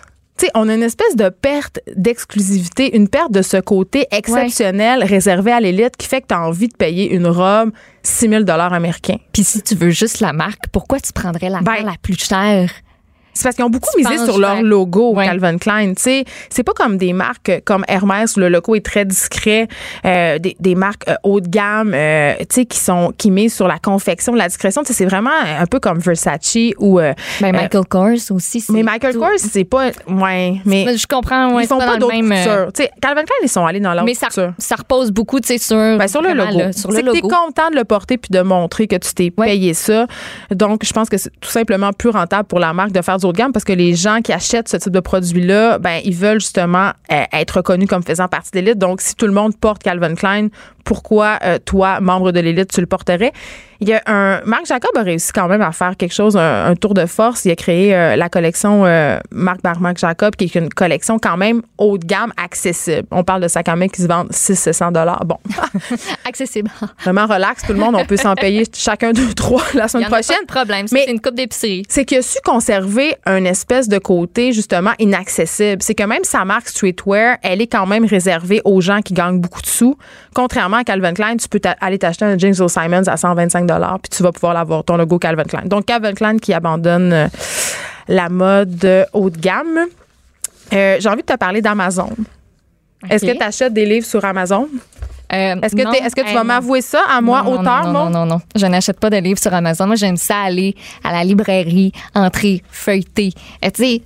On 0.54 0.70
a 0.70 0.74
une 0.74 0.82
espèce 0.82 1.16
de 1.16 1.28
perte 1.28 1.80
d'exclusivité, 1.96 2.96
une 2.96 3.08
perte 3.08 3.30
de 3.30 3.42
ce 3.42 3.58
côté 3.58 4.06
exceptionnel 4.10 5.04
réservé 5.04 5.52
à 5.52 5.60
l'élite 5.60 5.98
qui 5.98 6.06
fait 6.08 6.22
que 6.22 6.28
tu 6.28 6.34
as 6.34 6.40
envie 6.40 6.68
de 6.68 6.74
payer 6.76 7.12
une 7.14 7.26
robe 7.26 7.72
6 8.02 8.28
000 8.30 8.44
américains. 8.48 9.18
Puis 9.34 9.44
si 9.44 9.60
tu 9.60 9.74
veux 9.74 9.90
juste 9.90 10.20
la 10.20 10.32
marque, 10.32 10.62
pourquoi 10.72 10.98
tu 10.98 11.12
prendrais 11.12 11.50
la 11.50 11.58
Ben, 11.60 11.72
marque 11.72 11.82
la 11.84 11.92
plus 12.02 12.16
chère? 12.18 12.70
C'est 13.40 13.44
parce 13.44 13.56
qu'ils 13.56 13.64
ont 13.64 13.70
beaucoup 13.70 13.88
misé 13.96 14.18
sur 14.24 14.38
leur 14.38 14.62
logo. 14.62 15.14
Calvin 15.14 15.56
Klein. 15.56 15.94
Tu 15.94 16.02
sais, 16.02 16.24
c'est 16.50 16.62
pas 16.62 16.72
comme 16.74 16.98
des 16.98 17.12
marques 17.14 17.62
comme 17.64 17.84
Hermès 17.88 18.36
où 18.36 18.40
le 18.40 18.48
logo 18.50 18.74
est 18.74 18.84
très 18.84 19.04
discret, 19.06 19.66
euh, 20.04 20.38
des, 20.38 20.56
des 20.60 20.74
marques 20.74 21.08
euh, 21.08 21.14
haut 21.22 21.40
de 21.40 21.48
gamme, 21.48 21.92
euh, 21.94 22.34
tu 22.40 22.46
sais, 22.50 22.64
qui 22.66 22.78
sont 22.78 23.12
qui 23.16 23.30
misent 23.30 23.54
sur 23.54 23.66
la 23.66 23.78
confection, 23.78 24.34
la 24.34 24.48
discrétion. 24.48 24.82
Tu 24.82 24.88
sais, 24.88 24.92
c'est 24.94 25.06
vraiment 25.06 25.30
un 25.58 25.64
peu 25.66 25.80
comme 25.80 25.98
Versace 26.00 26.56
ou. 26.78 27.00
euh, 27.00 27.14
Ben, 27.40 27.54
euh, 27.54 27.58
Michael 27.58 27.84
Kors 27.88 28.30
aussi. 28.30 28.62
mais 28.70 28.82
Michael 28.82 29.14
tout- 29.14 29.20
Kors, 29.20 29.30
c'est 29.38 29.64
pas. 29.64 29.86
Ouais, 30.06 30.60
mais. 30.66 30.84
Mais 30.86 30.96
Je 30.98 31.06
comprends, 31.06 31.54
ouais, 31.54 31.64
ils 31.64 31.66
font 31.66 31.78
pas 31.78 31.86
dans 31.94 31.98
d'autres 31.98 32.14
même, 32.14 32.30
euh, 32.32 32.36
coutures. 32.66 32.72
Tu 32.74 32.82
sais, 32.82 32.90
Calvin 33.00 33.22
Klein, 33.22 33.36
ils 33.42 33.48
sont 33.48 33.64
allés 33.64 33.80
dans 33.80 33.92
l'autre 33.92 34.04
Mais 34.04 34.14
ça, 34.14 34.28
ça 34.58 34.74
repose 34.76 35.10
beaucoup, 35.12 35.40
tu 35.40 35.48
sais, 35.48 35.58
sur, 35.58 35.76
Ben, 35.76 36.08
sur 36.08 36.20
le 36.20 36.34
logo. 36.34 36.58
là, 36.58 36.72
sur 36.72 36.90
le 36.90 37.00
que 37.00 37.06
logo. 37.06 37.28
content 37.28 37.70
de 37.70 37.76
le 37.76 37.84
porter 37.84 38.18
puis 38.18 38.30
de 38.30 38.42
montrer 38.42 38.86
que 38.86 38.96
tu 38.96 39.14
t'es 39.14 39.32
Ouais. 39.38 39.46
payé 39.46 39.72
ça. 39.74 40.06
Donc, 40.50 40.84
je 40.84 40.92
pense 40.92 41.08
que 41.08 41.16
c'est 41.16 41.30
tout 41.40 41.48
simplement 41.50 41.92
plus 41.92 42.10
rentable 42.10 42.44
pour 42.48 42.58
la 42.58 42.72
marque 42.72 42.92
de 42.92 43.00
faire 43.02 43.16
du 43.18 43.26
haut 43.30 43.32
de 43.32 43.38
gamme 43.38 43.52
parce 43.52 43.64
que 43.64 43.72
les 43.72 43.94
gens 43.94 44.20
qui 44.22 44.32
achètent 44.32 44.68
ce 44.68 44.76
type 44.76 44.92
de 44.92 45.00
produit-là, 45.00 45.78
ben, 45.78 46.00
ils 46.04 46.14
veulent 46.14 46.40
justement 46.40 46.90
euh, 47.12 47.22
être 47.32 47.52
reconnus 47.58 47.88
comme 47.88 48.02
faisant 48.02 48.28
partie 48.28 48.50
de 48.52 48.58
l'élite. 48.58 48.78
Donc, 48.78 49.00
si 49.00 49.14
tout 49.14 49.26
le 49.26 49.32
monde 49.32 49.56
porte 49.56 49.82
Calvin 49.82 50.14
Klein, 50.14 50.48
pourquoi 50.84 51.38
euh, 51.44 51.58
toi, 51.64 52.00
membre 52.00 52.32
de 52.32 52.40
l'élite, 52.40 52.72
tu 52.72 52.80
le 52.80 52.86
porterais? 52.86 53.32
Il 53.82 53.88
y 53.88 53.94
a 53.94 54.02
un. 54.06 54.42
Marc 54.44 54.66
Jacob 54.66 54.90
a 54.94 55.02
réussi 55.02 55.32
quand 55.32 55.48
même 55.48 55.62
à 55.62 55.72
faire 55.72 55.96
quelque 55.96 56.12
chose, 56.12 56.36
un, 56.36 56.66
un 56.66 56.74
tour 56.74 56.92
de 56.92 57.06
force. 57.06 57.46
Il 57.46 57.50
a 57.50 57.56
créé 57.56 57.94
euh, 57.96 58.14
la 58.14 58.28
collection 58.28 58.82
Marc 59.30 59.62
par 59.62 59.80
Marc 59.80 59.96
Jacob, 59.98 60.36
qui 60.36 60.44
est 60.44 60.54
une 60.54 60.68
collection 60.68 61.18
quand 61.18 61.38
même 61.38 61.62
haut 61.78 61.96
de 61.96 62.04
gamme, 62.04 62.30
accessible. 62.36 63.06
On 63.10 63.24
parle 63.24 63.40
de 63.42 63.48
sacs 63.48 63.68
à 63.68 63.76
main 63.76 63.88
qui 63.88 64.02
se 64.02 64.06
vendent 64.06 64.30
600 64.32 64.92
dollars. 64.92 65.24
Bon, 65.24 65.36
Accessible. 66.26 66.70
vraiment 67.02 67.26
relax, 67.26 67.62
tout 67.64 67.72
le 67.72 67.78
monde, 67.78 67.94
on 67.96 68.04
peut 68.04 68.16
s'en 68.16 68.34
payer 68.34 68.64
chacun 68.74 69.12
deux, 69.12 69.32
trois 69.34 69.62
la 69.74 69.84
Il 69.84 69.86
y 69.86 69.88
semaine 69.88 70.04
a 70.06 70.10
pas 70.10 70.20
prochaine. 70.22 70.42
de 70.42 70.46
problème. 70.46 70.86
Mais- 70.92 71.04
c'est 71.06 71.12
une 71.12 71.20
coupe 71.20 71.34
d'épicerie. 71.34 71.82
C'est 71.88 72.04
qu'il 72.04 72.18
a 72.18 72.22
su 72.22 72.38
conserver 72.44 73.09
un 73.26 73.44
espèce 73.44 73.88
de 73.88 73.98
côté 73.98 74.52
justement 74.52 74.92
inaccessible. 74.98 75.82
C'est 75.82 75.94
que 75.94 76.02
même 76.02 76.24
sa 76.24 76.44
marque 76.44 76.68
streetwear, 76.68 77.38
elle 77.42 77.60
est 77.60 77.66
quand 77.66 77.86
même 77.86 78.04
réservée 78.04 78.60
aux 78.64 78.80
gens 78.80 79.00
qui 79.00 79.14
gagnent 79.14 79.40
beaucoup 79.40 79.62
de 79.62 79.66
sous. 79.66 79.96
Contrairement 80.34 80.78
à 80.78 80.84
Calvin 80.84 81.12
Klein, 81.12 81.36
tu 81.36 81.48
peux 81.48 81.60
aller 81.80 81.98
t'acheter 81.98 82.24
un 82.24 82.38
jeans 82.38 82.60
au 82.60 82.68
Simons 82.68 83.06
à 83.06 83.16
125 83.16 83.66
puis 83.66 84.10
tu 84.10 84.22
vas 84.22 84.32
pouvoir 84.32 84.54
l'avoir 84.54 84.84
ton 84.84 84.96
logo 84.96 85.18
Calvin 85.18 85.44
Klein. 85.44 85.62
Donc 85.64 85.86
Calvin 85.86 86.14
Klein 86.14 86.38
qui 86.38 86.52
abandonne 86.52 87.12
euh, 87.12 87.28
la 88.08 88.28
mode 88.28 88.84
euh, 88.84 89.04
haut 89.12 89.30
de 89.30 89.38
gamme. 89.38 89.86
Euh, 90.72 90.96
J'ai 91.00 91.08
envie 91.08 91.22
de 91.22 91.26
te 91.26 91.36
parler 91.36 91.62
d'Amazon. 91.62 92.10
Est-ce 93.08 93.24
que 93.24 93.36
tu 93.36 93.42
achètes 93.42 93.72
des 93.72 93.86
livres 93.86 94.06
sur 94.06 94.24
Amazon? 94.24 94.68
Euh, 95.32 95.54
Est-ce 95.62 95.76
que, 95.76 95.82
non, 95.82 95.92
tu 95.92 96.34
vas 96.34 96.40
non. 96.40 96.44
m'avouer 96.44 96.80
ça 96.82 97.02
à 97.08 97.20
moi, 97.20 97.42
non, 97.42 97.52
non, 97.52 97.60
auteur, 97.60 97.84
non, 97.86 97.92
moi? 97.92 98.04
non, 98.04 98.10
non, 98.10 98.26
non. 98.26 98.40
Je 98.56 98.66
n'achète 98.66 98.98
pas 98.98 99.10
de 99.10 99.16
livres 99.18 99.38
sur 99.38 99.54
Amazon. 99.54 99.86
Moi, 99.86 99.96
j'aime 99.96 100.16
ça 100.16 100.40
aller 100.42 100.74
à 101.04 101.12
la 101.12 101.22
librairie, 101.24 101.92
entrer, 102.14 102.62
feuilleter. 102.70 103.32
Euh, 103.64 103.70
tu 103.72 103.84
sais, 103.84 104.02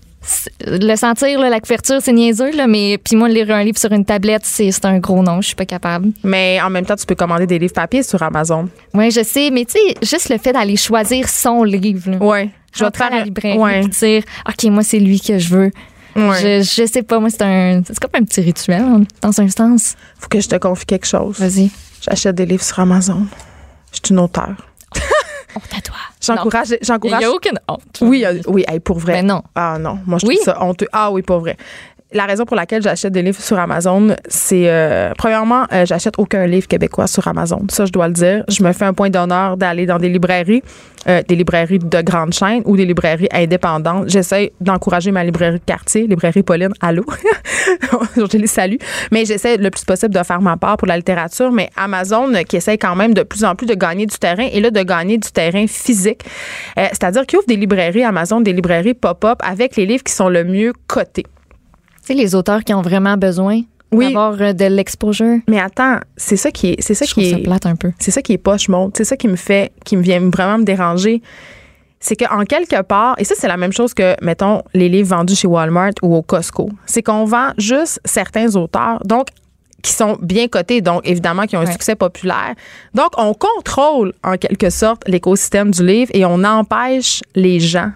le 0.66 0.96
sentir, 0.96 1.38
là, 1.38 1.50
la 1.50 1.60
couverture, 1.60 1.98
c'est 2.00 2.12
niaiseux, 2.12 2.50
là, 2.56 2.66
mais 2.66 2.98
puis 2.98 3.14
moi, 3.16 3.28
lire 3.28 3.50
un 3.50 3.62
livre 3.62 3.78
sur 3.78 3.92
une 3.92 4.04
tablette, 4.04 4.42
c'est 4.44 4.70
un 4.84 4.98
gros 4.98 5.22
nom. 5.22 5.40
Je 5.42 5.48
suis 5.48 5.54
pas 5.56 5.66
capable. 5.66 6.10
Mais 6.22 6.58
en 6.62 6.70
même 6.70 6.87
temps, 6.87 6.96
tu 6.96 7.04
peux 7.06 7.14
commander 7.14 7.46
des 7.46 7.58
livres 7.58 7.74
papier 7.74 8.02
sur 8.02 8.22
Amazon. 8.22 8.68
Oui, 8.94 9.10
je 9.10 9.22
sais, 9.22 9.50
mais 9.50 9.64
tu 9.66 9.72
sais, 9.72 9.94
juste 10.02 10.28
le 10.30 10.38
fait 10.38 10.52
d'aller 10.52 10.76
choisir 10.76 11.28
son 11.28 11.62
livre. 11.62 12.10
Ouais. 12.22 12.48
Je 12.76 12.84
vais 12.84 12.90
te 12.90 12.96
faire 12.96 13.06
à 13.08 13.16
la 13.16 13.16
un- 13.20 13.24
librairie 13.24 13.58
Ouais. 13.58 13.80
puis 13.82 13.90
dire 13.90 14.22
OK, 14.48 14.64
moi, 14.70 14.82
c'est 14.82 14.98
lui 14.98 15.20
que 15.20 15.38
je 15.38 15.48
veux. 15.54 15.70
Ouais. 16.16 16.62
Je, 16.62 16.83
je 16.83 16.87
sais 16.87 17.03
pas, 17.03 17.18
moi, 17.18 17.29
c'est 17.31 17.42
un. 17.42 17.83
C'est 17.87 17.98
comme 17.98 18.11
un 18.14 18.24
petit 18.24 18.40
rituel, 18.40 18.81
hein, 18.83 19.03
dans 19.20 19.40
un 19.40 19.48
sens. 19.48 19.96
Faut 20.18 20.29
que 20.29 20.40
je 20.40 20.48
te 20.48 20.57
confie 20.57 20.87
quelque 20.87 21.07
chose. 21.07 21.38
Vas-y. 21.40 21.70
J'achète 22.03 22.37
des 22.37 22.46
livres 22.46 22.62
sur 22.62 22.79
Amazon. 22.81 23.27
Je 23.92 23.98
suis 24.05 24.12
une 24.14 24.20
auteure. 24.20 24.55
Honte 25.57 25.62
à 25.77 25.81
toi. 25.81 25.94
J'encourage. 26.20 26.68
Il 26.70 26.79
J'encourage. 26.83 27.18
n'y 27.20 27.24
a 27.27 27.31
aucune 27.31 27.59
honte. 27.68 27.98
Oui, 28.00 28.24
oui, 28.48 28.64
hey, 28.66 28.81
pour 28.81 28.98
vrai. 28.98 29.12
Mais 29.14 29.22
non. 29.22 29.42
Ah 29.55 29.77
non, 29.79 30.00
moi 30.07 30.18
je 30.18 30.27
Oui. 30.27 30.35
trouve 30.37 30.44
ça 30.46 30.62
honteux. 30.62 30.88
Ah 30.92 31.11
oui, 31.12 31.22
pour 31.22 31.38
vrai. 31.40 31.57
La 32.14 32.27
raison 32.27 32.44
pour 32.44 32.55
laquelle 32.55 32.81
j'achète 32.81 33.12
des 33.12 33.22
livres 33.22 33.40
sur 33.42 33.59
Amazon, 33.59 34.14
c'est 34.29 34.70
euh, 34.70 35.12
premièrement, 35.18 35.64
euh, 35.72 35.85
j'achète 35.85 36.14
aucun 36.16 36.46
livre 36.46 36.68
québécois 36.68 37.09
sur 37.09 37.27
Amazon. 37.27 37.62
Ça, 37.68 37.87
je 37.87 37.90
dois 37.90 38.07
le 38.07 38.14
dire. 38.14 38.44
Je 38.46 38.62
me 38.62 38.72
fais 38.72 38.85
un 38.85 38.94
point 38.94 39.11
d'honneur 39.11 39.57
d'aller 39.57 39.85
dans 39.85 39.98
des 39.98 40.09
librairies, 40.09 40.62
euh, 41.09 41.22
des 41.27 41.35
librairies 41.35 41.81
de 41.81 42.03
grandes 42.03 42.33
chaînes 42.33 42.62
ou 42.66 42.77
des 42.77 42.85
librairies 42.85 43.27
indépendantes. 43.33 44.09
J'essaie 44.09 44.53
d'encourager 44.61 45.11
ma 45.11 45.24
librairie 45.24 45.59
de 45.59 45.64
quartier, 45.64 46.07
librairie 46.07 46.44
Pauline. 46.44 46.72
Allô, 46.81 47.05
je 48.16 48.38
les 48.38 48.46
salue. 48.46 48.77
Mais 49.11 49.24
j'essaie 49.24 49.57
le 49.57 49.70
plus 49.70 49.85
possible 49.85 50.14
de 50.14 50.22
faire 50.22 50.40
ma 50.40 50.57
part 50.57 50.77
pour 50.77 50.87
la 50.87 50.96
littérature. 50.96 51.50
Mais 51.50 51.68
Amazon, 51.77 52.33
qui 52.48 52.59
essaie 52.59 52.79
quand 52.79 52.94
même 52.94 53.12
de 53.12 53.24
plus 53.24 53.42
en 53.42 53.57
plus 53.57 53.66
de 53.66 53.74
gagner 53.74 54.07
du 54.07 54.16
terrain 54.16 54.46
et 54.53 54.61
là 54.61 54.70
de 54.70 54.83
gagner 54.85 55.18
du 55.18 55.33
terrain 55.33 55.66
physique, 55.66 56.20
c'est-à-dire 56.77 57.27
qu'ils 57.27 57.40
ouvrent 57.40 57.48
des 57.48 57.57
librairies 57.57 58.05
Amazon, 58.05 58.40
des 58.40 58.53
librairies 58.53 58.94
pop-up 58.94 59.40
avec 59.42 59.74
les 59.74 59.85
livres 59.85 60.05
qui 60.05 60.12
sont 60.12 60.29
le 60.29 60.44
mieux 60.44 60.72
cotés. 60.87 61.27
Tu 62.04 62.08
sais, 62.08 62.14
les 62.14 62.34
auteurs 62.34 62.62
qui 62.64 62.74
ont 62.74 62.82
vraiment 62.82 63.16
besoin 63.16 63.62
Oui. 63.92 64.06
d'avoir 64.06 64.34
euh, 64.40 64.52
de 64.52 64.66
l'exposure. 64.66 65.38
Mais 65.48 65.58
attends, 65.60 65.98
c'est 66.16 66.36
ça 66.36 66.50
qui 66.50 66.68
est, 66.72 66.76
c'est 66.82 66.94
ça 66.94 67.04
Je 67.06 67.14
qui 67.14 67.30
ça 67.30 67.38
est, 67.38 67.42
plate 67.42 67.64
un 67.66 67.76
peu. 67.76 67.92
c'est 67.98 68.10
ça 68.10 68.20
qui 68.22 68.32
est 68.34 68.38
poche 68.38 68.68
monde. 68.68 68.92
C'est 68.96 69.04
ça 69.04 69.16
qui 69.16 69.26
me 69.28 69.36
fait, 69.36 69.72
qui 69.84 69.96
me 69.96 70.02
vient 70.02 70.20
vraiment 70.30 70.58
me 70.58 70.64
déranger. 70.64 71.22
c'est 72.00 72.16
qu'en 72.16 72.44
quelque 72.44 72.82
part, 72.82 73.14
et 73.18 73.24
ça, 73.24 73.34
c'est 73.38 73.48
la 73.48 73.56
même 73.56 73.72
chose 73.72 73.94
que, 73.94 74.14
mettons, 74.22 74.60
les 74.74 74.90
livres 74.90 75.08
vendus 75.16 75.34
chez 75.36 75.48
Walmart 75.48 75.92
ou 76.02 76.14
au 76.14 76.20
Costco, 76.22 76.68
c'est 76.84 77.02
qu'on 77.02 77.24
vend 77.24 77.52
juste 77.56 77.98
certains 78.04 78.54
auteurs. 78.56 79.00
Donc, 79.06 79.28
qui 79.82 79.90
sont 79.92 80.18
bien 80.20 80.48
cotés, 80.48 80.80
donc 80.82 81.00
évidemment 81.04 81.44
qui 81.46 81.56
ont 81.56 81.60
un 81.60 81.64
Ouais. 81.66 81.72
succès 81.72 81.94
populaire. 81.94 82.54
Donc, 82.94 83.08
on 83.16 83.32
contrôle 83.34 84.12
en 84.22 84.36
quelque 84.36 84.68
sorte 84.70 85.06
l'écosystème 85.08 85.70
du 85.70 85.84
livre 85.86 86.10
et 86.14 86.24
on 86.26 86.42
empêche 86.44 87.22
les 87.34 87.60
gens 87.60 87.90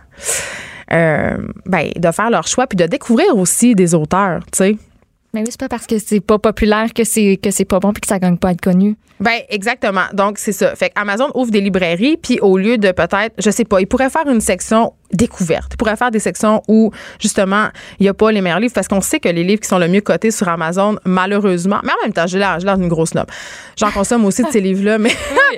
euh, 0.92 1.36
ben, 1.66 1.90
de 1.96 2.10
faire 2.10 2.30
leur 2.30 2.46
choix 2.46 2.66
puis 2.66 2.76
de 2.76 2.86
découvrir 2.86 3.36
aussi 3.36 3.74
des 3.74 3.94
auteurs, 3.94 4.40
tu 4.52 4.58
sais. 4.58 4.76
Mais 5.34 5.40
oui, 5.40 5.46
c'est 5.50 5.60
pas 5.60 5.68
parce 5.68 5.86
que 5.86 5.98
c'est 5.98 6.20
pas 6.20 6.38
populaire 6.38 6.92
que 6.94 7.04
c'est 7.04 7.38
que 7.42 7.50
c'est 7.50 7.66
pas 7.66 7.80
bon 7.80 7.92
puis 7.92 8.00
que 8.00 8.06
ça 8.06 8.18
gagne 8.18 8.38
pas 8.38 8.48
à 8.48 8.52
être 8.52 8.62
connu. 8.62 8.96
Ben 9.20 9.40
exactement. 9.50 10.04
Donc 10.14 10.38
c'est 10.38 10.52
ça. 10.52 10.74
Fait 10.74 10.90
Amazon 10.94 11.30
ouvre 11.34 11.50
des 11.50 11.60
librairies 11.60 12.16
puis 12.16 12.38
au 12.40 12.56
lieu 12.56 12.78
de 12.78 12.92
peut-être, 12.92 13.34
je 13.38 13.50
sais 13.50 13.64
pas, 13.64 13.80
il 13.80 13.86
pourrait 13.86 14.10
faire 14.10 14.26
une 14.28 14.40
section 14.40 14.94
découverte. 15.12 15.72
Il 15.74 15.76
pourrait 15.76 15.96
faire 15.96 16.10
des 16.10 16.18
sections 16.18 16.62
où 16.68 16.90
justement 17.20 17.68
il 17.98 18.06
y 18.06 18.08
a 18.08 18.14
pas 18.14 18.30
les 18.32 18.40
meilleurs 18.40 18.60
livres 18.60 18.74
parce 18.74 18.88
qu'on 18.88 19.00
sait 19.00 19.20
que 19.20 19.28
les 19.28 19.44
livres 19.44 19.60
qui 19.60 19.68
sont 19.68 19.78
le 19.78 19.88
mieux 19.88 20.00
cotés 20.00 20.30
sur 20.30 20.48
Amazon, 20.48 20.96
malheureusement, 21.04 21.80
mais 21.82 21.92
en 21.92 22.04
même 22.04 22.12
temps, 22.12 22.26
j'ai 22.26 22.38
l'air, 22.38 22.58
d'une 22.58 22.88
grosse 22.88 23.10
snob. 23.10 23.26
J'en 23.76 23.90
consomme 23.90 24.24
aussi 24.24 24.42
de 24.42 24.48
ces 24.48 24.60
livres-là, 24.68 24.98
mais 24.98 25.10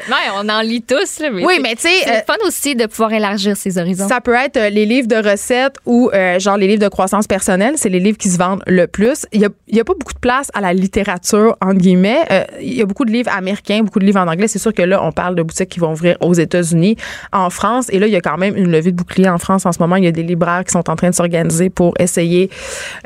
non, 0.09 0.17
on 0.37 0.49
en 0.49 0.61
lit 0.61 0.83
tous 0.83 1.19
là. 1.21 1.29
oui, 1.33 1.59
mais 1.63 1.75
tu 1.75 1.83
sais. 1.83 1.95
c'est 2.05 2.11
euh, 2.11 2.21
fun 2.27 2.37
aussi 2.47 2.75
de 2.75 2.87
pouvoir 2.87 3.13
élargir 3.13 3.57
ses 3.57 3.79
horizons. 3.79 4.09
Ça 4.09 4.21
peut 4.21 4.35
être 4.35 4.57
euh, 4.57 4.71
les 4.71 4.87
livres 4.87 5.09
de 5.09 5.17
recettes 5.17 5.77
ou 5.87 6.11
euh, 6.13 6.39
genre 6.39 6.57
les 6.57 6.67
livres 6.67 6.83
de 6.83 6.89
croissance 6.89 7.27
personnelle. 7.27 7.75
C'est 7.77 7.89
les 7.89 8.01
livres 8.01 8.19
qui 8.19 8.29
se 8.29 8.39
vendent 8.39 8.63
le 8.67 8.87
plus. 8.87 9.27
Il 9.33 9.41
y 9.41 9.45
a, 9.45 9.49
a 9.49 9.85
pas 9.85 9.95
beaucoup 9.95 10.13
de 10.13 10.19
place 10.19 10.51
à 10.55 10.61
la 10.61 10.73
littérature, 10.73 11.57
entre 11.61 11.79
guillemets. 11.79 12.25
Euh, 12.31 12.45
il 12.61 12.75
y 12.75 12.83
a 12.83 12.87
beaucoup 12.87 13.05
de 13.05 13.11
livres 13.11 13.31
américains, 13.33 13.83
beaucoup 13.83 13.99
de 13.99 14.05
livres 14.05 14.21
en 14.21 14.29
anglais. 14.29 14.49
C'est 14.49 14.59
sûr 14.59 14.73
que 14.73 14.83
là, 14.83 15.03
on 15.03 15.13
parle 15.13 15.35
de 15.35 15.43
boutiques 15.43 15.69
qui 15.69 15.81
vont 15.81 15.93
ouvrir 15.93 16.17
aux 16.21 16.35
États-Unis, 16.35 16.97
en 17.33 17.51
France. 17.51 17.87
Et 17.91 17.99
là, 17.99 18.07
il 18.07 18.13
y 18.13 18.17
a 18.17 18.21
quand 18.21 18.39
même 18.39 18.57
une 18.57 18.71
levée 18.71 18.93
de 18.93 18.97
bouclier 18.97 19.29
en 19.29 19.39
France 19.43 19.67
en 19.67 19.73
ce 19.73 19.79
moment. 19.81 19.97
Il 19.97 20.05
y 20.05 20.09
a 20.09 20.13
des 20.13 20.23
libraires 20.23 20.65
qui 20.65 20.73
sont 20.73 20.89
en 20.91 20.97
train 20.97 21.11
de 21.11 21.15
s'organiser 21.15 21.71
pour 21.71 21.95
essayer... 21.99 22.51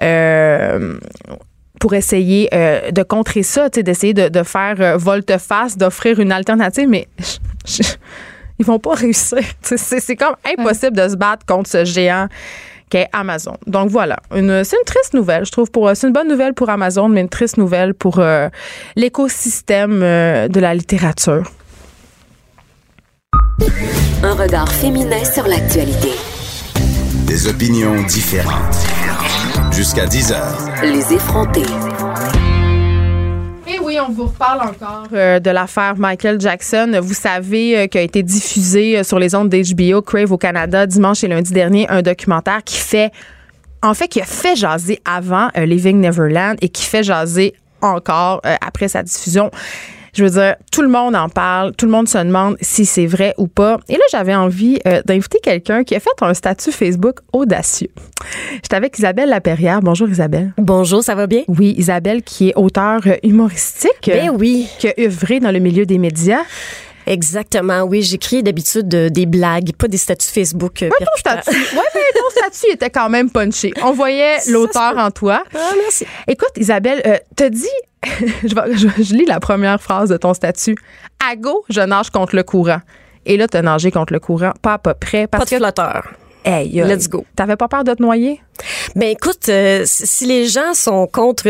euh, 0.02 0.96
pour 1.80 1.92
essayer 1.92 2.48
euh, 2.54 2.90
de 2.92 3.02
contrer 3.02 3.42
ça, 3.42 3.68
d'essayer 3.68 4.14
de, 4.14 4.28
de 4.28 4.42
faire 4.42 4.76
euh, 4.80 4.96
volte-face, 4.96 5.76
d'offrir 5.76 6.18
une 6.20 6.32
alternative, 6.32 6.88
mais 6.88 7.08
je- 7.18 7.82
je- 7.82 7.88
ils 8.58 8.64
vont 8.64 8.78
pas 8.78 8.94
réussir. 8.94 9.38
C'est 9.60 10.16
comme 10.16 10.36
impossible 10.56 10.96
de 10.96 11.08
se 11.08 11.16
battre 11.16 11.44
contre 11.44 11.68
ce 11.68 11.84
géant 11.84 12.28
qu'est 12.88 13.08
Amazon. 13.12 13.56
Donc 13.66 13.90
voilà, 13.90 14.16
c'est 14.30 14.38
une 14.38 14.62
triste 14.86 15.12
nouvelle, 15.12 15.44
je 15.44 15.50
trouve. 15.50 15.70
Pour 15.72 15.90
c'est 15.94 16.06
une 16.06 16.12
bonne 16.12 16.28
nouvelle 16.28 16.54
pour 16.54 16.70
Amazon, 16.70 17.08
mais 17.08 17.20
une 17.22 17.28
triste 17.28 17.58
nouvelle 17.58 17.92
pour 17.92 18.20
euh, 18.20 18.48
l'écosystème 18.94 19.98
de 20.00 20.60
la 20.60 20.74
littérature. 20.74 21.42
Un 24.22 24.34
regard 24.34 24.68
féminin 24.72 25.22
sur 25.24 25.46
l'actualité. 25.46 26.10
Des 27.26 27.46
opinions 27.46 28.02
différentes. 28.02 28.74
Jusqu'à 29.72 30.06
10 30.06 30.32
heures. 30.32 30.58
Les 30.82 31.14
effrontés. 31.14 31.62
Et 33.68 33.78
oui, 33.80 33.98
on 34.00 34.10
vous 34.12 34.24
reparle 34.26 34.68
encore 34.68 35.06
euh, 35.12 35.38
de 35.38 35.50
l'affaire 35.50 35.94
Michael 35.96 36.40
Jackson. 36.40 36.98
Vous 37.00 37.14
savez 37.14 37.78
euh, 37.78 37.86
qu'a 37.86 38.00
été 38.00 38.22
diffusé 38.24 38.98
euh, 38.98 39.04
sur 39.04 39.18
les 39.20 39.34
ondes 39.36 39.48
d'HBO 39.48 40.02
Crave 40.02 40.32
au 40.32 40.38
Canada 40.38 40.86
dimanche 40.86 41.22
et 41.22 41.28
lundi 41.28 41.52
dernier 41.52 41.88
un 41.88 42.02
documentaire 42.02 42.64
qui 42.64 42.76
fait, 42.76 43.12
en 43.82 43.94
fait, 43.94 44.08
qui 44.08 44.20
a 44.20 44.26
fait 44.26 44.56
jaser 44.56 45.00
avant 45.04 45.48
euh, 45.56 45.64
Living 45.64 46.00
Neverland 46.00 46.56
et 46.60 46.68
qui 46.68 46.84
fait 46.84 47.04
jaser 47.04 47.54
encore 47.82 48.40
euh, 48.46 48.56
après 48.66 48.88
sa 48.88 49.02
diffusion. 49.02 49.50
Je 50.14 50.22
veux 50.22 50.30
dire, 50.30 50.54
tout 50.70 50.82
le 50.82 50.88
monde 50.88 51.16
en 51.16 51.28
parle, 51.28 51.74
tout 51.74 51.86
le 51.86 51.92
monde 51.92 52.08
se 52.08 52.18
demande 52.18 52.56
si 52.60 52.86
c'est 52.86 53.06
vrai 53.06 53.34
ou 53.36 53.48
pas. 53.48 53.78
Et 53.88 53.94
là, 53.94 54.04
j'avais 54.12 54.34
envie 54.34 54.78
euh, 54.86 55.02
d'inviter 55.04 55.40
quelqu'un 55.42 55.82
qui 55.82 55.96
a 55.96 56.00
fait 56.00 56.10
un 56.20 56.34
statut 56.34 56.70
Facebook 56.70 57.18
audacieux. 57.32 57.90
J'étais 58.54 58.76
avec 58.76 58.96
Isabelle 58.96 59.28
Laperrière. 59.28 59.80
Bonjour 59.80 60.08
Isabelle. 60.08 60.52
Bonjour, 60.56 61.02
ça 61.02 61.16
va 61.16 61.26
bien? 61.26 61.42
Oui, 61.48 61.74
Isabelle 61.76 62.22
qui 62.22 62.50
est 62.50 62.54
auteure 62.54 63.02
humoristique. 63.24 64.06
Ben 64.06 64.30
oui, 64.30 64.68
Qui 64.78 64.88
a 64.88 64.94
œuvré 65.00 65.40
dans 65.40 65.50
le 65.50 65.58
milieu 65.58 65.84
des 65.84 65.98
médias. 65.98 66.42
Exactement. 67.06 67.82
Oui, 67.82 68.02
j'écris 68.02 68.42
d'habitude 68.42 68.88
des 68.88 69.26
blagues, 69.26 69.72
pas 69.76 69.88
des 69.88 69.96
statuts 69.96 70.28
Facebook. 70.30 70.82
euh, 70.82 70.88
Ouais, 70.88 71.06
ton 71.06 71.16
statut. 71.16 71.50
Ouais, 71.76 71.82
mais 71.94 72.00
ton 72.20 72.30
statut 72.30 72.72
était 72.72 72.90
quand 72.90 73.08
même 73.08 73.30
punché. 73.30 73.72
On 73.82 73.92
voyait 73.92 74.38
l'auteur 74.48 74.96
en 74.98 75.10
toi. 75.10 75.44
Ah, 75.54 75.72
merci. 75.80 76.06
Écoute, 76.28 76.50
Isabelle, 76.56 77.02
euh, 77.06 77.16
t'as 77.36 77.50
dit, 77.50 77.66
je, 78.44 78.54
vais- 78.54 78.76
je- 78.76 79.02
je 79.02 79.14
lis 79.14 79.24
la 79.26 79.40
première 79.40 79.80
phrase 79.80 80.08
de 80.10 80.16
ton 80.16 80.34
statut. 80.34 80.76
À 81.26 81.36
go, 81.36 81.64
je 81.70 81.80
nage 81.80 82.10
contre 82.10 82.36
le 82.36 82.42
courant. 82.42 82.80
Et 83.26 83.36
là, 83.38 83.48
t'as 83.48 83.62
nagé 83.62 83.90
contre 83.90 84.12
le 84.12 84.20
courant, 84.20 84.52
pas 84.60 84.74
à 84.74 84.78
peu 84.78 84.92
près. 84.94 85.26
Parce 85.26 85.44
Pas 85.44 85.46
de 85.46 85.50
que, 85.50 85.56
flotteur. 85.64 86.02
Hey, 86.44 86.70
Let's 86.82 87.08
go. 87.08 87.24
T'avais 87.36 87.56
pas 87.56 87.68
peur 87.68 87.84
de 87.84 87.94
te 87.94 88.02
noyer? 88.02 88.40
Ben 88.94 89.08
écoute, 89.08 89.48
euh, 89.48 89.82
si 89.84 90.26
les 90.26 90.46
gens 90.46 90.74
sont 90.74 91.06
contre 91.06 91.48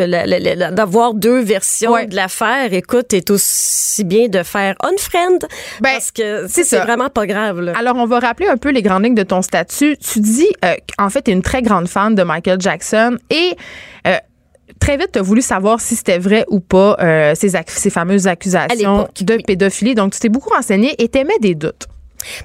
d'avoir 0.71 1.15
deux 1.15 1.41
versions 1.41 1.93
Ouais. 1.93 2.07
de 2.07 2.17
l'affaire, 2.17 2.73
écoute, 2.73 3.07
c'est 3.11 3.31
aussi 3.31 4.05
bien 4.05 4.29
de 4.29 4.43
faire 4.43 4.75
unfriend 4.83 5.39
Ben, 5.81 5.93
parce 5.93 6.11
que 6.11 6.47
c'est 6.49 6.79
vraiment 6.79 7.11
pas 7.11 7.27
grave. 7.27 7.61
Là. 7.61 7.73
Alors, 7.79 7.97
on 7.97 8.07
va 8.07 8.21
rappeler 8.21 8.47
un 8.47 8.57
peu 8.57 8.71
les 8.71 8.83
grandes 8.83 9.05
lignes 9.05 9.15
de 9.15 9.23
ton 9.23 9.43
statut. 9.43 9.97
Tu 9.99 10.21
dis, 10.21 10.49
euh, 10.65 10.75
en 10.99 11.11
fait, 11.11 11.23
tu 11.23 11.31
es 11.31 11.35
une 11.35 11.43
très 11.43 11.63
grande 11.63 11.89
fan 11.89 12.15
de 12.15 12.23
Michael 12.23 12.61
Jackson 12.61 13.19
et 13.31 13.55
euh, 14.07 14.17
très 14.81 14.97
vite, 14.97 15.11
tu 15.13 15.19
as 15.19 15.23
voulu 15.23 15.43
savoir 15.43 15.81
si 15.81 15.97
c'était 15.97 16.19
vrai 16.19 16.45
ou 16.49 16.61
pas 16.61 16.97
euh, 17.01 17.35
ces, 17.35 17.91
fameuses 17.91 18.27
accusations 18.27 19.09
de 19.21 19.37
pédophilie. 19.47 19.95
Donc, 19.95 20.15
tu 20.15 20.21
t'es 20.21 20.29
beaucoup 20.29 20.51
renseigné 20.51 20.95
et 21.03 21.09
t'aimais 21.09 21.39
des 21.41 21.55
doutes. 21.55 21.87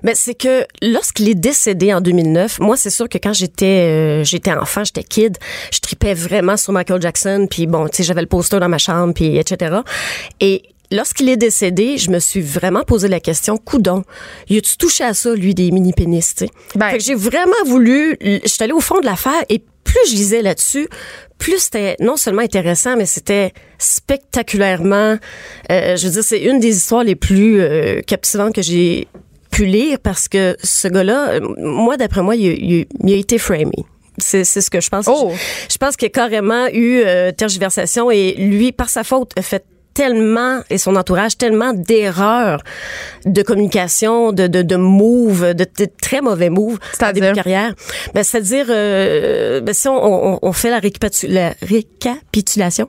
Ben, 0.04 0.14
c'est 0.16 0.36
que 0.36 0.66
lorsqu'il 0.82 1.30
est 1.30 1.36
décédé 1.36 1.94
en 1.94 2.02
2009, 2.02 2.60
moi, 2.60 2.78
c'est 2.78 2.90
sûr 2.90 3.08
que 3.10 3.18
quand 3.18 3.34
j'étais 3.34 3.66
euh, 3.66 4.24
j'étais 4.24 4.52
enfant, 4.54 4.84
j'étais 4.84 5.04
kid, 5.04 5.38
je 5.74 5.80
tripais 5.80 6.14
vraiment 6.14 6.58
sur 6.58 6.74
Michael 6.74 7.02
Jackson, 7.02 7.48
puis 7.50 7.68
bon, 7.68 7.88
tu 7.88 7.98
sais, 7.98 8.04
j'avais 8.04 8.22
le 8.22 8.28
poster 8.28 8.60
dans 8.60 8.70
ma 8.70 8.78
chambre, 8.78 9.14
puis 9.14 9.38
etc. 9.38 9.78
Et 10.40 10.64
lorsqu'il 10.92 11.30
est 11.30 11.38
décédé, 11.38 11.98
je 11.98 12.10
me 12.10 12.20
suis 12.20 12.42
vraiment 12.42 12.84
posé 12.84 13.08
la 13.08 13.20
question, 13.20 13.58
coudon, 13.58 14.04
y 14.50 14.58
a-tu 14.58 14.76
touché 14.78 15.04
à 15.04 15.14
ça, 15.14 15.34
lui, 15.36 15.54
des 15.54 15.70
mini-pénis, 15.72 16.36
tu 16.36 16.46
sais? 16.46 16.52
Ben- 16.76 16.90
Fait 16.90 16.98
que 16.98 17.04
j'ai 17.04 17.16
vraiment 17.16 17.52
voulu, 17.66 18.18
je 18.22 18.40
suis 18.48 18.64
allée 18.64 18.74
au 18.74 18.80
fond 18.80 19.00
de 19.00 19.06
l'affaire, 19.06 19.44
et 19.50 19.64
plus 19.84 20.00
je 20.10 20.14
lisais 20.14 20.42
là-dessus, 20.42 20.88
plus 21.38 21.60
c'était 21.60 21.96
non 22.00 22.18
seulement 22.18 22.42
intéressant, 22.42 22.96
mais 22.98 23.06
c'était 23.06 23.54
spectaculairement, 23.78 25.18
euh, 25.72 25.96
je 25.96 26.06
veux 26.08 26.14
dire, 26.14 26.24
c'est 26.24 26.42
une 26.42 26.60
des 26.60 26.76
histoires 26.76 27.04
les 27.04 27.16
plus 27.16 27.62
euh, 27.62 28.02
captivantes 28.02 28.54
que 28.54 28.62
j'ai 28.62 29.08
pu 29.60 29.66
lire 29.66 29.98
parce 30.02 30.28
que 30.28 30.56
ce 30.64 30.88
gars-là, 30.88 31.40
moi, 31.58 31.98
d'après 31.98 32.22
moi, 32.22 32.36
il, 32.36 32.48
a- 32.50 32.54
il 32.54 32.82
a- 32.82 32.86
il 33.08 33.14
a 33.14 33.18
été 33.18 33.38
framé. 33.38 33.80
C'est 34.18 34.44
c'est 34.44 34.62
ce 34.62 34.70
que 34.70 34.82
je 34.82 34.90
pense. 34.90 35.06
Oh. 35.10 35.32
Je, 35.34 35.74
je 35.74 35.78
pense 35.78 35.96
qu'il 35.98 36.06
y 36.08 36.12
a 36.12 36.18
carrément 36.24 36.68
eu 36.74 37.02
euh, 37.06 37.32
tergiversation 37.32 38.10
et 38.12 38.36
lui, 38.38 38.72
par 38.72 38.90
sa 38.90 39.04
faute, 39.04 39.32
a 39.38 39.42
fait 39.42 39.64
tellement, 39.94 40.62
et 40.70 40.78
son 40.78 40.96
entourage, 40.96 41.38
tellement 41.38 41.74
d'erreurs 41.74 42.62
de 43.26 43.42
communication, 43.42 44.32
de, 44.32 44.48
de, 44.48 44.62
de 44.62 44.76
moves, 44.78 45.54
de, 45.54 45.66
de 45.78 45.88
très 46.02 46.22
mauvais 46.22 46.50
moves 46.50 46.80
en 47.02 47.12
début 47.12 47.28
de 47.28 47.34
carrière. 47.36 47.74
Ben, 48.14 48.24
C'est-à-dire, 48.24 48.68
euh, 48.70 49.60
ben, 49.62 49.74
si 49.74 49.88
on, 49.90 50.34
on, 50.36 50.40
on 50.42 50.54
fait 50.54 50.70
la, 50.70 50.80
récapitu- 50.80 51.28
la 51.28 51.54
récapitulation, 51.62 52.88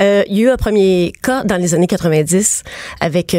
euh, 0.00 0.24
il 0.28 0.36
y 0.38 0.40
a 0.40 0.44
eu 0.46 0.50
un 0.50 0.56
premier 0.56 1.12
cas 1.22 1.44
dans 1.44 1.56
les 1.58 1.74
années 1.74 1.86
90 1.86 2.62
avec 3.00 3.36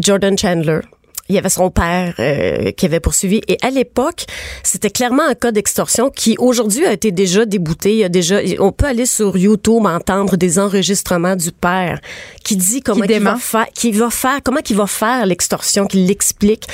Jordan 0.00 0.36
Chandler. 0.38 0.80
Il 1.28 1.34
y 1.34 1.38
avait 1.38 1.48
son 1.48 1.70
père 1.70 2.14
euh, 2.18 2.72
qui 2.72 2.86
avait 2.86 3.00
poursuivi. 3.00 3.40
Et 3.48 3.56
à 3.62 3.70
l'époque, 3.70 4.24
c'était 4.62 4.90
clairement 4.90 5.22
un 5.22 5.34
cas 5.34 5.52
d'extorsion 5.52 6.10
qui, 6.10 6.36
aujourd'hui, 6.38 6.84
a 6.84 6.92
été 6.92 7.12
déjà 7.12 7.44
débouté. 7.46 7.92
Il 7.92 7.98
y 7.98 8.04
a 8.04 8.08
déjà, 8.08 8.40
on 8.58 8.72
peut 8.72 8.86
aller 8.86 9.06
sur 9.06 9.36
YouTube 9.36 9.86
entendre 9.86 10.36
des 10.36 10.58
enregistrements 10.58 11.36
du 11.36 11.52
père 11.52 12.00
qui 12.44 12.56
dit 12.56 12.80
comment 12.80 13.04
il 13.04 13.20
va 13.20 13.36
faire, 13.36 13.66
qui 13.72 13.92
va 13.92 14.10
faire, 14.10 14.40
comment 14.42 14.60
qu'il 14.60 14.76
va 14.76 14.86
faire 14.86 15.26
l'extorsion, 15.26 15.86
qu'il 15.86 16.06
l'explique. 16.06 16.66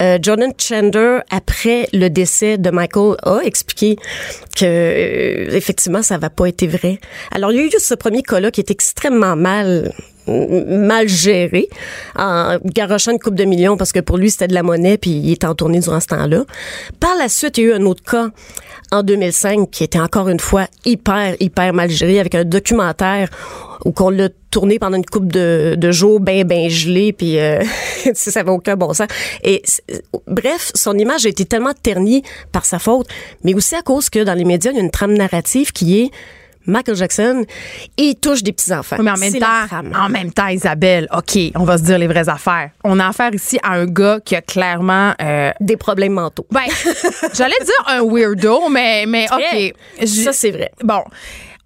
Euh, 0.00 0.18
Jordan 0.22 0.52
Chandler, 0.56 1.18
après 1.30 1.88
le 1.92 2.08
décès 2.08 2.58
de 2.58 2.70
Michael, 2.70 3.16
a 3.24 3.40
expliqué 3.40 3.96
que 4.56 4.64
euh, 4.64 5.56
effectivement, 5.56 6.02
ça 6.02 6.18
va 6.18 6.30
pas 6.30 6.46
été 6.46 6.66
vrai. 6.66 6.98
Alors, 7.32 7.52
il 7.52 7.58
y 7.58 7.60
a 7.60 7.64
eu 7.64 7.70
ce 7.78 7.94
premier 7.94 8.22
cas-là 8.22 8.50
qui 8.50 8.60
est 8.60 8.70
extrêmement 8.70 9.36
mal 9.36 9.92
mal 10.28 11.08
géré 11.08 11.68
en 12.16 12.58
garochant 12.64 13.12
une 13.12 13.18
coupe 13.18 13.34
de 13.34 13.44
millions 13.44 13.76
parce 13.76 13.92
que 13.92 14.00
pour 14.00 14.18
lui 14.18 14.30
c'était 14.30 14.48
de 14.48 14.54
la 14.54 14.62
monnaie 14.62 14.98
puis 14.98 15.10
il 15.10 15.32
était 15.32 15.46
en 15.46 15.54
tournée 15.54 15.80
durant 15.80 16.00
ce 16.00 16.06
temps-là. 16.08 16.44
Par 17.00 17.16
la 17.16 17.28
suite, 17.28 17.58
il 17.58 17.64
y 17.64 17.66
a 17.66 17.70
eu 17.70 17.72
un 17.74 17.84
autre 17.84 18.02
cas 18.02 18.28
en 18.90 19.02
2005 19.02 19.70
qui 19.70 19.84
était 19.84 20.00
encore 20.00 20.28
une 20.28 20.40
fois 20.40 20.66
hyper 20.84 21.36
hyper 21.40 21.72
mal 21.72 21.90
géré 21.90 22.20
avec 22.20 22.34
un 22.34 22.44
documentaire 22.44 23.28
où 23.84 23.92
qu'on 23.92 24.10
l'a 24.10 24.28
tourné 24.50 24.78
pendant 24.78 24.96
une 24.96 25.04
coupe 25.04 25.30
de, 25.30 25.74
de 25.76 25.90
jours 25.90 26.20
ben 26.20 26.44
ben 26.44 26.68
gelé 26.68 27.12
puis 27.12 27.38
euh, 27.38 27.62
ça 28.14 28.40
avait 28.40 28.50
aucun 28.50 28.76
bon 28.76 28.92
sens 28.92 29.08
bref 30.26 30.72
son 30.74 30.96
image 30.96 31.26
a 31.26 31.28
été 31.28 31.44
tellement 31.44 31.74
ternie 31.80 32.22
par 32.50 32.64
sa 32.64 32.78
faute 32.78 33.06
mais 33.44 33.54
aussi 33.54 33.74
à 33.74 33.82
cause 33.82 34.10
que 34.10 34.24
dans 34.24 34.34
les 34.34 34.44
médias 34.44 34.70
il 34.72 34.76
y 34.76 34.80
a 34.80 34.82
une 34.82 34.90
trame 34.90 35.14
narrative 35.14 35.72
qui 35.72 36.00
est 36.00 36.10
Michael 36.68 36.94
Jackson, 36.96 37.44
il 37.96 38.14
touche 38.16 38.42
des 38.42 38.52
petits-enfants. 38.52 38.96
Oui, 38.98 39.04
mais 39.04 39.10
en 39.10 39.16
même 39.16 39.32
temps, 39.32 39.66
trame. 39.66 39.92
en 39.98 40.08
même 40.08 40.32
temps, 40.32 40.48
Isabelle, 40.48 41.08
OK, 41.16 41.38
on 41.56 41.64
va 41.64 41.78
se 41.78 41.82
dire 41.82 41.98
les 41.98 42.06
vraies 42.06 42.28
affaires. 42.28 42.70
On 42.84 43.00
a 43.00 43.08
affaire 43.08 43.34
ici 43.34 43.58
à 43.62 43.72
un 43.72 43.86
gars 43.86 44.20
qui 44.24 44.36
a 44.36 44.42
clairement 44.42 45.14
euh, 45.20 45.50
Des 45.60 45.76
problèmes 45.76 46.12
mentaux. 46.12 46.46
ben, 46.50 46.60
j'allais 47.34 47.58
dire 47.64 47.84
un 47.86 48.02
weirdo, 48.04 48.68
mais, 48.68 49.06
mais. 49.06 49.26
OK. 49.32 50.06
Ça, 50.06 50.32
c'est 50.32 50.50
vrai. 50.50 50.70
Bon. 50.82 51.02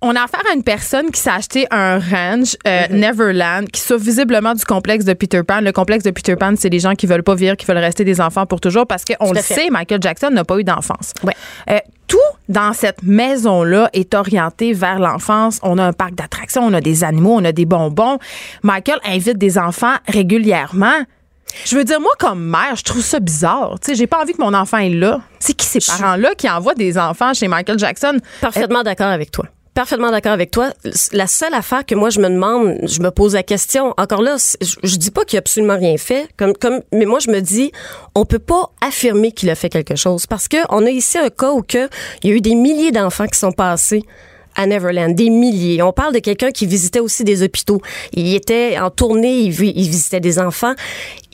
On 0.04 0.16
a 0.16 0.24
affaire 0.24 0.42
à 0.50 0.54
une 0.54 0.64
personne 0.64 1.10
qui 1.10 1.20
s'est 1.20 1.30
acheté 1.30 1.66
un 1.70 1.98
ranch 1.98 2.56
euh, 2.66 2.82
Mm-hmm. 2.82 2.94
Neverland 2.94 3.70
qui 3.70 3.80
souffre 3.80 4.04
visiblement 4.04 4.54
du 4.54 4.64
complexe 4.64 5.04
de 5.04 5.12
Peter 5.12 5.42
Pan. 5.42 5.60
Le 5.60 5.72
complexe 5.72 6.04
de 6.04 6.10
Peter 6.10 6.36
Pan, 6.36 6.54
c'est 6.58 6.68
les 6.68 6.80
gens 6.80 6.94
qui 6.94 7.06
veulent 7.06 7.22
pas 7.22 7.34
vivre, 7.34 7.56
qui 7.56 7.66
veulent 7.66 7.78
rester 7.78 8.04
des 8.04 8.20
enfants 8.20 8.46
pour 8.46 8.60
toujours 8.60 8.86
parce 8.86 9.04
qu'on 9.04 9.32
le 9.32 9.40
fait. 9.40 9.54
sait, 9.54 9.70
Michael 9.70 10.02
Jackson 10.02 10.30
n'a 10.30 10.44
pas 10.44 10.58
eu 10.58 10.64
d'enfance. 10.64 11.12
Ouais. 11.22 11.34
Euh, 11.70 11.78
tout 12.08 12.18
dans 12.48 12.72
cette 12.72 13.02
maison-là 13.02 13.88
est 13.92 14.14
orienté 14.14 14.72
vers 14.72 14.98
l'enfance. 14.98 15.60
On 15.62 15.78
a 15.78 15.84
un 15.84 15.92
parc 15.92 16.14
d'attractions, 16.14 16.62
on 16.64 16.72
a 16.72 16.80
des 16.80 17.04
animaux, 17.04 17.34
on 17.34 17.44
a 17.44 17.52
des 17.52 17.64
bonbons. 17.64 18.18
Michael 18.62 18.98
invite 19.04 19.38
des 19.38 19.58
enfants 19.58 19.94
régulièrement. 20.08 21.04
Je 21.64 21.76
veux 21.76 21.84
dire, 21.84 22.00
moi, 22.00 22.12
comme 22.18 22.42
mère, 22.42 22.76
je 22.76 22.82
trouve 22.82 23.02
ça 23.02 23.20
bizarre. 23.20 23.78
Tu 23.80 23.90
sais, 23.90 23.94
j'ai 23.94 24.06
pas 24.06 24.20
envie 24.22 24.32
que 24.32 24.42
mon 24.42 24.54
enfant 24.54 24.78
est 24.78 24.90
là. 24.90 25.20
C'est 25.38 25.54
qui 25.54 25.66
ces 25.66 25.80
parents-là 25.80 26.30
qui 26.36 26.48
envoient 26.50 26.74
des 26.74 26.98
enfants 26.98 27.34
chez 27.34 27.46
Michael 27.46 27.78
Jackson? 27.78 28.18
Parfaitement 28.40 28.82
d'accord 28.82 29.08
avec 29.08 29.30
toi. 29.30 29.46
Parfaitement 29.74 30.10
d'accord 30.10 30.32
avec 30.32 30.50
toi. 30.50 30.74
La 31.12 31.26
seule 31.26 31.54
affaire 31.54 31.86
que 31.86 31.94
moi 31.94 32.10
je 32.10 32.20
me 32.20 32.28
demande, 32.28 32.76
je 32.82 33.00
me 33.00 33.10
pose 33.10 33.32
la 33.32 33.42
question. 33.42 33.94
Encore 33.96 34.20
là, 34.20 34.36
je, 34.60 34.96
dis 34.96 35.10
pas 35.10 35.24
qu'il 35.24 35.38
a 35.38 35.40
absolument 35.40 35.78
rien 35.78 35.96
fait, 35.96 36.28
comme 36.36 36.52
comme, 36.52 36.82
mais 36.92 37.06
moi 37.06 37.20
je 37.20 37.30
me 37.30 37.40
dis, 37.40 37.72
on 38.14 38.26
peut 38.26 38.38
pas 38.38 38.70
affirmer 38.82 39.32
qu'il 39.32 39.48
a 39.48 39.54
fait 39.54 39.70
quelque 39.70 39.96
chose 39.96 40.26
parce 40.26 40.46
que 40.46 40.58
on 40.68 40.84
a 40.84 40.90
ici 40.90 41.16
un 41.16 41.30
cas 41.30 41.52
où 41.52 41.64
il 41.72 42.30
y 42.30 42.32
a 42.32 42.36
eu 42.36 42.42
des 42.42 42.54
milliers 42.54 42.92
d'enfants 42.92 43.26
qui 43.26 43.38
sont 43.38 43.52
passés 43.52 44.02
à 44.56 44.66
Neverland, 44.66 45.14
des 45.14 45.30
milliers. 45.30 45.82
On 45.82 45.94
parle 45.94 46.12
de 46.12 46.18
quelqu'un 46.18 46.50
qui 46.50 46.66
visitait 46.66 47.00
aussi 47.00 47.24
des 47.24 47.42
hôpitaux. 47.42 47.80
Il 48.12 48.34
était 48.34 48.78
en 48.78 48.90
tournée, 48.90 49.40
il, 49.40 49.58
il 49.58 49.88
visitait 49.88 50.20
des 50.20 50.38
enfants. 50.38 50.74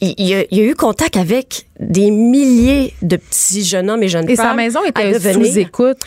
Il, 0.01 0.15
il 0.19 0.35
a, 0.35 0.45
il 0.51 0.61
a 0.61 0.63
eu 0.65 0.75
contact 0.75 1.17
avec 1.17 1.67
des 1.81 2.11
milliers 2.11 2.93
de 3.03 3.17
petits 3.17 3.65
jeunes 3.65 3.89
hommes 3.91 4.03
et 4.03 4.09
jeunes 4.09 4.29
Et 4.31 4.37
femmes. 4.37 4.47
sa 4.51 4.55
maison 4.55 4.81
était 4.85 5.19
sous 5.33 5.59
écoute. 5.59 5.99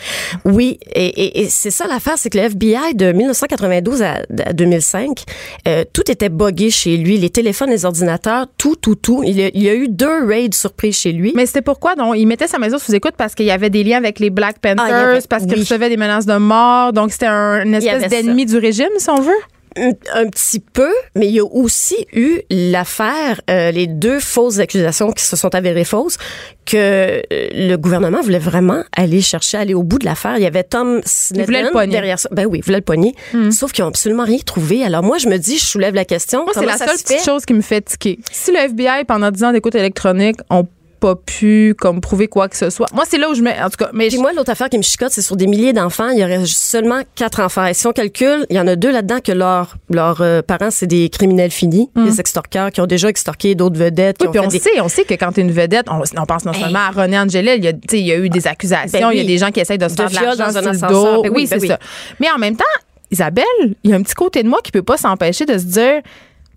oui, 0.44 0.78
et, 0.94 1.06
et- 1.06 1.40
et 1.42 1.48
c'est 1.48 1.70
ça 1.70 1.86
l'affaire, 1.86 2.14
c'est 2.16 2.30
que 2.30 2.38
le 2.38 2.44
FBI 2.44 2.94
de 2.94 3.12
1992 3.12 4.02
à, 4.02 4.20
à 4.46 4.52
2005, 4.52 5.22
euh, 5.68 5.84
tout 5.92 6.10
était 6.10 6.28
buggé 6.28 6.70
chez 6.70 6.96
lui, 6.96 7.16
les 7.18 7.30
téléphones, 7.30 7.70
les 7.70 7.84
ordinateurs, 7.84 8.46
tout, 8.58 8.76
tout, 8.76 8.94
tout. 8.94 9.22
Il 9.24 9.38
y 9.38 9.44
a, 9.44 9.50
il 9.52 9.68
a 9.68 9.74
eu 9.74 9.88
deux 9.88 10.26
raids 10.26 10.48
surprises 10.52 10.96
chez 10.98 11.12
lui. 11.12 11.32
Mais 11.34 11.46
c'était 11.46 11.62
pourquoi? 11.62 11.94
Donc, 11.94 12.14
il 12.16 12.26
mettait 12.26 12.48
sa 12.48 12.58
maison 12.58 12.78
sous 12.78 12.94
écoute 12.94 13.14
parce 13.16 13.34
qu'il 13.34 13.46
y 13.46 13.50
avait 13.50 13.70
des 13.70 13.84
liens 13.84 13.98
avec 13.98 14.20
les 14.20 14.30
Black 14.30 14.58
Panthers, 14.58 14.84
Ah, 14.90 15.10
avait- 15.10 15.20
parce 15.28 15.44
qu'il 15.44 15.54
oui. 15.54 15.60
recevait 15.60 15.88
des 15.88 15.96
menaces 15.96 16.26
de 16.26 16.36
mort. 16.36 16.92
Donc, 16.92 17.12
c'était 17.12 17.26
un, 17.26 17.64
une 17.64 17.74
espèce 17.74 18.08
d'ennemi 18.08 18.46
du 18.46 18.56
régime, 18.58 18.88
si 18.98 19.08
on 19.10 19.20
veut? 19.20 19.32
Un, 19.76 19.92
un 20.14 20.28
petit 20.28 20.60
peu, 20.60 20.90
mais 21.14 21.26
il 21.26 21.32
y 21.32 21.40
a 21.40 21.44
aussi 21.44 22.06
eu 22.12 22.40
l'affaire, 22.50 23.40
euh, 23.50 23.70
les 23.70 23.86
deux 23.86 24.20
fausses 24.20 24.58
accusations 24.58 25.12
qui 25.12 25.24
se 25.24 25.36
sont 25.36 25.54
avérées 25.54 25.84
fausses, 25.84 26.18
que 26.64 26.76
euh, 26.76 27.22
le 27.30 27.76
gouvernement 27.76 28.20
voulait 28.20 28.38
vraiment 28.38 28.84
aller 28.96 29.20
chercher, 29.20 29.58
aller 29.58 29.74
au 29.74 29.82
bout 29.82 29.98
de 29.98 30.04
l'affaire. 30.04 30.36
Il 30.36 30.42
y 30.42 30.46
avait 30.46 30.64
Tom 30.64 31.00
Sneddon 31.04 31.86
derrière 31.86 32.18
ça. 32.18 32.28
Ben 32.32 32.46
oui, 32.46 32.58
il 32.58 32.64
voulait 32.64 32.78
le 32.78 32.84
pogner. 32.84 33.14
Sauf 33.50 33.72
qu'ils 33.72 33.84
ont 33.84 33.88
absolument 33.88 34.24
rien 34.24 34.38
trouvé. 34.38 34.84
Alors 34.84 35.02
moi, 35.02 35.18
je 35.18 35.28
me 35.28 35.38
dis, 35.38 35.58
je 35.58 35.64
soulève 35.64 35.94
la 35.94 36.04
question. 36.04 36.44
Moi, 36.44 36.52
c'est 36.54 36.66
la 36.66 36.78
seule 36.78 36.96
se 36.96 37.02
petite 37.02 37.24
chose 37.24 37.44
qui 37.44 37.54
me 37.54 37.62
fait 37.62 37.80
tiquer. 37.82 38.18
Si 38.30 38.52
le 38.52 38.58
FBI, 38.58 39.04
pendant 39.06 39.30
10 39.30 39.44
ans 39.44 39.52
d'écoute 39.52 39.74
électronique, 39.74 40.36
ont 40.50 40.66
pas 41.02 41.16
pu 41.16 41.74
comme 41.78 42.00
prouver 42.00 42.28
quoi 42.28 42.48
que 42.48 42.56
ce 42.56 42.70
soit. 42.70 42.86
Moi, 42.94 43.02
c'est 43.08 43.18
là 43.18 43.28
où 43.28 43.34
je 43.34 43.42
mets. 43.42 43.60
En 43.60 43.68
tout 43.70 43.76
cas, 43.76 43.90
mais 43.92 44.06
Puis 44.06 44.16
je- 44.18 44.20
moi, 44.22 44.32
l'autre 44.32 44.50
affaire 44.52 44.68
qui 44.68 44.78
me 44.78 44.82
chicote, 44.82 45.10
c'est 45.10 45.20
sur 45.20 45.34
des 45.34 45.48
milliers 45.48 45.72
d'enfants. 45.72 46.10
Il 46.10 46.18
y 46.20 46.24
aurait 46.24 46.46
seulement 46.46 47.00
quatre 47.16 47.40
enfants. 47.40 47.66
Et 47.66 47.74
si 47.74 47.86
on 47.88 47.92
calcule, 47.92 48.46
il 48.50 48.56
y 48.56 48.60
en 48.60 48.68
a 48.68 48.76
deux 48.76 48.92
là-dedans 48.92 49.18
que 49.18 49.32
leurs 49.32 49.74
euh, 50.20 50.42
parents, 50.42 50.70
c'est 50.70 50.86
des 50.86 51.08
criminels 51.08 51.50
finis, 51.50 51.90
des 51.96 52.20
extorqueurs 52.20 52.70
qui 52.70 52.80
ont 52.80 52.86
déjà 52.86 53.08
extorqué 53.08 53.56
d'autres 53.56 53.76
vedettes. 53.78 54.18
Oui, 54.20 54.28
puis 54.30 54.38
on 54.38 54.46
des- 54.46 54.60
sait, 54.60 54.80
on 54.80 54.88
sait 54.88 55.02
que 55.04 55.14
quand 55.14 55.32
t'es 55.32 55.40
une 55.40 55.50
vedette, 55.52 55.86
on, 55.90 56.00
on 56.20 56.24
pense 56.26 56.44
non 56.44 56.52
seulement 56.52 56.78
à 56.78 56.90
René 56.90 57.18
Angelil, 57.18 57.54
il 57.58 57.64
y 57.64 57.68
a, 57.68 57.72
il 57.92 58.06
y 58.06 58.12
a 58.12 58.16
eu 58.16 58.28
des 58.28 58.46
accusations, 58.46 59.08
Ben 59.08 59.10
il 59.12 59.18
y 59.18 59.20
a 59.20 59.24
des 59.24 59.38
gens 59.38 59.50
qui 59.50 59.58
essayent 59.58 59.78
de 59.78 59.88
se 59.88 59.94
De 59.96 60.06
faire 60.06 60.10
de 60.10 60.14
l'argent 60.38 60.52
dans 60.52 60.58
un 60.58 60.70
ascenseur. 60.70 61.22
Ben 61.22 61.30
oui, 61.30 61.42
oui, 61.42 61.48
ben 61.50 61.58
c'est 61.60 61.66
ça. 61.66 61.78
Mais 62.20 62.28
en 62.30 62.38
même 62.38 62.56
temps, 62.56 62.64
Isabelle, 63.10 63.44
il 63.82 63.90
y 63.90 63.92
a 63.92 63.96
un 63.96 64.02
petit 64.02 64.14
côté 64.14 64.42
de 64.44 64.48
moi 64.48 64.60
qui 64.62 64.70
peut 64.70 64.82
pas 64.82 64.96
s'empêcher 64.96 65.44
de 65.46 65.58
se 65.58 65.64
dire 65.64 66.00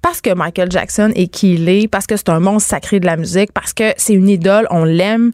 parce 0.05 0.21
que 0.21 0.31
Michael 0.35 0.71
Jackson 0.71 1.11
est 1.15 1.25
qui 1.25 1.55
il 1.55 1.67
est, 1.67 1.87
parce 1.87 2.05
que 2.05 2.15
c'est 2.15 2.29
un 2.29 2.39
monstre 2.39 2.69
sacré 2.69 2.99
de 2.99 3.07
la 3.07 3.17
musique, 3.17 3.51
parce 3.51 3.73
que 3.73 3.85
c'est 3.97 4.13
une 4.13 4.29
idole, 4.29 4.67
on 4.69 4.83
l'aime. 4.83 5.31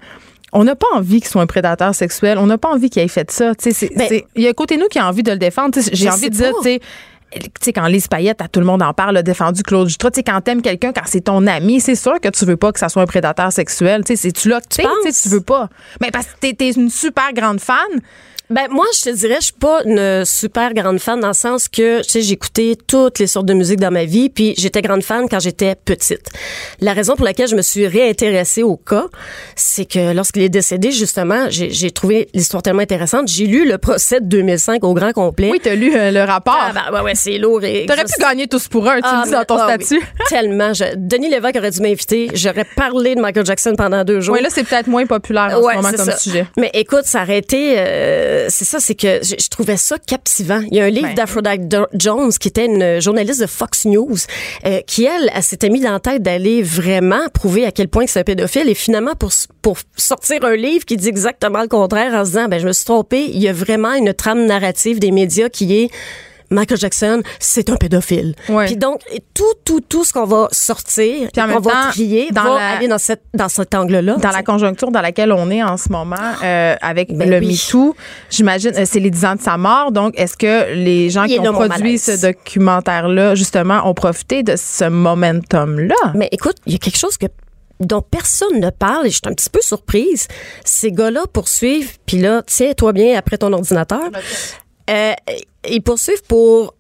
On 0.53 0.63
n'a 0.63 0.75
pas 0.77 0.87
envie 0.93 1.19
qu'il 1.19 1.27
soit 1.29 1.41
un 1.41 1.45
prédateur 1.45 1.93
sexuel. 1.93 2.37
On 2.37 2.45
n'a 2.45 2.57
pas 2.57 2.69
envie 2.69 2.89
qu'il 2.89 3.01
ait 3.01 3.07
fait 3.09 3.29
ça. 3.31 3.53
Tu 3.53 3.73
c'est- 3.73 3.93
Ben- 3.93 4.07
c'est- 4.07 4.25
il 4.37 4.43
y 4.43 4.47
a 4.47 4.51
un 4.51 4.53
côté 4.53 4.77
de 4.77 4.81
nous 4.81 4.87
qui 4.87 4.97
a 4.97 5.05
envie 5.09 5.23
de 5.23 5.31
le 5.31 5.37
défendre. 5.37 5.73
Tu 5.73 5.81
J'ai 5.91 6.09
envie 6.09 6.29
de 6.29 6.35
dire, 6.35 6.53
tu 6.61 6.69
sais, 6.69 6.79
tu 7.61 7.73
quand 7.73 7.85
Lise 7.87 8.07
Payette, 8.07 8.41
à 8.41 8.47
tout 8.47 8.61
le 8.61 8.65
monde 8.65 8.81
en 8.81 8.93
parle, 8.93 9.17
a 9.17 9.23
défendu 9.23 9.61
Claude 9.61 9.89
Jutras, 9.89 10.11
tu 10.11 10.19
sais, 10.19 10.23
quand 10.23 10.39
t'aimes 10.39 10.61
quelqu'un, 10.61 10.93
quand 10.93 11.03
c'est 11.05 11.21
ton 11.25 11.47
ami, 11.47 11.81
c'est 11.81 11.95
sûr 11.95 12.21
que 12.21 12.29
tu 12.29 12.45
veux 12.45 12.55
pas 12.57 12.71
que 12.71 12.79
ça 12.79 12.87
soit 12.87 13.01
un 13.01 13.05
prédateur 13.07 13.51
sexuel. 13.51 14.05
Tu 14.05 14.15
sais, 14.15 14.21
c'est-tu 14.21 14.47
là 14.47 14.61
que 14.61 14.67
tu 14.69 14.81
tu 15.05 15.11
tu 15.23 15.27
veux 15.29 15.41
pas. 15.41 15.67
Mais 15.99 16.11
parce 16.11 16.27
que 16.27 16.31
t'es, 16.39 16.53
t'es 16.53 16.71
une 16.71 16.89
super 16.89 17.33
grande 17.33 17.59
fan. 17.59 17.75
Ben 18.51 18.67
moi, 18.69 18.85
je 18.93 19.09
te 19.09 19.15
dirais, 19.15 19.37
je 19.39 19.45
suis 19.45 19.53
pas 19.53 19.81
une 19.85 20.25
super 20.25 20.73
grande 20.73 20.99
fan 20.99 21.19
dans 21.19 21.29
le 21.29 21.33
sens 21.33 21.69
que, 21.69 22.01
tu 22.01 22.09
sais, 22.09 22.21
j'écoutais 22.21 22.75
toutes 22.87 23.17
les 23.19 23.27
sortes 23.27 23.45
de 23.45 23.53
musique 23.53 23.79
dans 23.79 23.91
ma 23.91 24.03
vie, 24.03 24.29
puis 24.29 24.53
j'étais 24.57 24.81
grande 24.81 25.03
fan 25.03 25.27
quand 25.29 25.39
j'étais 25.39 25.75
petite. 25.75 26.27
La 26.81 26.91
raison 26.93 27.15
pour 27.15 27.23
laquelle 27.25 27.47
je 27.47 27.55
me 27.55 27.61
suis 27.61 27.87
réintéressée 27.87 28.63
au 28.63 28.75
cas, 28.75 29.05
c'est 29.55 29.85
que 29.85 30.13
lorsqu'il 30.13 30.41
est 30.43 30.49
décédé, 30.49 30.91
justement, 30.91 31.45
j'ai 31.49 31.91
trouvé 31.91 32.27
l'histoire 32.33 32.61
tellement 32.61 32.81
intéressante. 32.81 33.27
J'ai 33.29 33.45
lu 33.47 33.67
le 33.67 33.77
procès 33.77 34.19
de 34.19 34.25
2005 34.25 34.83
au 34.83 34.93
grand 34.93 35.13
complet. 35.13 35.49
Oui, 35.51 35.59
t'as 35.63 35.75
lu 35.75 35.95
euh, 35.95 36.11
le 36.11 36.23
rapport. 36.23 36.57
Ah, 36.59 36.71
ben, 36.91 36.97
ouais, 36.97 37.01
ouais, 37.05 37.15
c'est 37.15 37.37
lourd. 37.37 37.63
et 37.63 37.85
T'aurais 37.87 38.03
pu 38.03 38.19
gagner 38.19 38.47
tous 38.47 38.67
pour 38.67 38.87
un, 38.89 38.97
tu 38.97 39.01
Ah, 39.05 39.21
le 39.23 39.25
dis 39.29 39.31
dans 39.31 39.45
ton 39.45 39.57
ah 39.57 39.75
oui, 39.77 39.85
statut. 39.85 40.05
tellement. 40.29 40.73
Je- 40.73 40.95
Denis 40.97 41.29
Lévesque 41.29 41.55
aurait 41.57 41.71
dû 41.71 41.79
m'inviter. 41.81 42.27
J'aurais 42.33 42.65
parlé 42.75 43.15
de 43.15 43.21
Michael 43.21 43.45
Jackson 43.45 43.75
pendant 43.77 44.03
deux 44.03 44.19
jours. 44.19 44.35
Oui, 44.35 44.41
là, 44.43 44.49
c'est 44.51 44.63
peut-être 44.65 44.87
moins 44.87 45.05
populaire 45.05 45.57
en 45.57 45.61
Ouais, 45.61 45.73
ce 45.73 45.77
moment 45.77 45.91
comme 45.95 46.05
ça. 46.05 46.17
sujet. 46.17 46.45
Mais 46.57 46.69
écoute, 46.73 47.05
ça 47.05 47.23
aurait 47.23 47.37
été, 47.37 47.75
euh, 47.77 48.40
c'est 48.49 48.65
ça, 48.65 48.79
c'est 48.79 48.95
que 48.95 49.19
je, 49.23 49.35
je 49.39 49.49
trouvais 49.49 49.77
ça 49.77 49.97
captivant. 49.97 50.61
Il 50.71 50.77
y 50.77 50.81
a 50.81 50.85
un 50.85 50.89
livre 50.89 51.07
Ben. 51.07 51.15
d'Aphrodite 51.15 51.75
Jones 51.93 52.31
qui 52.31 52.47
était 52.47 52.65
une 52.65 53.01
journaliste 53.01 53.41
de 53.41 53.47
Fox 53.47 53.85
News 53.85 54.17
euh, 54.65 54.81
qui 54.87 55.05
elle, 55.05 55.31
elle 55.33 55.43
s'était 55.43 55.69
mis 55.69 55.81
dans 55.81 55.91
la 55.91 55.99
tête 55.99 56.21
d'aller 56.21 56.61
vraiment 56.61 57.27
prouver 57.33 57.65
à 57.65 57.71
quel 57.71 57.87
point 57.87 58.05
que 58.05 58.11
c'est 58.11 58.19
un 58.19 58.23
pédophile 58.23 58.69
et 58.69 58.75
finalement 58.75 59.15
pour 59.15 59.31
pour 59.61 59.77
sortir 59.95 60.43
un 60.43 60.55
livre 60.55 60.85
qui 60.85 60.97
dit 60.97 61.07
exactement 61.07 61.61
le 61.61 61.67
contraire 61.67 62.13
en 62.13 62.25
se 62.25 62.31
disant 62.31 62.47
ben 62.47 62.59
je 62.59 62.67
me 62.67 62.73
suis 62.73 62.85
trompée, 62.85 63.25
il 63.25 63.39
y 63.41 63.47
a 63.47 63.53
vraiment 63.53 63.93
une 63.93 64.13
trame 64.13 64.45
narrative 64.45 64.99
des 64.99 65.11
médias 65.11 65.49
qui 65.49 65.83
est 65.83 65.91
Michael 66.51 66.77
Jackson, 66.77 67.21
c'est 67.39 67.69
un 67.69 67.75
pédophile. 67.75 68.35
Ouais. 68.49 68.65
Puis 68.65 68.75
donc 68.77 69.01
tout 69.33 69.43
tout 69.65 69.81
tout 69.81 70.03
ce 70.03 70.13
qu'on 70.13 70.25
va 70.25 70.47
sortir, 70.51 71.29
qu'on 71.33 71.59
va 71.59 71.87
trier, 71.91 72.29
dans 72.31 72.43
va 72.43 72.59
la- 72.59 72.69
aller 72.77 72.87
dans 72.87 72.97
cette 72.97 73.23
dans 73.33 73.49
cet 73.49 73.73
angle-là. 73.73 74.17
Dans 74.17 74.29
la 74.31 74.43
conjoncture 74.43 74.91
dans 74.91 75.01
laquelle 75.01 75.31
on 75.31 75.49
est 75.49 75.63
en 75.63 75.77
ce 75.77 75.89
moment, 75.89 76.15
euh, 76.43 76.75
avec 76.81 77.15
Ben 77.15 77.29
le 77.29 77.39
oui. 77.39 77.47
MeToo, 77.53 77.95
j'imagine, 78.29 78.71
euh, 78.75 78.83
c'est 78.85 78.99
les 78.99 79.09
10 79.09 79.25
ans 79.25 79.35
de 79.35 79.41
sa 79.41 79.57
mort. 79.57 79.91
Donc, 79.91 80.13
est-ce 80.19 80.35
que 80.37 80.73
les 80.75 81.09
gens 81.09 81.23
Il 81.23 81.39
qui 81.39 81.39
ont 81.47 81.53
produit 81.53 81.69
malaise. 81.83 82.03
ce 82.03 82.27
documentaire-là, 82.27 83.35
justement, 83.35 83.87
ont 83.89 83.93
profité 83.93 84.43
de 84.43 84.55
ce 84.57 84.85
momentum-là? 84.89 85.95
Mais 86.15 86.27
écoute, 86.31 86.57
il 86.65 86.73
y 86.73 86.75
a 86.75 86.79
quelque 86.79 86.97
chose 86.99 87.17
que 87.17 87.27
dont 87.79 88.01
personne 88.03 88.59
ne 88.59 88.69
parle 88.69 89.07
et 89.07 89.09
je 89.09 89.15
suis 89.15 89.21
un 89.25 89.33
petit 89.33 89.49
peu 89.49 89.61
surprise. 89.61 90.27
Ces 90.65 90.91
gars-là 90.91 91.23
poursuivent, 91.31 91.97
puis 92.05 92.17
là, 92.19 92.43
tiens-toi 92.45 92.93
bien 92.93 93.17
après 93.17 93.37
ton 93.37 93.51
ordinateur. 93.53 94.01
Euh, 94.89 95.13
ils 95.69 95.81
poursuivent 95.81 96.23
pour 96.23 96.75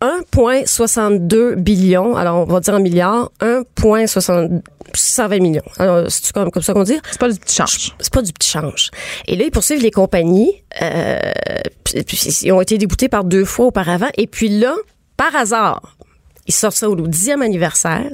1,62 0.00 1.54
billion, 1.54 2.16
alors 2.16 2.46
on 2.48 2.52
va 2.52 2.60
dire 2.60 2.74
en 2.74 2.80
milliards, 2.80 3.30
1,620 3.40 5.38
millions. 5.40 5.62
Alors, 5.78 6.04
c'est 6.10 6.32
comme, 6.32 6.50
comme 6.50 6.62
ça 6.62 6.74
qu'on 6.74 6.82
dit? 6.82 6.98
C'est 7.10 7.18
pas 7.18 7.30
du 7.30 7.38
petit 7.38 7.54
change. 7.54 7.94
c'est 7.98 8.12
pas 8.12 8.22
du 8.22 8.32
petit 8.32 8.50
change. 8.50 8.90
Et 9.26 9.36
là, 9.36 9.44
ils 9.44 9.50
poursuivent 9.50 9.82
les 9.82 9.90
compagnies. 9.90 10.52
Euh, 10.82 11.18
ils 12.42 12.52
ont 12.52 12.60
été 12.60 12.76
déboutés 12.76 13.08
par 13.08 13.24
deux 13.24 13.46
fois 13.46 13.66
auparavant. 13.66 14.10
Et 14.16 14.26
puis 14.26 14.48
là, 14.50 14.74
par 15.16 15.34
hasard, 15.34 15.96
ils 16.46 16.54
sortent 16.54 16.76
ça 16.76 16.90
au 16.90 16.96
10e 16.96 17.40
anniversaire. 17.42 18.10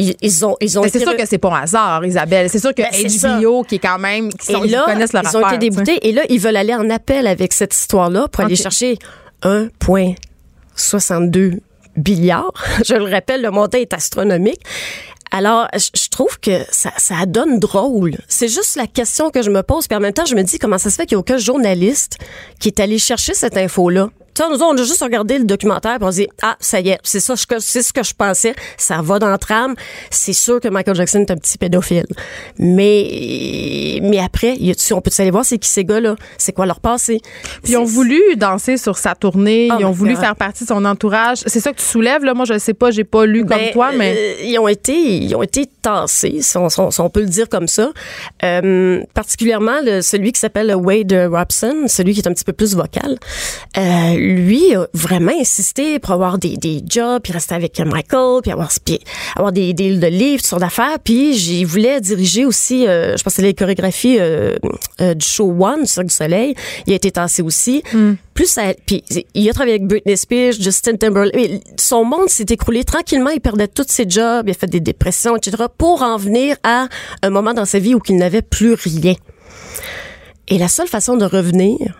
Ils, 0.00 0.16
ils 0.22 0.46
ont, 0.46 0.56
ils 0.60 0.78
ont 0.78 0.82
Mais 0.82 0.88
c'est 0.88 1.00
sûr 1.00 1.12
re- 1.12 1.16
que 1.16 1.26
c'est 1.26 1.38
pas 1.38 1.50
un 1.50 1.62
hasard, 1.62 2.04
Isabelle. 2.04 2.48
C'est 2.48 2.58
sûr 2.58 2.74
que 2.74 2.82
Ben, 2.82 3.40
HBO, 3.40 3.62
qui 3.64 3.74
est 3.74 3.78
quand 3.78 3.98
même, 3.98 4.32
qui 4.32 4.52
sont, 4.52 4.64
et 4.64 4.68
là, 4.68 4.84
ils 4.86 4.92
connaissent 4.92 5.12
leur 5.12 5.24
ils 5.24 5.36
ont 5.36 5.46
été 5.46 5.58
déboutés. 5.58 6.08
Et 6.08 6.12
là, 6.12 6.22
ils 6.28 6.40
veulent 6.40 6.56
aller 6.56 6.74
en 6.74 6.88
appel 6.90 7.26
avec 7.26 7.52
cette 7.52 7.74
histoire-là 7.74 8.28
pour 8.28 8.44
aller 8.44 8.56
chercher 8.56 8.98
1,62 9.42 11.60
milliards. 12.06 12.52
Je 12.84 12.94
le 12.94 13.04
rappelle, 13.04 13.42
le 13.42 13.50
montant 13.50 13.78
est 13.78 13.92
astronomique. 13.92 14.60
Alors, 15.32 15.68
je 15.76 15.90
je 15.94 16.08
trouve 16.08 16.40
que 16.40 16.64
ça, 16.72 16.90
ça 16.96 17.24
donne 17.24 17.60
drôle. 17.60 18.16
C'est 18.26 18.48
juste 18.48 18.74
la 18.74 18.88
question 18.88 19.30
que 19.30 19.42
je 19.42 19.50
me 19.50 19.62
pose. 19.62 19.86
Puis 19.86 19.96
en 19.96 20.00
même 20.00 20.12
temps, 20.12 20.24
je 20.24 20.34
me 20.34 20.42
dis 20.42 20.58
comment 20.58 20.76
ça 20.76 20.90
se 20.90 20.96
fait 20.96 21.06
qu'il 21.06 21.16
n'y 21.16 21.20
a 21.20 21.22
aucun 21.22 21.38
journaliste 21.38 22.18
qui 22.58 22.66
est 22.66 22.80
allé 22.80 22.98
chercher 22.98 23.34
cette 23.34 23.56
info-là 23.56 24.10
Tu 24.34 24.42
sais, 24.42 24.48
nous 24.48 24.62
on 24.62 24.72
a 24.74 24.82
juste 24.84 25.02
regardé 25.02 25.38
le 25.38 25.44
documentaire 25.44 25.96
puis 25.98 26.04
on 26.06 26.12
s'est 26.12 26.22
dit, 26.22 26.28
ah, 26.42 26.56
ça 26.60 26.80
y 26.80 26.90
est, 26.90 26.98
c'est 27.02 27.20
ça, 27.20 27.34
c'est 27.58 27.82
ce 27.82 27.92
que 27.92 28.02
je 28.02 28.14
pensais. 28.14 28.54
Ça 28.76 29.00
va 29.02 29.18
dans 29.18 29.28
la 29.28 29.38
trame. 29.38 29.74
C'est 30.10 30.32
sûr 30.32 30.60
que 30.60 30.68
Michael 30.68 30.94
Jackson 30.96 31.20
est 31.20 31.30
un 31.30 31.36
petit 31.36 31.58
pédophile. 31.58 32.06
Mais, 32.58 33.98
mais 34.02 34.18
après, 34.18 34.52
a- 34.52 34.94
on 34.94 35.00
peut 35.00 35.10
aller 35.18 35.30
voir 35.30 35.44
c'est 35.44 35.58
qui 35.58 35.68
ces 35.68 35.84
gars-là? 35.84 36.16
C'est 36.38 36.52
quoi 36.52 36.66
leur 36.66 36.80
passé? 36.80 37.20
Puis 37.62 37.72
ils 37.72 37.76
ont 37.76 37.84
voulu 37.84 38.20
danser 38.36 38.76
sur 38.76 38.96
sa 38.98 39.14
tournée, 39.14 39.68
Oh 39.72 39.76
ils 39.78 39.84
ont 39.84 39.90
voulu 39.90 40.14
God. 40.14 40.20
faire 40.22 40.36
partie 40.36 40.64
de 40.64 40.68
son 40.68 40.84
entourage. 40.84 41.38
C'est 41.46 41.60
ça 41.60 41.72
que 41.72 41.78
tu 41.78 41.84
soulèves, 41.84 42.24
là? 42.24 42.34
Moi, 42.34 42.44
je 42.44 42.54
ne 42.54 42.58
sais 42.58 42.74
pas, 42.74 42.90
j'ai 42.90 43.04
pas 43.04 43.26
lu 43.26 43.40
comme 43.44 43.58
Ben, 43.58 43.72
toi, 43.72 43.90
mais. 43.96 44.14
euh, 44.16 44.34
ils 44.44 44.58
ont 44.58 44.68
été, 44.68 44.92
ils 44.94 45.34
ont 45.34 45.42
été 45.42 45.66
tassés, 45.82 46.38
si 46.40 46.56
on, 46.56 46.68
si 46.68 46.80
on- 46.80 46.90
si 46.90 47.00
on 47.00 47.10
peut 47.10 47.20
le 47.20 47.26
dire 47.26 47.48
comme 47.48 47.68
ça. 47.68 47.90
Euh, 48.44 49.02
particulièrement 49.14 49.80
le- 49.84 50.02
celui 50.02 50.32
qui 50.32 50.40
s'appelle 50.40 50.74
Wade 50.74 51.12
Robson, 51.30 51.84
celui 51.86 52.14
qui 52.14 52.20
est 52.20 52.28
un 52.28 52.32
petit 52.32 52.44
peu 52.44 52.52
plus 52.52 52.74
vocal. 52.74 53.18
Euh, 53.76 54.16
lui 54.20 54.74
a 54.74 54.86
vraiment 54.94 55.32
insisté 55.38 55.98
pour 55.98 56.12
avoir 56.12 56.38
des, 56.38 56.56
des 56.56 56.82
jobs, 56.86 57.20
puis 57.22 57.32
rester 57.32 57.54
avec 57.54 57.78
Michael, 57.80 58.42
puis 58.42 58.52
avoir, 58.52 58.70
puis 58.84 59.00
avoir 59.36 59.52
des 59.52 59.72
deals 59.72 60.00
de 60.00 60.06
livres, 60.06 60.44
sortes 60.44 60.60
d'affaires. 60.62 60.98
Puis 61.02 61.34
j'y 61.34 61.64
voulais 61.64 62.00
diriger 62.00 62.44
aussi, 62.44 62.86
euh, 62.86 63.16
je 63.16 63.22
pense 63.22 63.32
que 63.34 63.36
c'est 63.36 63.42
les 63.42 63.54
chorégraphies 63.54 64.18
euh, 64.18 64.56
euh, 65.00 65.14
du 65.14 65.24
show 65.26 65.54
One, 65.58 65.82
du 65.82 65.86
Cirque 65.86 66.06
du 66.06 66.14
Soleil. 66.14 66.54
Il 66.86 66.92
a 66.92 66.96
été 66.96 67.10
tassé 67.10 67.42
aussi. 67.42 67.82
Plus 68.34 68.46
ça, 68.46 68.62
puis 68.86 69.02
il 69.34 69.48
a 69.48 69.52
travaillé 69.52 69.74
avec 69.74 69.86
Britney 69.86 70.16
Spears, 70.16 70.52
Justin 70.52 70.96
Timberlake. 70.96 71.62
Son 71.78 72.04
monde 72.04 72.28
s'est 72.28 72.46
écroulé 72.48 72.84
tranquillement. 72.84 73.30
Il 73.30 73.40
perdait 73.40 73.68
tous 73.68 73.86
ses 73.88 74.08
jobs, 74.08 74.46
il 74.46 74.52
a 74.52 74.54
fait 74.54 74.66
des 74.66 74.80
dépressions, 74.80 75.36
etc. 75.36 75.64
Pour 75.76 76.02
en 76.02 76.16
venir 76.16 76.56
à 76.62 76.88
un 77.22 77.30
moment 77.30 77.52
dans 77.52 77.64
sa 77.64 77.78
vie 77.78 77.94
où 77.94 78.00
il 78.08 78.16
n'avait 78.16 78.42
plus 78.42 78.74
rien. 78.74 79.14
Et 80.48 80.58
la 80.58 80.68
seule 80.68 80.88
façon 80.88 81.16
de 81.16 81.24
revenir, 81.24 81.98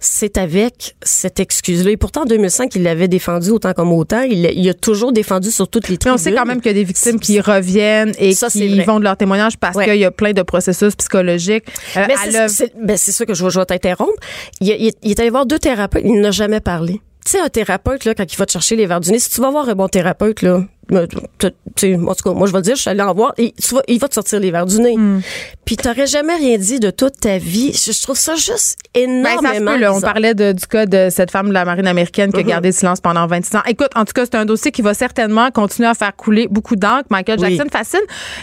c'est 0.00 0.38
avec 0.38 0.94
cette 1.02 1.40
excuse-là. 1.40 1.90
Et 1.90 1.96
pourtant, 1.96 2.22
en 2.22 2.26
2005, 2.26 2.74
il 2.76 2.82
l'avait 2.84 3.08
défendu 3.08 3.50
autant 3.50 3.72
comme 3.72 3.92
autant. 3.92 4.22
Il, 4.22 4.44
il 4.54 4.68
a 4.68 4.74
toujours 4.74 5.12
défendu 5.12 5.50
sur 5.50 5.68
toutes 5.68 5.88
les 5.88 5.94
Mais 5.94 5.98
tribunes. 5.98 6.14
on 6.14 6.18
sait 6.22 6.32
quand 6.32 6.44
même 6.46 6.60
qu'il 6.60 6.68
y 6.70 6.74
a 6.74 6.78
des 6.78 6.84
victimes 6.84 7.18
qui 7.18 7.40
reviennent 7.40 8.12
et 8.18 8.32
Ça, 8.34 8.48
c'est 8.50 8.60
qui 8.60 8.80
vont 8.84 8.98
de 8.98 9.04
leur 9.04 9.16
témoignage 9.16 9.56
parce 9.58 9.76
Ouais. 9.76 9.84
qu'il 9.86 9.96
y 9.98 10.04
a 10.04 10.10
plein 10.10 10.32
de 10.32 10.42
processus 10.42 10.94
psychologiques. 10.94 11.64
Euh, 11.96 12.04
Mais 12.06 12.14
c'est- 12.48 12.72
ben, 12.80 12.96
ça 12.96 13.24
que 13.26 13.34
je, 13.34 13.44
vais- 13.44 13.50
je 13.50 13.58
vais 13.58 13.66
t'interrompre. 13.66 14.12
Il, 14.60 14.68
il- 14.68 14.92
il 15.02 15.10
est 15.10 15.20
allé 15.20 15.30
voir 15.30 15.46
deux 15.46 15.58
thérapeutes, 15.58 16.02
il 16.04 16.20
n'a 16.20 16.30
jamais 16.30 16.60
parlé. 16.60 17.00
Tu 17.24 17.32
sais, 17.32 17.40
un 17.40 17.48
thérapeute, 17.48 18.04
là, 18.04 18.14
quand 18.14 18.24
il 18.32 18.36
va 18.36 18.46
te 18.46 18.52
chercher 18.52 18.76
les 18.76 18.86
verres 18.86 19.00
du 19.00 19.10
nez, 19.10 19.18
si 19.18 19.28
tu 19.30 19.40
vas 19.40 19.50
voir 19.50 19.68
un 19.68 19.74
bon 19.74 19.88
thérapeute, 19.88 20.42
là, 20.42 20.64
en 20.92 21.06
tout 21.06 22.24
cas, 22.24 22.32
moi, 22.32 22.46
je 22.46 22.52
vais 22.52 22.58
te 22.60 22.64
dire, 22.64 22.76
je 22.76 22.80
suis 22.80 22.90
allée 22.90 23.02
en 23.02 23.12
voir, 23.14 23.34
et 23.38 23.52
tu 23.60 23.74
vas- 23.74 23.82
il 23.88 23.98
va 23.98 24.08
te 24.08 24.14
sortir 24.14 24.40
les 24.40 24.50
verres 24.50 24.66
du 24.66 24.80
nez. 24.80 24.96
Hmm. 24.96 25.20
Puis 25.64 25.76
t'aurais 25.76 26.06
jamais 26.06 26.34
rien 26.36 26.56
dit 26.58 26.80
de 26.80 26.90
toute 26.90 27.20
ta 27.20 27.38
vie. 27.38 27.72
Je, 27.72 27.92
je 27.92 28.02
trouve 28.02 28.16
ça 28.16 28.34
juste 28.36 28.76
Ben, 28.94 29.02
énormément 29.10 29.48
ça 29.48 29.54
se 29.54 29.60
peut, 29.64 29.78
là. 29.78 29.94
On 29.94 30.00
parlait 30.00 30.34
de- 30.34 30.52
du 30.52 30.66
cas 30.66 30.86
de 30.86 31.08
cette 31.10 31.30
femme 31.30 31.48
de 31.48 31.52
la 31.52 31.64
marine 31.64 31.86
américaine 31.86 32.32
qui 32.32 32.40
a 32.40 32.42
Mhm. 32.42 32.48
gardé 32.48 32.68
le 32.68 32.74
silence 32.74 33.00
pendant 33.00 33.26
26 33.26 33.56
ans. 33.56 33.62
Écoute, 33.66 33.90
en 33.94 34.04
tout 34.04 34.12
cas, 34.14 34.24
c'est 34.24 34.34
un 34.36 34.44
dossier 34.44 34.70
qui 34.72 34.82
va 34.82 34.94
certainement 34.94 35.50
continuer 35.50 35.88
à 35.88 35.94
faire 35.94 36.14
couler 36.16 36.48
beaucoup 36.50 36.76
d'encre. 36.76 37.04
Michael 37.10 37.38
Oui. 37.40 37.56
Jackson 37.56 37.68
fascine. 37.70 38.00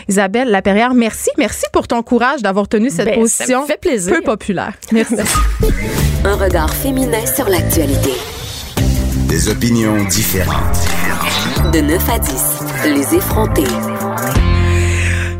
Isabelle 0.07 0.49
Laperrière, 0.49 0.93
merci. 0.93 1.29
Merci 1.37 1.65
pour 1.73 1.87
ton 1.87 2.03
courage 2.03 2.41
d'avoir 2.41 2.67
tenu 2.67 2.89
cette 2.89 3.05
Ben, 3.05 3.13
ça 3.13 3.17
me 3.17 3.21
position 3.21 3.65
fait 3.65 3.79
plaisir. 3.79 4.13
peu 4.15 4.21
populaire. 4.21 4.73
Merci. 4.91 5.15
Un 6.25 6.35
regard 6.35 6.73
féminin 6.73 7.25
sur 7.25 7.47
l'actualité. 7.49 8.13
Des 9.27 9.49
opinions 9.49 10.03
différentes. 10.05 10.77
De 11.75 11.81
9 11.81 12.09
à 12.09 12.19
10, 12.19 12.31
les 12.85 13.15
effrontés. 13.15 13.65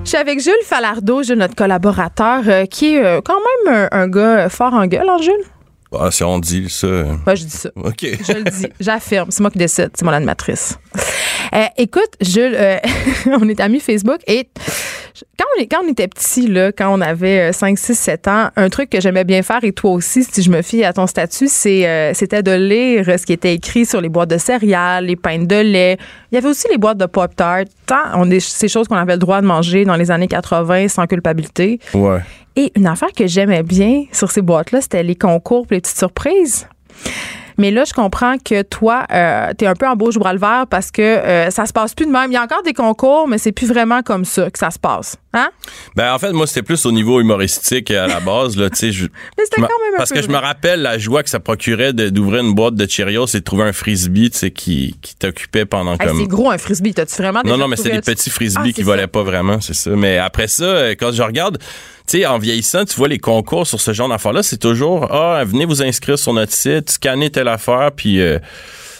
Je 0.03 0.09
suis 0.09 0.17
avec 0.17 0.41
Jules 0.41 0.53
Falardeau, 0.65 1.23
Jules, 1.23 1.37
notre 1.37 1.55
collaborateur, 1.55 2.41
euh, 2.45 2.65
qui 2.65 2.95
est 2.95 3.05
euh, 3.05 3.21
quand 3.23 3.39
même 3.65 3.87
un, 3.89 3.97
un 3.97 4.09
gars 4.09 4.49
fort 4.49 4.73
en 4.73 4.85
gueule, 4.85 5.07
hein, 5.07 5.15
Jules? 5.21 5.45
Ah, 5.97 6.11
si 6.11 6.25
on 6.25 6.39
dit 6.39 6.69
ça. 6.69 6.87
Moi, 6.87 7.35
je 7.35 7.45
dis 7.45 7.49
ça. 7.51 7.69
OK. 7.75 8.01
Je 8.01 8.33
le 8.33 8.43
dis, 8.43 8.67
j'affirme. 8.81 9.27
C'est 9.31 9.39
moi 9.39 9.49
qui 9.49 9.59
décide, 9.59 9.91
c'est 9.93 10.03
mon 10.03 10.11
animatrice. 10.11 10.77
Euh, 11.53 11.67
écoute, 11.77 12.11
Jules, 12.19 12.55
euh, 12.55 12.79
on 13.39 13.47
est 13.47 13.61
amis 13.61 13.79
Facebook 13.79 14.19
et 14.27 14.49
quand 15.39 15.45
on, 15.57 15.61
est- 15.61 15.67
quand 15.67 15.81
on 15.85 15.87
était 15.87 16.07
petit, 16.07 16.47
là, 16.47 16.71
quand 16.71 16.93
on 16.93 17.01
avait 17.01 17.49
euh, 17.49 17.51
5, 17.51 17.77
6, 17.77 17.95
7 17.95 18.27
ans, 18.27 18.49
un 18.55 18.69
truc 18.69 18.89
que 18.89 18.99
j'aimais 18.99 19.23
bien 19.23 19.41
faire, 19.41 19.63
et 19.63 19.71
toi 19.71 19.91
aussi, 19.91 20.23
si 20.23 20.41
je 20.41 20.49
me 20.49 20.61
fie 20.61 20.83
à 20.83 20.93
ton 20.93 21.07
statut, 21.07 21.47
c'est, 21.47 21.87
euh, 21.87 22.13
c'était 22.13 22.43
de 22.43 22.51
lire 22.51 23.05
ce 23.19 23.25
qui 23.25 23.33
était 23.33 23.53
écrit 23.53 23.85
sur 23.85 24.01
les 24.01 24.09
boîtes 24.09 24.29
de 24.29 24.37
céréales, 24.37 25.05
les 25.05 25.15
pains 25.15 25.39
de 25.43 25.55
lait. 25.55 25.97
Il 26.31 26.35
y 26.35 26.37
avait 26.37 26.49
aussi 26.49 26.67
les 26.69 26.77
boîtes 26.77 26.97
de 26.97 27.05
Pop-Tart. 27.05 27.63
Tant 27.85 27.95
on 28.15 28.29
est, 28.29 28.39
ces 28.39 28.67
choses 28.67 28.87
qu'on 28.87 28.95
avait 28.97 29.13
le 29.13 29.19
droit 29.19 29.41
de 29.41 29.45
manger 29.47 29.85
dans 29.85 29.95
les 29.95 30.11
années 30.11 30.27
80 30.27 30.87
sans 30.89 31.07
culpabilité. 31.07 31.79
Ouais. 31.93 32.19
Et 32.57 32.71
une 32.75 32.87
affaire 32.87 33.11
que 33.15 33.27
j'aimais 33.27 33.63
bien 33.63 34.05
sur 34.11 34.31
ces 34.31 34.41
boîtes-là, 34.41 34.81
c'était 34.81 35.03
les 35.03 35.15
concours 35.15 35.65
et 35.71 35.75
les 35.75 35.81
petites 35.81 35.97
surprises. 35.97 36.67
Mais 37.57 37.71
là, 37.71 37.83
je 37.85 37.93
comprends 37.93 38.37
que 38.37 38.61
toi, 38.63 39.05
euh, 39.11 39.51
t'es 39.57 39.65
un 39.67 39.73
peu 39.75 39.87
en 39.87 39.95
bouche 39.95 40.15
bras 40.15 40.33
le 40.33 40.39
vert 40.39 40.65
parce 40.69 40.91
que 40.91 41.01
euh, 41.01 41.49
ça 41.51 41.65
se 41.65 41.73
passe 41.73 41.93
plus 41.93 42.05
de 42.05 42.11
même. 42.11 42.31
Il 42.31 42.33
y 42.33 42.37
a 42.37 42.43
encore 42.43 42.63
des 42.63 42.73
concours, 42.73 43.27
mais 43.27 43.37
c'est 43.37 43.51
plus 43.51 43.67
vraiment 43.67 44.01
comme 44.01 44.25
ça 44.25 44.49
que 44.51 44.59
ça 44.59 44.71
se 44.71 44.79
passe. 44.79 45.17
Hein? 45.33 45.49
Ben, 45.95 46.13
en 46.13 46.19
fait, 46.19 46.31
moi, 46.31 46.47
c'était 46.47 46.61
plus 46.63 46.85
au 46.85 46.91
niveau 46.91 47.19
humoristique 47.19 47.91
à 47.91 48.07
la 48.07 48.19
base, 48.19 48.55
là, 48.57 48.69
tu 48.69 48.91
je- 48.91 49.05
Mais 49.37 49.43
c'était 49.45 49.61
quand 49.61 49.67
même 49.67 49.93
un 49.95 49.97
Parce 49.97 50.09
peu 50.11 50.15
que 50.15 50.21
je 50.21 50.29
me 50.29 50.37
rappelle 50.37 50.81
la 50.81 50.97
joie 50.97 51.23
que 51.23 51.29
ça 51.29 51.39
procurait 51.39 51.91
de- 51.93 52.09
d'ouvrir 52.09 52.41
une 52.43 52.53
boîte 52.53 52.75
de 52.75 52.89
Cheerios 52.89 53.27
et 53.27 53.39
de 53.39 53.43
trouver 53.43 53.63
un 53.63 53.73
frisbee, 53.73 54.29
tu 54.29 54.49
qui, 54.51 54.95
qui 55.01 55.15
t'occupait 55.15 55.65
pendant 55.65 55.93
Hey, 55.93 56.07
comme. 56.07 56.19
c'est 56.19 56.27
gros 56.27 56.51
un 56.51 56.57
frisbee. 56.57 56.93
T'as-tu 56.93 57.15
vraiment 57.21 57.39
Non, 57.43 57.51
déjà 57.51 57.57
non, 57.57 57.67
mais 57.67 57.75
c'est 57.75 57.89
des 57.89 58.01
petits 58.01 58.29
frisbees 58.29 58.61
Ah, 58.69 58.71
qui 58.71 58.83
volaient 58.83 59.01
ça. 59.03 59.07
pas 59.07 59.23
vraiment, 59.23 59.59
c'est 59.61 59.73
ça. 59.73 59.89
Mais 59.91 60.17
après 60.17 60.47
ça, 60.47 60.63
euh, 60.63 60.91
quand 60.97 61.11
je 61.11 61.21
regarde, 61.21 61.57
tu 62.07 62.19
sais, 62.19 62.25
en 62.25 62.37
vieillissant, 62.37 62.85
tu 62.85 62.95
vois 62.95 63.07
les 63.07 63.19
concours 63.19 63.65
sur 63.65 63.81
ce 63.81 63.93
genre 63.93 64.09
d'affaires-là, 64.09 64.43
c'est 64.43 64.57
toujours, 64.57 65.11
ah, 65.11 65.43
venez 65.45 65.65
vous 65.65 65.81
inscrire 65.81 66.19
sur 66.19 66.33
notre 66.33 66.51
site, 66.51 66.91
scannez 66.91 67.31
telle 67.31 67.47
affaire, 67.47 67.91
puis, 67.95 68.19
euh, 68.19 68.39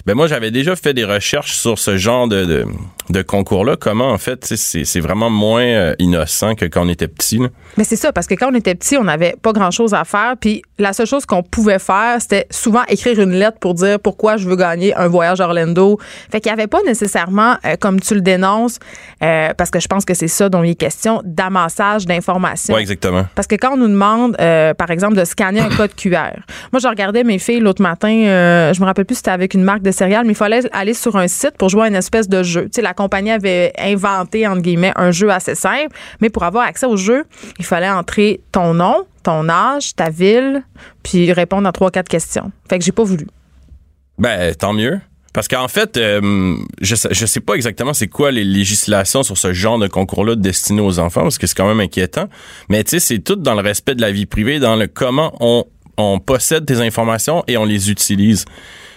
ben 0.06 0.14
moi, 0.14 0.28
j'avais 0.28 0.52
déjà 0.52 0.76
fait 0.76 0.94
des 0.94 1.04
recherches 1.04 1.54
sur 1.56 1.80
ce 1.80 1.98
genre 1.98 2.28
de, 2.28 2.46
de, 2.46 2.66
de 3.10 3.22
concours-là. 3.24 3.76
Comment, 3.76 4.10
en 4.12 4.18
fait, 4.20 4.46
c'est 4.46 5.00
vraiment 5.00 5.32
moins 5.32 5.64
euh, 5.64 5.96
innocent 5.98 6.54
que 6.54 6.66
quand 6.66 6.86
on 6.86 6.90
était 6.90 7.08
petit. 7.08 7.38
là. 7.38 7.48
Mais 7.78 7.84
c'est 7.84 7.96
ça, 7.96 8.14
parce 8.14 8.28
que 8.28 8.36
quand 8.36 8.52
on 8.52 8.56
était 8.56 8.76
petit, 8.76 8.98
on 8.98 9.04
n'avait 9.04 9.36
pas 9.42 9.52
grand-chose 9.52 9.94
à 9.96 10.04
faire. 10.04 10.36
Puis 10.40 10.62
la 10.78 10.94
seule 10.94 11.08
chose 11.08 11.26
qu'on 11.26 11.42
pouvait 11.42 11.80
faire, 11.80 12.18
c'était 12.20 12.46
souvent 12.52 12.84
écrire 12.88 13.20
une 13.20 13.32
lettre 13.32 13.58
pour 13.60 13.74
dire 13.74 14.00
pourquoi 14.00 14.38
je 14.38 14.48
veux 14.48 14.56
gagner 14.56 14.96
un 14.96 15.08
voyage 15.08 15.42
à 15.42 15.46
Orlando. 15.46 16.00
Fait 16.32 16.40
qu'il 16.40 16.52
n'y 16.52 16.60
avait 16.60 16.68
pas 16.68 16.82
nécessairement, 16.86 17.56
euh, 17.66 17.76
comme 17.80 18.00
tu 18.00 18.14
le 18.14 18.22
dénonces, 18.22 18.78
euh, 19.24 19.54
parce 19.58 19.72
que 19.72 19.80
je 19.80 19.88
pense 19.88 20.06
que 20.06 20.14
c'est 20.14 20.28
ça 20.28 20.50
dont 20.50 20.64
il 20.64 20.72
est 20.72 20.76
question, 20.76 21.22
d'amassage 21.26 22.06
d'informations. 22.06 22.76
Ouais, 22.76 22.82
exactement. 22.82 23.26
Parce 23.34 23.48
que 23.48 23.56
quand 23.56 23.74
on 23.74 23.78
nous 23.78 23.88
demande, 23.88 24.36
euh, 24.40 24.74
par 24.74 24.92
exemple, 24.92 25.16
de 25.16 25.26
scanner 25.26 25.62
un 25.62 25.70
code 25.78 25.96
QR, 25.96 26.38
moi, 26.72 26.80
je 26.80 26.88
regardais 26.88 27.24
mes 27.24 27.40
filles 27.40 27.60
l'autre 27.60 27.82
matin, 27.82 28.10
je 28.74 28.80
me 28.80 28.86
rappelle 28.86 29.06
plus 29.06 29.16
si 29.16 29.20
c'était 29.20 29.32
avec 29.32 29.54
une 29.54 29.64
marque 29.64 29.82
de 29.82 29.92
mais 30.02 30.34
il 30.34 30.36
fallait 30.36 30.62
aller 30.72 30.94
sur 30.94 31.16
un 31.16 31.28
site 31.28 31.58
pour 31.58 31.70
jouer 31.70 31.84
à 31.84 31.88
une 31.88 31.96
espèce 31.96 32.28
de 32.28 32.44
jeu. 32.44 32.70
La 32.82 32.94
compagnie 32.94 33.32
avait 33.32 33.74
inventé, 33.78 34.48
entre 34.48 34.62
guillemets, 34.62 34.94
un 34.96 35.12
jeu 35.12 35.30
assez 35.30 35.56
simple, 35.56 35.96
mais 36.22 36.30
pour 36.30 36.44
avoir 36.44 36.66
accès 36.66 36.86
au 36.86 36.98
jeu, 36.98 37.26
il 37.60 37.66
fallait 37.66 37.90
entrer 37.90 38.42
ton 38.52 38.74
nom, 38.74 39.06
ton 39.24 39.50
âge, 39.50 39.96
ta 39.96 40.10
ville, 40.10 40.64
puis 41.04 41.32
répondre 41.32 41.68
à 41.68 41.72
trois, 41.72 41.92
quatre 41.92 42.10
questions. 42.10 42.52
Fait 42.70 42.78
que 42.80 42.86
j'ai 42.86 42.92
pas 42.92 43.04
voulu. 43.04 43.28
Ben, 44.18 44.54
tant 44.56 44.74
mieux. 44.74 45.00
Parce 45.34 45.50
qu'en 45.50 45.68
fait, 45.68 45.98
euh, 45.98 46.56
je, 46.80 46.96
sais, 46.96 47.10
je 47.12 47.26
sais 47.26 47.42
pas 47.42 47.56
exactement 47.56 47.94
c'est 47.94 48.08
quoi 48.08 48.32
les 48.32 48.46
législations 48.46 49.22
sur 49.22 49.38
ce 49.38 49.52
genre 49.52 49.78
de 49.78 49.88
concours-là 49.88 50.38
destiné 50.38 50.80
aux 50.80 50.98
enfants, 51.00 51.24
parce 51.24 51.38
que 51.38 51.46
c'est 51.46 51.58
quand 51.58 51.68
même 51.68 51.82
inquiétant. 51.82 52.30
Mais 52.70 52.86
tu 52.86 52.92
sais, 52.92 53.00
c'est 53.00 53.20
tout 53.20 53.36
dans 53.36 53.54
le 53.54 53.62
respect 53.62 53.96
de 53.96 54.02
la 54.02 54.14
vie 54.14 54.28
privée, 54.28 54.60
dans 54.60 54.78
le 54.78 54.88
comment 54.88 55.36
on, 55.42 55.66
on 55.98 56.20
possède 56.20 56.66
tes 56.66 56.80
informations 56.80 57.44
et 57.48 57.58
on 57.58 57.66
les 57.66 57.92
utilise. 57.92 58.46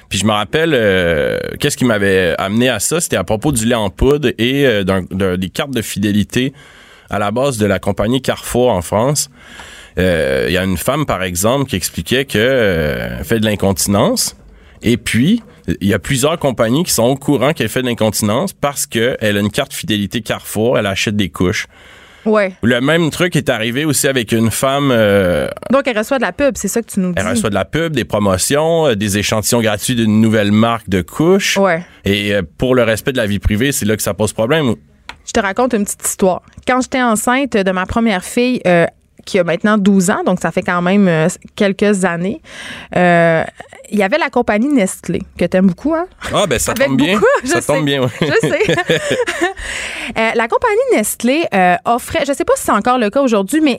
Puis 0.08 0.18
je 0.18 0.26
me 0.26 0.32
rappelle, 0.32 0.72
euh, 0.74 1.38
qu'est-ce 1.60 1.76
qui 1.76 1.84
m'avait 1.84 2.34
amené 2.38 2.68
à 2.68 2.78
ça, 2.78 3.00
c'était 3.00 3.16
à 3.16 3.24
propos 3.24 3.52
du 3.52 3.66
lait 3.66 3.74
en 3.74 3.90
poudre 3.90 4.28
et 4.38 4.66
euh, 4.66 5.36
des 5.36 5.48
cartes 5.50 5.70
de 5.70 5.82
fidélité 5.82 6.52
à 7.10 7.18
la 7.18 7.30
base 7.30 7.58
de 7.58 7.66
la 7.66 7.78
compagnie 7.78 8.22
Carrefour 8.22 8.70
en 8.70 8.82
France. 8.82 9.30
Euh, 9.98 10.46
Il 10.48 10.52
y 10.52 10.58
a 10.58 10.64
une 10.64 10.76
femme, 10.76 11.06
par 11.06 11.22
exemple, 11.22 11.68
qui 11.68 11.76
expliquait 11.76 12.24
que 12.24 12.38
euh, 12.38 13.22
fait 13.24 13.40
de 13.40 13.44
l'incontinence. 13.44 14.36
Et 14.82 14.96
puis, 14.96 15.42
il 15.80 15.88
y 15.88 15.94
a 15.94 15.98
plusieurs 15.98 16.38
compagnies 16.38 16.84
qui 16.84 16.92
sont 16.92 17.04
au 17.04 17.16
courant 17.16 17.52
qu'elle 17.52 17.68
fait 17.68 17.82
de 17.82 17.86
l'incontinence 17.86 18.52
parce 18.52 18.86
qu'elle 18.86 19.16
a 19.20 19.40
une 19.40 19.50
carte 19.50 19.72
fidélité 19.72 20.20
Carrefour, 20.22 20.78
elle 20.78 20.86
achète 20.86 21.16
des 21.16 21.28
couches. 21.28 21.66
Ouais. 22.24 22.52
Le 22.62 22.80
même 22.80 23.10
truc 23.10 23.36
est 23.36 23.48
arrivé 23.48 23.84
aussi 23.84 24.08
avec 24.08 24.32
une 24.32 24.50
femme, 24.50 24.90
euh, 24.92 25.48
Donc, 25.70 25.82
elle 25.86 25.98
reçoit 25.98 26.18
de 26.18 26.22
la 26.22 26.32
pub, 26.32 26.56
c'est 26.56 26.68
ça 26.68 26.82
que 26.82 26.90
tu 26.90 27.00
nous 27.00 27.12
dis? 27.12 27.14
elle 27.16 27.28
reçoit 27.28 27.50
de 27.50 27.54
la 27.54 27.64
pub, 27.64 27.94
des 27.94 28.04
promotions, 28.04 28.88
euh, 28.88 28.94
des 28.94 29.18
échantillons 29.18 29.60
gratuits 29.60 29.94
d'une 29.94 30.20
nouvelle 30.20 30.52
marque 30.52 30.88
de 30.88 31.02
couches. 31.02 31.56
Ouais. 31.56 31.84
Et 32.04 32.34
euh, 32.34 32.42
pour 32.58 32.74
le 32.74 32.82
respect 32.82 33.12
de 33.12 33.16
la 33.18 33.26
vie 33.26 33.38
privée, 33.38 33.72
c'est 33.72 33.86
là 33.86 33.96
que 33.96 34.02
ça 34.02 34.14
pose 34.14 34.32
problème. 34.32 34.74
Je 35.26 35.32
te 35.32 35.40
raconte 35.40 35.74
une 35.74 35.84
petite 35.84 36.06
histoire. 36.06 36.42
Quand 36.66 36.80
j'étais 36.80 37.02
enceinte 37.02 37.52
de 37.52 37.70
ma 37.70 37.86
première 37.86 38.24
fille, 38.24 38.62
qui 39.28 39.38
a 39.38 39.44
maintenant 39.44 39.76
12 39.76 40.10
ans, 40.10 40.24
donc 40.24 40.40
ça 40.40 40.50
fait 40.50 40.62
quand 40.62 40.80
même 40.80 41.06
euh, 41.06 41.28
quelques 41.54 42.06
années, 42.06 42.40
euh, 42.96 43.44
il 43.90 43.98
y 43.98 44.02
avait 44.02 44.16
la 44.16 44.30
compagnie 44.30 44.68
Nestlé, 44.68 45.20
que 45.38 45.44
t'aimes 45.44 45.66
beaucoup, 45.66 45.94
hein? 45.94 46.06
Ah, 46.32 46.46
ben 46.46 46.58
ça 46.58 46.72
tombe 46.74 46.96
bien. 46.96 47.14
beaucoup, 47.14 47.26
ça 47.44 47.60
sais. 47.60 47.72
tombe 47.72 47.84
bien, 47.84 48.02
ouais. 48.02 48.08
Je 48.20 48.48
sais. 48.48 48.76
Euh, 50.16 50.30
la 50.34 50.48
compagnie 50.48 50.80
Nestlé 50.94 51.44
euh, 51.52 51.76
offrait, 51.84 52.24
je 52.26 52.32
sais 52.32 52.44
pas 52.44 52.54
si 52.56 52.62
c'est 52.64 52.72
encore 52.72 52.96
le 52.96 53.10
cas 53.10 53.20
aujourd'hui, 53.20 53.60
mais 53.60 53.78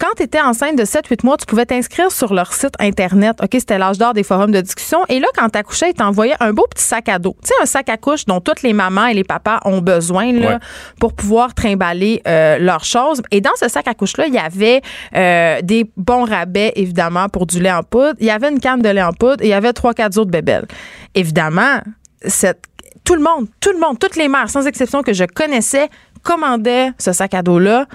quand 0.00 0.14
tu 0.16 0.22
étais 0.22 0.40
enceinte 0.40 0.76
de 0.76 0.84
7-8 0.84 1.24
mois, 1.24 1.36
tu 1.36 1.44
pouvais 1.46 1.66
t'inscrire 1.66 2.10
sur 2.10 2.32
leur 2.32 2.52
site 2.54 2.72
Internet. 2.80 3.36
OK, 3.42 3.50
c'était 3.52 3.76
l'âge 3.78 3.98
d'or 3.98 4.14
des 4.14 4.22
forums 4.22 4.50
de 4.50 4.60
discussion. 4.60 5.00
Et 5.10 5.20
là, 5.20 5.26
quand 5.36 5.48
tu 5.50 5.58
accouchais, 5.58 5.90
ils 5.90 5.94
t'envoyaient 5.94 6.36
un 6.40 6.52
beau 6.52 6.66
petit 6.70 6.82
sac 6.84 7.08
à 7.10 7.18
dos. 7.18 7.36
Tu 7.42 7.48
sais, 7.48 7.54
un 7.62 7.66
sac 7.66 7.88
à 7.90 7.96
couche 7.98 8.24
dont 8.24 8.40
toutes 8.40 8.62
les 8.62 8.72
mamans 8.72 9.06
et 9.06 9.14
les 9.14 9.24
papas 9.24 9.60
ont 9.66 9.80
besoin 9.80 10.32
là, 10.32 10.48
Ouais. 10.52 10.58
pour 10.98 11.12
pouvoir 11.12 11.54
trimballer 11.54 12.22
euh, 12.26 12.58
leurs 12.58 12.84
choses. 12.84 13.20
Et 13.30 13.40
dans 13.40 13.54
ce 13.56 13.68
sac 13.68 13.86
à 13.88 13.94
couche-là, 13.94 14.26
il 14.26 14.34
y 14.34 14.38
avait 14.38 14.80
euh, 15.14 15.60
des 15.62 15.90
bons 15.96 16.24
rabais, 16.24 16.72
évidemment, 16.76 17.28
pour 17.28 17.46
du 17.46 17.60
lait 17.60 17.70
en 17.72 17.82
poudre. 17.82 18.14
Il 18.20 18.26
y 18.26 18.30
avait 18.30 18.48
une 18.50 18.60
canne 18.60 18.80
de 18.80 18.88
lait 18.88 19.02
en 19.02 19.12
poudre 19.12 19.42
et 19.42 19.46
il 19.46 19.50
y 19.50 19.54
avait 19.54 19.70
3-4 19.72 20.18
autres 20.18 20.30
bébelles. 20.30 20.66
Évidemment, 21.14 21.80
cette, 22.26 22.62
tout 23.04 23.14
le 23.14 23.22
monde, 23.22 23.48
tout 23.60 23.72
le 23.72 23.78
monde, 23.78 23.98
toutes 23.98 24.16
les 24.16 24.28
mères, 24.28 24.48
sans 24.48 24.66
exception 24.66 25.02
que 25.02 25.12
je 25.12 25.24
connaissais, 25.24 25.88
commandaient 26.22 26.90
ce 26.98 27.12
sac 27.12 27.34
à 27.34 27.42
dos-là 27.42 27.86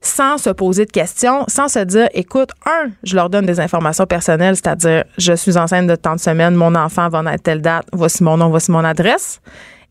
sans 0.00 0.38
se 0.38 0.50
poser 0.50 0.86
de 0.86 0.92
questions, 0.92 1.44
sans 1.48 1.68
se 1.68 1.80
dire, 1.80 2.08
écoute, 2.14 2.50
un, 2.66 2.90
je 3.02 3.16
leur 3.16 3.30
donne 3.30 3.46
des 3.46 3.60
informations 3.60 4.06
personnelles, 4.06 4.56
c'est-à-dire, 4.56 5.04
je 5.16 5.32
suis 5.32 5.58
enceinte 5.58 5.86
de 5.86 5.96
tant 5.96 6.14
de 6.14 6.20
semaines, 6.20 6.54
mon 6.54 6.74
enfant 6.74 7.08
va 7.08 7.22
naître 7.22 7.42
telle 7.42 7.62
date, 7.62 7.86
voici 7.92 8.22
mon 8.22 8.36
nom, 8.36 8.48
voici 8.48 8.70
mon 8.70 8.84
adresse. 8.84 9.40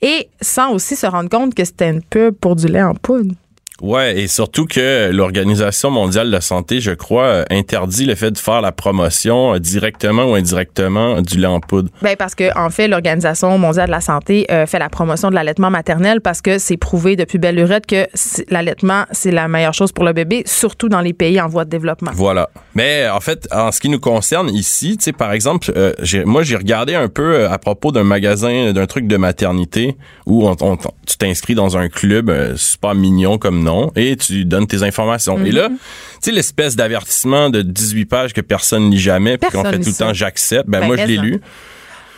Et 0.01 0.29
sans 0.41 0.71
aussi 0.71 0.95
se 0.95 1.07
rendre 1.07 1.29
compte 1.29 1.55
que 1.55 1.65
c'était 1.65 1.89
une 1.89 2.01
pub 2.01 2.35
pour 2.35 2.55
du 2.55 2.67
lait 2.67 2.83
en 2.83 2.93
poudre. 2.93 3.33
Ouais, 3.81 4.19
et 4.19 4.27
surtout 4.27 4.65
que 4.65 5.11
l'Organisation 5.11 5.91
mondiale 5.91 6.27
de 6.27 6.31
la 6.31 6.41
santé, 6.41 6.81
je 6.81 6.91
crois, 6.91 7.45
interdit 7.51 8.05
le 8.05 8.15
fait 8.15 8.31
de 8.31 8.37
faire 8.37 8.61
la 8.61 8.71
promotion 8.71 9.53
euh, 9.53 9.59
directement 9.59 10.25
ou 10.25 10.35
indirectement 10.35 11.21
du 11.21 11.37
lait 11.37 11.47
en 11.47 11.59
poudre. 11.59 11.89
Ben 12.01 12.15
parce 12.17 12.33
que 12.35 12.57
en 12.57 12.69
fait, 12.69 12.87
l'Organisation 12.87 13.57
mondiale 13.57 13.87
de 13.87 13.91
la 13.91 14.01
santé 14.01 14.47
euh, 14.51 14.65
fait 14.65 14.79
la 14.79 14.89
promotion 14.89 15.29
de 15.29 15.35
l'allaitement 15.35 15.69
maternel 15.69 16.21
parce 16.21 16.41
que 16.41 16.57
c'est 16.57 16.77
prouvé 16.77 17.15
depuis 17.15 17.37
belle 17.37 17.55
lurette 17.55 17.85
que 17.85 18.07
l'allaitement 18.49 19.05
c'est 19.11 19.31
la 19.31 19.47
meilleure 19.47 19.73
chose 19.73 19.91
pour 19.91 20.05
le 20.05 20.13
bébé, 20.13 20.43
surtout 20.45 20.89
dans 20.89 21.01
les 21.01 21.13
pays 21.13 21.39
en 21.39 21.47
voie 21.47 21.65
de 21.65 21.69
développement. 21.69 22.11
Voilà. 22.13 22.49
Mais 22.75 23.07
en 23.09 23.19
fait, 23.19 23.47
en 23.51 23.71
ce 23.71 23.79
qui 23.79 23.89
nous 23.89 23.99
concerne 23.99 24.49
ici, 24.49 24.97
tu 24.97 25.03
sais, 25.05 25.13
par 25.13 25.31
exemple, 25.31 25.71
euh, 25.75 25.93
moi, 26.25 26.43
j'ai 26.43 26.55
regardé 26.55 26.95
un 26.95 27.09
peu 27.09 27.35
euh, 27.35 27.49
à 27.51 27.57
propos 27.57 27.91
d'un 27.91 28.03
magasin, 28.03 28.71
d'un 28.73 28.85
truc 28.85 29.07
de 29.07 29.17
maternité 29.17 29.95
où 30.25 30.47
on, 30.47 30.55
on- 30.61 30.77
tu 30.77 31.17
t'inscris 31.17 31.55
dans 31.55 31.77
un 31.77 31.89
club 31.89 32.29
euh, 32.29 32.55
super 32.55 32.95
mignon 32.95 33.37
comme 33.37 33.63
nom 33.67 33.91
et 33.95 34.15
tu 34.15 34.45
donnes 34.45 34.65
tes 34.67 34.81
informations. 34.83 35.37
Et 35.45 35.49
Mhm. 35.49 35.55
là, 35.55 35.69
tu 35.69 35.75
sais, 36.21 36.31
l'espèce 36.31 36.75
d'avertissement 36.75 37.49
de 37.49 37.61
18 37.61 38.05
pages 38.05 38.33
que 38.33 38.41
personne 38.41 38.89
lit 38.89 38.99
jamais, 38.99 39.37
puis 39.37 39.49
qu'on 39.51 39.63
fait 39.63 39.79
tout 39.79 39.89
le 39.89 39.93
temps 39.95 40.13
j'accepte. 40.13 40.67
Ben, 40.67 40.79
Ben, 40.79 40.87
moi, 40.87 40.97
je 40.97 41.03
l'ai 41.05 41.17
lu. 41.17 41.41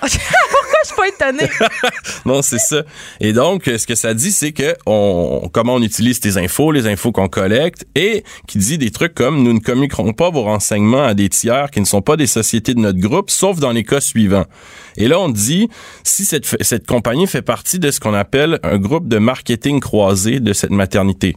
Pourquoi 0.52 0.80
je 0.84 0.88
suis 0.88 0.95
pas 0.95 1.08
étonnée? 1.08 1.50
Non, 2.26 2.41
c'est 2.41 2.60
ça. 2.60 2.84
Et 3.20 3.34
donc, 3.34 3.68
euh, 3.68 3.78
ce 3.78 3.88
que 3.88 3.95
ça 3.95 4.14
dit, 4.14 4.32
c'est 4.32 4.52
que 4.52 4.76
on, 4.86 5.50
comment 5.52 5.76
on 5.76 5.82
utilise 5.82 6.20
tes 6.20 6.38
infos, 6.38 6.72
les 6.72 6.86
infos 6.88 7.12
qu'on 7.12 7.28
collecte, 7.28 7.86
et 7.95 8.24
qui 8.47 8.58
dit 8.60 8.78
des 8.78 8.91
trucs 8.91 9.14
comme 9.16 9.41
nous 9.43 9.54
ne 9.54 9.60
communiquerons 9.60 10.14
pas 10.14 10.30
vos 10.30 10.43
renseignements 10.43 11.04
à 11.04 11.14
des 11.14 11.30
tiers 11.30 11.72
qui 11.72 11.80
ne 11.80 11.86
sont 11.86 12.02
pas 12.02 12.18
des 12.18 12.28
sociétés 12.28 12.74
de 12.74 12.80
notre 12.80 13.00
groupe, 13.00 13.30
sauf 13.30 13.60
dans 13.60 13.72
les 13.72 13.84
cas 13.84 14.02
suivants. 14.02 14.45
Et 14.97 15.08
là, 15.08 15.20
on 15.20 15.30
dit 15.30 15.70
si 16.04 16.26
cette, 16.26 16.45
cette 16.64 16.86
compagnie 16.88 17.26
fait 17.28 17.41
partie 17.41 17.80
de 17.80 17.89
ce 17.91 18.00
qu'on 18.00 18.14
appelle 18.14 18.60
un 18.64 18.78
groupe 18.78 19.08
de 19.08 19.18
marketing 19.18 19.80
croisé 19.80 20.39
de 20.39 20.54
cette 20.54 20.72
maternité. 20.72 21.36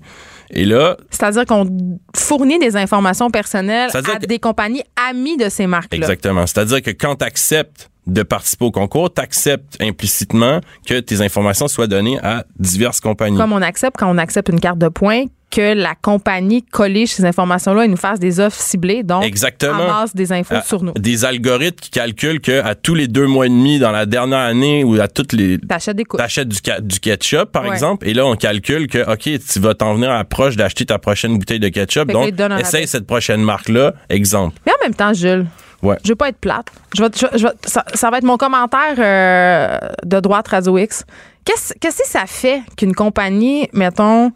Et 0.55 0.65
là, 0.67 0.97
C'est-à-dire 1.11 1.47
qu'on 1.47 1.67
fournit 2.15 2.59
des 2.59 2.77
informations 2.77 3.31
personnelles 3.31 3.91
à 3.95 4.03
que- 4.03 4.27
des 4.27 4.39
compagnies 4.39 4.83
amies 5.09 5.39
de 5.39 5.49
ces 5.49 5.67
marques-là. 5.67 5.97
Exactement. 5.97 6.47
C'est-à-dire 6.47 6.83
que 6.83 6.91
quand 6.91 7.17
tu 7.17 7.25
acceptes 7.25 7.89
de 8.07 8.23
participer 8.23 8.65
au 8.65 8.71
concours, 8.71 9.13
tu 9.15 9.21
acceptes 9.21 9.77
implicitement 9.81 10.61
que 10.87 10.99
tes 11.01 11.21
informations 11.21 11.69
soient 11.69 11.87
données 11.87 12.19
à 12.23 12.45
diverses 12.59 13.01
compagnies. 13.01 13.37
Comme 13.37 13.53
on 13.53 13.63
accepte 13.63 13.97
quand 13.99 14.11
on 14.13 14.19
accepte 14.19 14.49
une 14.49 14.61
carte 14.61 14.79
de 14.79 14.89
points 14.89 15.25
que 15.53 15.75
la 15.75 15.95
compagnie 15.95 16.63
collige 16.63 17.11
ces 17.11 17.27
informations-là 17.27 17.85
et 17.85 17.89
nous 17.89 17.99
fasse 17.99 18.19
des 18.19 18.41
offres 18.41 18.59
ciblées, 18.59 19.03
donc 19.03 19.23
Exactement. 19.23 19.75
amasse 19.83 20.15
des 20.17 20.33
infos 20.33 20.55
à- 20.55 20.63
sur 20.63 20.83
nous. 20.83 20.93
Des 20.95 21.27
algorithmes 21.27 21.77
qui 21.79 21.91
calculent 21.91 22.41
que 22.41 22.63
à 22.65 22.75
tous 22.75 22.95
les 22.95 23.07
deux 23.07 23.27
mois 23.27 23.45
et 23.45 23.51
demi 23.51 23.79
dans 23.79 23.91
la 23.93 24.07
dernière 24.07 24.39
année 24.39 24.83
ou 24.83 24.99
à 24.99 25.09
toutes 25.09 25.35
les 25.35 25.59
T'achètes 25.59 25.97
des 25.99 26.05
t'achètes 26.05 26.49
du, 26.49 27.01
ketchup 27.01 27.53
par 27.53 27.65
Ouais. 27.65 27.73
exemple 27.75 28.09
et 28.09 28.15
là 28.15 28.25
on 28.25 28.35
calcule 28.35 28.87
que 28.89 29.13
ok 29.13 29.29
tu 29.47 29.61
vas 29.61 29.75
t'en 29.75 29.93
venir 29.95 30.11
à 30.11 30.25
proche 30.25 30.57
d'acheter 30.57 30.87
ta 30.87 30.99
prochaine 30.99 31.37
bouteille 31.39 31.61
de 31.61 31.69
ketchup 31.69 32.07
Fait 32.07 32.13
donc 32.15 32.33
essaye 32.59 32.87
cette 32.89 33.07
prochaine 33.07 33.43
marque 33.43 33.69
là 33.69 33.93
exemple 34.09 34.57
Mais 34.65 34.73
en 34.73 34.83
même 34.87 34.95
temps, 34.95 35.13
Jules, 35.13 35.45
Ouais. 35.83 35.97
je 36.05 36.09
veux 36.11 36.15
pas 36.17 36.29
être 36.29 36.39
plate. 36.39 36.67
Je 36.97 37.03
vais, 37.03 37.09
je 37.15 37.27
vais- 37.27 37.39
je 37.39 37.47
vais- 37.47 37.55
ça, 37.65 37.85
ça 37.95 38.11
va 38.11 38.19
être 38.19 38.25
mon 38.25 38.37
commentaire 38.37 38.95
euh, 38.99 39.79
de 40.05 40.21
droite 40.21 40.49
Radio 40.49 40.79
X. 40.79 41.05
Qu'est-ce 41.45 41.75
que 41.75 42.07
ça 42.07 42.27
fait 42.27 42.63
qu'une 42.77 42.95
compagnie, 42.95 43.69
mettons, 43.73 44.31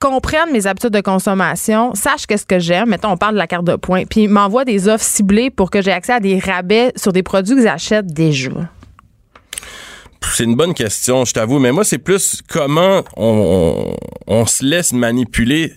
comprenne 0.00 0.50
mes 0.52 0.66
habitudes 0.66 0.90
de 0.90 1.00
consommation, 1.00 1.94
sache 1.94 2.26
qu'est-ce 2.26 2.44
que 2.44 2.58
j'aime, 2.58 2.88
mettons, 2.90 3.10
on 3.12 3.16
parle 3.16 3.34
de 3.34 3.38
la 3.38 3.46
carte 3.46 3.64
de 3.64 3.76
points, 3.76 4.04
puis 4.04 4.26
m'envoie 4.28 4.64
des 4.64 4.88
offres 4.88 5.04
ciblées 5.04 5.50
pour 5.50 5.70
que 5.70 5.80
j'ai 5.80 5.92
accès 5.92 6.12
à 6.14 6.20
des 6.20 6.38
rabais 6.40 6.92
sur 6.96 7.12
des 7.12 7.22
produits 7.22 7.54
que 7.54 7.62
j'achète 7.62 8.06
déjà. 8.06 8.50
c'est 10.34 10.44
une 10.44 10.56
bonne 10.56 10.74
question 10.74 11.24
je 11.24 11.32
t'avoue 11.34 11.58
mais 11.58 11.70
moi 11.70 11.84
c'est 11.84 11.98
plus 11.98 12.42
comment 12.48 13.02
on, 13.16 13.94
on, 14.26 14.34
on 14.40 14.46
se 14.46 14.64
laisse 14.64 14.92
manipuler 14.92 15.72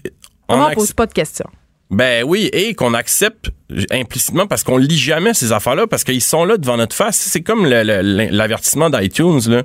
on 0.49 0.59
acc- 0.61 0.73
pose 0.75 0.93
pas 0.93 1.05
de 1.05 1.13
questions? 1.13 1.49
Ben 1.89 2.23
oui, 2.25 2.49
et 2.51 2.73
qu'on 2.73 2.93
accepte 2.93 3.49
implicitement 3.91 4.45
parce 4.45 4.63
qu'on 4.63 4.77
lit 4.77 4.97
jamais 4.97 5.33
ces 5.33 5.53
affaires-là 5.53 5.87
parce 5.87 6.03
qu'ils 6.03 6.21
sont 6.21 6.43
là 6.43 6.57
devant 6.57 6.75
notre 6.77 6.95
face. 6.95 7.15
C'est 7.17 7.41
comme 7.41 7.65
l'avertissement 7.65 8.89
d'iTunes 8.89 9.39
là. 9.47 9.63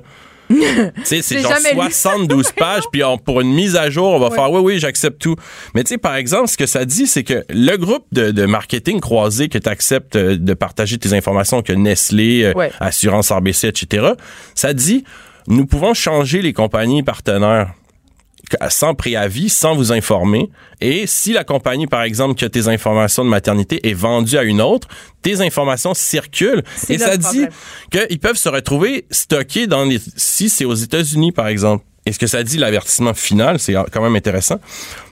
c'est 1.03 1.21
genre 1.41 1.51
jamais 1.55 1.71
lu. 1.73 1.79
72 1.91 2.51
pages, 2.51 2.83
puis 2.91 3.03
on- 3.03 3.17
pour 3.17 3.41
une 3.41 3.53
mise 3.53 3.75
à 3.75 3.89
jour, 3.89 4.07
on 4.09 4.19
va 4.19 4.29
faire 4.29 4.51
oui, 4.51 4.61
oui, 4.61 4.79
j'accepte 4.79 5.19
tout. 5.21 5.35
Mais 5.73 5.83
tu 5.83 5.89
sais, 5.89 5.97
par 5.97 6.15
exemple, 6.15 6.47
ce 6.49 6.57
que 6.57 6.65
ça 6.65 6.85
dit, 6.85 7.07
c'est 7.07 7.23
que 7.23 7.43
le 7.49 7.75
groupe 7.77 8.05
de, 8.11 8.29
de 8.31 8.45
marketing 8.45 8.99
croisé 8.99 9.47
que 9.49 9.57
tu 9.57 9.69
acceptes 9.69 10.15
euh, 10.17 10.37
de 10.37 10.53
partager 10.53 10.97
tes 10.97 11.13
informations, 11.13 11.61
que 11.61 11.73
Nestlé, 11.73 12.43
euh, 12.43 12.53
Ouais. 12.55 12.71
Assurance 12.79 13.31
RBC, 13.31 13.67
etc., 13.69 14.07
ça 14.53 14.73
dit, 14.73 15.05
nous 15.47 15.65
pouvons 15.65 15.93
changer 15.93 16.41
les 16.41 16.53
compagnies 16.53 17.03
partenaires 17.03 17.73
sans 18.69 18.95
préavis, 18.95 19.49
sans 19.49 19.75
vous 19.75 19.91
informer. 19.91 20.49
Et 20.81 21.07
si 21.07 21.33
la 21.33 21.43
compagnie, 21.43 21.87
par 21.87 22.03
exemple, 22.03 22.35
qui 22.35 22.45
a 22.45 22.49
tes 22.49 22.67
informations 22.67 23.23
de 23.23 23.29
maternité 23.29 23.87
est 23.89 23.93
vendue 23.93 24.37
à 24.37 24.43
une 24.43 24.61
autre, 24.61 24.87
tes 25.21 25.41
informations 25.41 25.93
circulent. 25.93 26.63
Et 26.89 26.97
ça 26.97 27.17
dit 27.17 27.45
qu'ils 27.91 28.19
peuvent 28.19 28.37
se 28.37 28.49
retrouver 28.49 29.05
stockés 29.11 29.67
dans 29.67 29.85
les... 29.85 29.99
Si 30.15 30.49
c'est 30.49 30.65
aux 30.65 30.73
États-Unis, 30.73 31.31
par 31.31 31.47
exemple. 31.47 31.85
Et 32.05 32.11
ce 32.11 32.19
que 32.19 32.27
ça 32.27 32.43
dit, 32.43 32.57
l'avertissement 32.57 33.13
final, 33.13 33.59
c'est 33.59 33.75
quand 33.91 34.01
même 34.01 34.15
intéressant. 34.15 34.59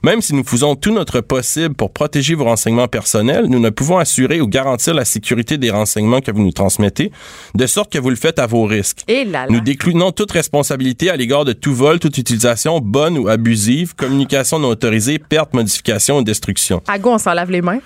Même 0.03 0.21
si 0.21 0.35
nous 0.35 0.43
faisons 0.43 0.75
tout 0.75 0.91
notre 0.91 1.21
possible 1.21 1.73
pour 1.73 1.91
protéger 1.93 2.35
vos 2.35 2.43
renseignements 2.43 2.89
personnels, 2.89 3.45
nous 3.47 3.59
ne 3.59 3.69
pouvons 3.69 3.97
assurer 3.97 4.41
ou 4.41 4.47
garantir 4.47 4.93
la 4.93 5.05
sécurité 5.05 5.57
des 5.57 5.69
renseignements 5.69 6.19
que 6.19 6.31
vous 6.31 6.41
nous 6.41 6.51
transmettez, 6.51 7.11
de 7.55 7.65
sorte 7.65 7.91
que 7.91 7.99
vous 7.99 8.09
le 8.09 8.17
faites 8.17 8.39
à 8.39 8.45
vos 8.45 8.65
risques. 8.65 9.03
Et 9.07 9.23
là, 9.23 9.45
là. 9.45 9.47
Nous 9.49 9.61
déclinons 9.61 10.11
toute 10.11 10.31
responsabilité 10.31 11.09
à 11.09 11.15
l'égard 11.15 11.45
de 11.45 11.53
tout 11.53 11.73
vol, 11.73 11.99
toute 11.99 12.17
utilisation 12.17 12.79
bonne 12.79 13.17
ou 13.17 13.29
abusive, 13.29 13.95
communication 13.95 14.59
non 14.59 14.69
autorisée, 14.69 15.17
perte, 15.17 15.53
modification 15.53 16.17
ou 16.17 16.23
destruction. 16.23 16.81
À 16.87 16.99
go, 16.99 17.11
on 17.11 17.17
s'en 17.17 17.33
lave 17.33 17.51
les 17.51 17.61
mains. 17.61 17.79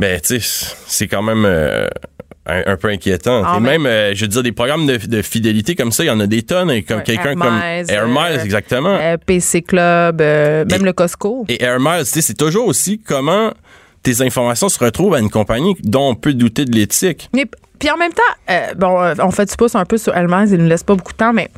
Ben, 0.00 0.20
tu 0.20 0.40
sais, 0.40 0.74
c'est 0.86 1.06
quand 1.08 1.22
même 1.22 1.44
euh, 1.44 1.86
un, 2.46 2.72
un 2.72 2.76
peu 2.76 2.88
inquiétant. 2.88 3.42
Ah, 3.44 3.60
même, 3.60 3.86
euh, 3.86 4.14
je 4.14 4.22
veux 4.22 4.28
dire, 4.28 4.42
des 4.42 4.52
programmes 4.52 4.86
de, 4.86 4.96
de 4.96 5.22
fidélité 5.22 5.74
comme 5.74 5.92
ça, 5.92 6.02
il 6.04 6.06
y 6.08 6.10
en 6.10 6.20
a 6.20 6.26
des 6.26 6.42
tonnes. 6.42 6.70
Et 6.70 6.82
comme 6.82 6.98
Ouais, 6.98 7.04
quelqu'un 7.04 7.34
comme 7.34 7.60
Air 7.88 8.08
Miles, 8.08 8.38
euh, 8.38 8.42
exactement. 8.44 8.98
PC 9.26 9.62
Club, 9.62 10.20
même 10.20 10.84
le 10.84 10.92
Costco. 10.92 11.44
Et 11.48 11.62
Air 11.62 11.78
Miles, 11.78 12.04
tu 12.04 12.10
sais, 12.12 12.22
c'est 12.22 12.34
toujours 12.34 12.66
aussi 12.66 12.98
comment 12.98 13.52
tes 14.02 14.22
informations 14.22 14.68
se 14.70 14.82
retrouvent 14.82 15.14
à 15.14 15.20
une 15.20 15.30
compagnie 15.30 15.76
dont 15.84 16.08
on 16.10 16.14
peut 16.14 16.32
douter 16.32 16.64
de 16.64 16.74
l'éthique. 16.74 17.28
Mais 17.34 17.44
puis 17.78 17.90
en 17.90 17.96
même 17.96 18.12
temps, 18.12 18.22
euh, 18.50 18.74
bon, 18.74 18.98
on 19.26 19.30
fait 19.30 19.48
du 19.50 19.56
pouce 19.56 19.74
un 19.74 19.84
peu 19.84 19.98
sur 19.98 20.14
Hermès, 20.16 20.50
il 20.50 20.58
nous 20.58 20.68
laisse 20.68 20.82
pas 20.82 20.94
beaucoup 20.94 21.12
de 21.12 21.18
temps, 21.18 21.32
mais 21.32 21.50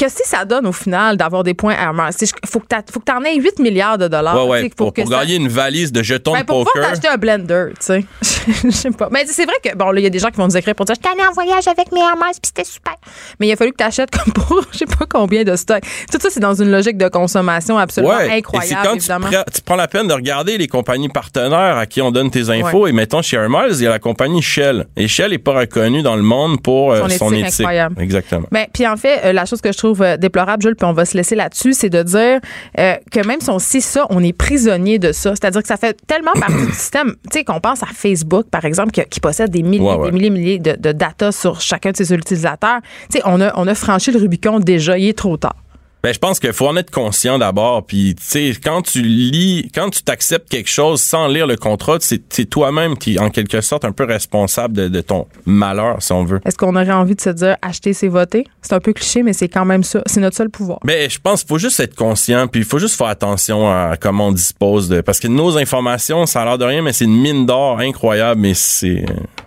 qu'est-ce 0.00 0.22
que 0.22 0.26
ça 0.26 0.46
donne 0.46 0.66
au 0.66 0.72
final 0.72 1.16
d'avoir 1.18 1.42
des 1.44 1.52
points 1.52 1.74
Hermès? 1.74 2.16
Il 2.22 2.28
faut 2.48 2.58
que 2.60 2.66
tu 2.66 3.12
en 3.12 3.22
aies 3.24 3.36
8 3.36 3.58
milliards 3.58 3.98
de 3.98 4.08
dollars. 4.08 4.34
ouais, 4.46 4.50
ouais. 4.62 4.68
pour 4.70 4.86
Pour, 4.86 4.94
que 4.94 5.02
pour 5.02 5.10
ça- 5.10 5.20
gagner 5.20 5.36
une 5.36 5.48
valise 5.48 5.92
de 5.92 6.02
jetons 6.02 6.32
Ben, 6.32 6.40
de 6.40 6.46
pour 6.46 6.58
poker. 6.64 6.72
pouvoir 6.72 6.90
t'acheter 6.90 7.08
un 7.08 7.16
blender, 7.18 7.66
tu 7.78 7.86
sais. 7.86 8.04
Je 8.64 8.70
sais 8.70 8.90
pas. 8.90 9.08
Mais 9.12 9.26
c'est 9.26 9.44
vrai 9.44 9.54
que, 9.62 9.76
bon, 9.76 9.90
là, 9.90 10.00
il 10.00 10.04
y 10.04 10.06
a 10.06 10.10
des 10.10 10.18
gens 10.18 10.30
qui 10.30 10.38
vont 10.38 10.46
nous 10.46 10.56
écrire 10.56 10.74
pour 10.74 10.86
dire 10.86 10.94
Je 10.94 11.00
t'allais 11.06 11.28
en 11.28 11.32
voyage 11.32 11.68
avec 11.68 11.92
mes 11.92 12.00
Hermès, 12.00 12.40
puis 12.40 12.46
c'était 12.54 12.64
super. 12.64 12.94
Mais 13.38 13.48
il 13.48 13.52
a 13.52 13.56
fallu 13.56 13.72
que 13.72 13.76
tu 13.76 13.84
achètes 13.84 14.10
comme 14.10 14.32
pour 14.32 14.62
je 14.72 14.78
sais 14.78 14.86
pas 14.86 15.04
combien 15.08 15.44
de 15.44 15.54
stocks. 15.56 15.82
Tout 16.10 16.18
ça, 16.18 16.28
c'est 16.30 16.40
dans 16.40 16.54
une 16.54 16.70
logique 16.70 16.96
de 16.96 17.08
consommation 17.08 17.76
absolument 17.76 18.14
Ouais. 18.14 18.38
incroyable, 18.38 18.64
Et 18.96 19.00
c'est 19.00 19.08
quand 19.08 19.18
tu, 19.20 19.26
prends- 19.28 19.44
tu 19.54 19.60
prends 19.62 19.76
la 19.76 19.88
peine 19.88 20.08
de 20.08 20.14
regarder 20.14 20.56
les 20.56 20.66
compagnies 20.68 21.10
partenaires 21.10 21.76
à 21.76 21.84
qui 21.86 22.00
on 22.00 22.10
donne 22.10 22.30
tes 22.30 22.48
infos. 22.48 22.86
Et 22.86 22.92
mettons, 22.92 23.20
chez 23.20 23.36
Air 23.36 23.50
Miles, 23.50 23.74
il 23.74 23.82
y 23.82 23.86
a 23.86 23.90
la 23.90 23.98
compagnie 23.98 24.40
Shell. 24.40 24.86
Et 24.96 25.06
Shell 25.06 25.34
est 25.34 25.38
pas 25.38 25.52
reconnue 25.52 26.00
dans 26.02 26.16
le 26.16 26.22
monde 26.22 26.62
pour 26.62 26.92
euh, 26.92 27.06
Son 27.10 27.32
éthique. 27.34 27.60
incroyable. 27.60 28.00
Exactement. 28.00 28.46
Ben, 28.50 28.66
puis 28.72 28.86
en 28.86 28.96
fait, 28.96 29.20
euh, 29.26 29.32
la 29.32 29.44
chose 29.44 29.60
que 29.60 29.70
je 29.72 29.76
trouve 29.78 29.89
euh, 30.00 30.16
déplorable, 30.16 30.62
Jules, 30.62 30.76
puis 30.76 30.86
on 30.86 30.92
va 30.92 31.04
se 31.04 31.16
laisser 31.16 31.34
là-dessus, 31.34 31.72
c'est 31.72 31.90
de 31.90 32.02
dire 32.02 32.40
euh, 32.78 32.94
que 33.10 33.26
même 33.26 33.40
si 33.40 33.50
on 33.50 33.58
sait 33.58 33.80
ça, 33.80 34.06
on 34.10 34.22
est 34.22 34.32
prisonnier 34.32 34.98
de 34.98 35.12
ça. 35.12 35.30
C'est-à-dire 35.30 35.62
que 35.62 35.68
ça 35.68 35.76
fait 35.76 35.96
tellement 36.06 36.32
partie 36.32 36.66
du 36.66 36.72
système, 36.74 37.14
tu 37.30 37.38
sais, 37.38 37.44
qu'on 37.44 37.60
pense 37.60 37.82
à 37.82 37.86
Facebook, 37.86 38.46
par 38.50 38.64
exemple, 38.64 38.90
qui, 38.92 39.02
qui 39.04 39.20
possède 39.20 39.50
des 39.50 39.62
milliers, 39.62 39.80
Ouais, 39.80 39.96
ouais. 39.96 40.10
des 40.10 40.12
milliers, 40.12 40.30
milliers 40.30 40.58
de, 40.58 40.76
de 40.78 40.92
data 40.92 41.32
sur 41.32 41.60
chacun 41.60 41.90
de 41.92 41.96
ses 41.96 42.12
utilisateurs. 42.12 42.80
Tu 43.10 43.18
sais, 43.18 43.22
on 43.24 43.40
a, 43.40 43.52
on 43.56 43.66
a 43.66 43.74
franchi 43.74 44.10
le 44.12 44.18
Rubicon 44.18 44.60
déjà, 44.60 44.98
il 44.98 45.08
est 45.08 45.18
trop 45.18 45.36
tard. 45.36 45.56
Ben, 46.02 46.14
je 46.14 46.18
pense 46.18 46.40
qu'il 46.40 46.52
faut 46.54 46.66
en 46.66 46.76
être 46.76 46.90
conscient 46.90 47.38
d'abord. 47.38 47.84
Puis, 47.84 48.14
tu 48.14 48.24
sais, 48.24 48.52
quand 48.62 48.80
tu 48.82 49.02
lis, 49.02 49.70
quand 49.74 49.90
tu 49.90 50.02
t'acceptes 50.02 50.48
quelque 50.48 50.70
chose 50.70 51.00
sans 51.02 51.28
lire 51.28 51.46
le 51.46 51.56
contrat, 51.56 51.98
c'est 52.00 52.46
toi-même 52.48 52.96
qui, 52.96 53.18
en 53.18 53.28
quelque 53.28 53.60
sorte, 53.60 53.84
un 53.84 53.92
peu 53.92 54.04
responsable 54.04 54.74
de, 54.74 54.88
de 54.88 55.00
ton 55.02 55.26
malheur, 55.44 55.96
si 56.00 56.12
on 56.12 56.24
veut. 56.24 56.40
Est-ce 56.46 56.56
qu'on 56.56 56.74
aurait 56.74 56.90
envie 56.92 57.14
de 57.14 57.20
se 57.20 57.30
dire 57.30 57.56
acheter, 57.60 57.92
c'est 57.92 58.08
voter? 58.08 58.46
C'est 58.62 58.72
un 58.72 58.80
peu 58.80 58.92
cliché, 58.94 59.22
mais 59.22 59.34
c'est 59.34 59.48
quand 59.48 59.66
même 59.66 59.84
ça. 59.84 60.02
C'est 60.06 60.20
notre 60.20 60.36
seul 60.36 60.48
pouvoir. 60.48 60.78
Mais 60.84 61.10
je 61.10 61.18
pense 61.18 61.40
qu'il 61.40 61.48
faut 61.48 61.58
juste 61.58 61.78
être 61.80 61.94
conscient, 61.94 62.46
puis 62.48 62.62
il 62.62 62.66
faut 62.66 62.78
juste 62.78 62.96
faire 62.96 63.08
attention 63.08 63.68
à 63.70 63.96
comment 64.00 64.28
on 64.28 64.32
dispose 64.32 64.88
de. 64.88 65.02
Parce 65.02 65.20
que 65.20 65.28
nos 65.28 65.58
informations, 65.58 66.24
ça 66.24 66.42
a 66.42 66.44
l'air 66.46 66.58
de 66.58 66.64
rien, 66.64 66.80
mais 66.82 66.92
c'est 66.94 67.04
une 67.04 67.20
mine 67.20 67.44
d'or 67.44 67.78
incroyable, 67.80 68.40
mais 68.40 68.54
c'est. 68.54 69.04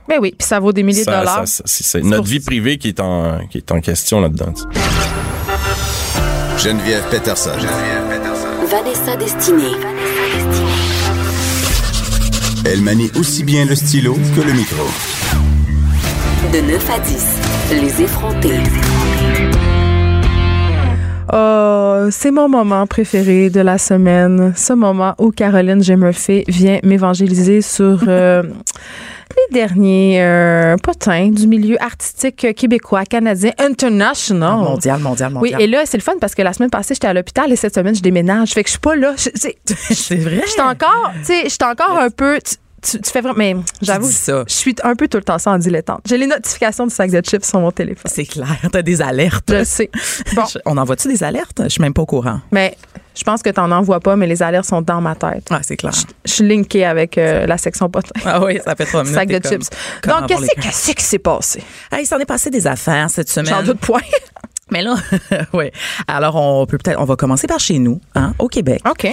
Mais 0.07 0.17
oui, 0.19 0.35
puis 0.37 0.47
ça 0.47 0.59
vaut 0.59 0.71
des 0.73 0.83
milliers 0.83 1.03
ça- 1.03 1.11
de 1.13 1.25
dollars. 1.25 1.43
c'est 1.47 2.03
notre 2.03 2.27
vie 2.27 2.39
privée 2.41 2.77
qui 2.77 2.89
est 2.89 2.99
en, 2.99 3.39
qui 3.49 3.57
est 3.57 3.71
en 3.71 3.79
question 3.81 4.21
là-dedans. 4.21 4.53
Tu 6.63 6.69
sais. 6.69 6.69
Geneviève 6.69 7.03
Peterson. 7.09 7.51
Vanessa 8.69 9.15
Destinée. 9.17 9.75
Elle 12.65 12.81
manie 12.81 13.11
aussi 13.19 13.43
bien 13.43 13.65
le 13.65 13.75
stylo 13.75 14.15
que 14.35 14.41
le 14.41 14.53
micro. 14.53 14.83
De 16.53 16.59
9 16.59 16.89
à 16.89 16.99
10, 16.99 17.81
les 17.81 18.01
effrontés. 18.03 18.59
Oh, 21.33 22.07
c'est 22.11 22.31
mon 22.31 22.47
moment 22.47 22.85
préféré 22.85 23.49
de 23.49 23.59
la 23.59 23.77
semaine. 23.77 24.53
Ce 24.55 24.73
moment 24.73 25.15
où 25.17 25.31
Caroline 25.31 25.83
J. 25.83 25.95
Murphy 25.95 26.43
vient 26.47 26.79
m'évangéliser 26.83 27.61
sur 27.61 28.03
euh, 28.07 28.43
les 29.35 29.53
derniers 29.53 30.21
euh, 30.21 30.75
potins 30.77 31.29
du 31.29 31.47
milieu 31.47 31.81
artistique 31.81 32.53
québécois, 32.55 33.03
canadien, 33.05 33.51
international. 33.57 34.57
Mondial, 34.57 34.99
mondial, 34.99 35.29
Oui, 35.35 35.51
mondial. 35.51 35.61
et 35.61 35.67
là, 35.67 35.81
c'est 35.85 35.97
le 35.97 36.03
fun 36.03 36.13
parce 36.19 36.35
que 36.35 36.41
la 36.41 36.53
semaine 36.53 36.69
passée, 36.69 36.93
j'étais 36.93 37.07
à 37.07 37.13
l'hôpital 37.13 37.51
et 37.51 37.55
cette 37.55 37.75
semaine, 37.75 37.95
je 37.95 38.01
déménage. 38.01 38.51
Fait 38.51 38.63
que 38.63 38.67
je 38.69 38.73
suis 38.73 38.79
pas 38.79 38.95
là. 38.95 39.13
C'est- 39.17 40.15
vrai. 40.15 40.41
Je 40.45 40.49
suis 40.51 40.61
encore, 40.61 41.11
encore 41.63 41.99
un 41.99 42.09
peu. 42.09 42.39
Tu, 42.83 42.99
fais 43.03 43.21
vraiment. 43.21 43.37
Mais 43.37 43.55
j'avoue, 43.81 44.11
ça. 44.11 44.43
je 44.47 44.53
suis 44.53 44.75
un 44.83 44.95
peu 44.95 45.07
tout 45.07 45.17
le 45.17 45.23
temps 45.23 45.39
ça 45.39 45.51
en 45.51 45.57
dilettante. 45.57 46.01
J'ai 46.05 46.17
les 46.17 46.27
notifications 46.27 46.85
du 46.85 46.93
sac 46.93 47.09
de 47.11 47.21
chips 47.21 47.45
sur 47.45 47.59
mon 47.59 47.71
téléphone. 47.71 48.11
C'est 48.13 48.25
clair, 48.25 48.57
t'as 48.71 48.81
des 48.81 49.01
alertes. 49.01 49.49
Je 49.49 49.63
sais. 49.63 49.89
Bon, 50.35 50.43
Je- 50.45 50.59
On 50.65 50.77
envoie-tu 50.77 51.07
des 51.07 51.23
alertes? 51.23 51.61
Je 51.63 51.69
suis 51.69 51.81
même 51.81 51.93
pas 51.93 52.01
au 52.01 52.05
courant. 52.05 52.41
mais 52.51 52.75
je 53.15 53.23
pense 53.23 53.43
que 53.43 53.49
t'en 53.51 53.69
envoies 53.71 53.99
pas, 53.99 54.15
mais 54.15 54.25
les 54.27 54.41
alertes 54.41 54.65
sont 54.65 54.81
dans 54.81 54.99
ma 54.99 55.13
tête. 55.15 55.47
Ah, 55.51 55.59
c'est 55.61 55.77
clair. 55.77 55.93
Je 56.25 56.31
suis 56.31 56.47
linkée 56.47 56.83
avec 56.83 57.17
euh, 57.17 57.45
la 57.45 57.57
section 57.57 57.87
potin. 57.89 58.09
Ah 58.25 58.43
oui, 58.43 58.59
ça 58.65 58.75
fait 58.75 58.85
trois 58.85 59.03
minutes. 59.03 59.15
Sac 59.15 59.27
de 59.29 59.37
comme, 59.37 59.51
chips. 59.51 59.69
Donc, 60.07 60.27
qu'est-ce 60.27 60.93
qui 60.95 61.03
s'est 61.03 61.19
passé? 61.19 61.63
Hey, 61.91 62.03
il 62.03 62.07
s'en 62.07 62.17
est 62.19 62.25
passé 62.25 62.49
des 62.49 62.65
affaires 62.65 63.09
cette 63.11 63.29
semaine. 63.29 63.53
J'en 63.53 63.63
doute 63.63 63.79
point. 63.79 64.01
Mais 64.71 64.81
là, 64.81 64.95
oui. 65.53 65.69
Alors, 66.07 66.35
on 66.35 66.65
peut 66.65 66.79
peut-être, 66.79 66.99
on 66.99 67.05
va 67.05 67.15
commencer 67.15 67.45
par 67.45 67.59
chez 67.59 67.77
nous, 67.77 68.01
hein, 68.15 68.33
au 68.39 68.47
Québec. 68.47 68.81
OK. 68.89 69.07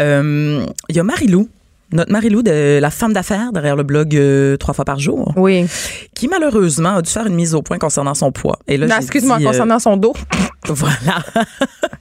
Euh, 0.00 0.66
Il 0.88 0.96
y 0.96 0.98
a 0.98 1.04
Marie-Lou, 1.04 1.48
notre 1.92 2.10
Marie-Lou, 2.10 2.42
de 2.42 2.78
la 2.80 2.90
femme 2.90 3.12
d'affaires 3.12 3.52
derrière 3.52 3.76
le 3.76 3.82
blog 3.82 4.16
euh, 4.16 4.56
Trois 4.56 4.74
fois 4.74 4.84
par 4.84 4.98
jour, 4.98 5.32
Oui. 5.36 5.66
qui 6.14 6.28
malheureusement 6.28 6.96
a 6.96 7.02
dû 7.02 7.10
faire 7.10 7.26
une 7.26 7.34
mise 7.34 7.54
au 7.54 7.62
point 7.62 7.78
concernant 7.78 8.14
son 8.14 8.32
poids. 8.32 8.58
Et 8.66 8.76
là, 8.76 8.86
j'ai 8.88 9.02
Excuse-moi, 9.02 9.38
euh, 9.40 9.44
concernant 9.44 9.78
son 9.78 9.96
dos. 9.96 10.14
Voilà. 10.66 11.22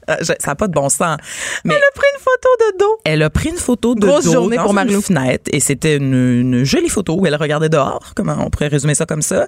Ça 0.24 0.36
n'a 0.48 0.56
pas 0.56 0.68
de 0.68 0.74
bon 0.74 0.90
sens. 0.90 1.18
Mais 1.64 1.74
Elle 1.74 1.80
a 1.82 1.92
pris 1.96 2.08
une 2.16 2.20
photo 2.20 2.50
de 2.60 2.78
dos. 2.80 2.98
elle 3.06 3.22
a 3.24 3.30
pris 3.30 3.50
une 3.50 3.58
photo 3.58 3.96
de 3.96 4.02
Grosse 4.06 4.26
dos 4.26 4.32
journée 4.34 4.58
dans 4.58 4.64
pour 4.66 4.78
une 4.78 5.02
fenêtre 5.02 5.44
et 5.52 5.60
c'était 5.60 5.98
une, 5.98 6.14
une 6.14 6.64
jolie 6.64 6.90
photo 6.90 7.16
où 7.20 7.26
elle 7.26 7.36
regardait 7.36 7.70
dehors. 7.70 8.12
Comment 8.16 8.36
on 8.40 8.50
pourrait 8.50 8.68
résumer 8.68 8.96
ça 8.96 9.06
comme 9.06 9.22
ça? 9.22 9.48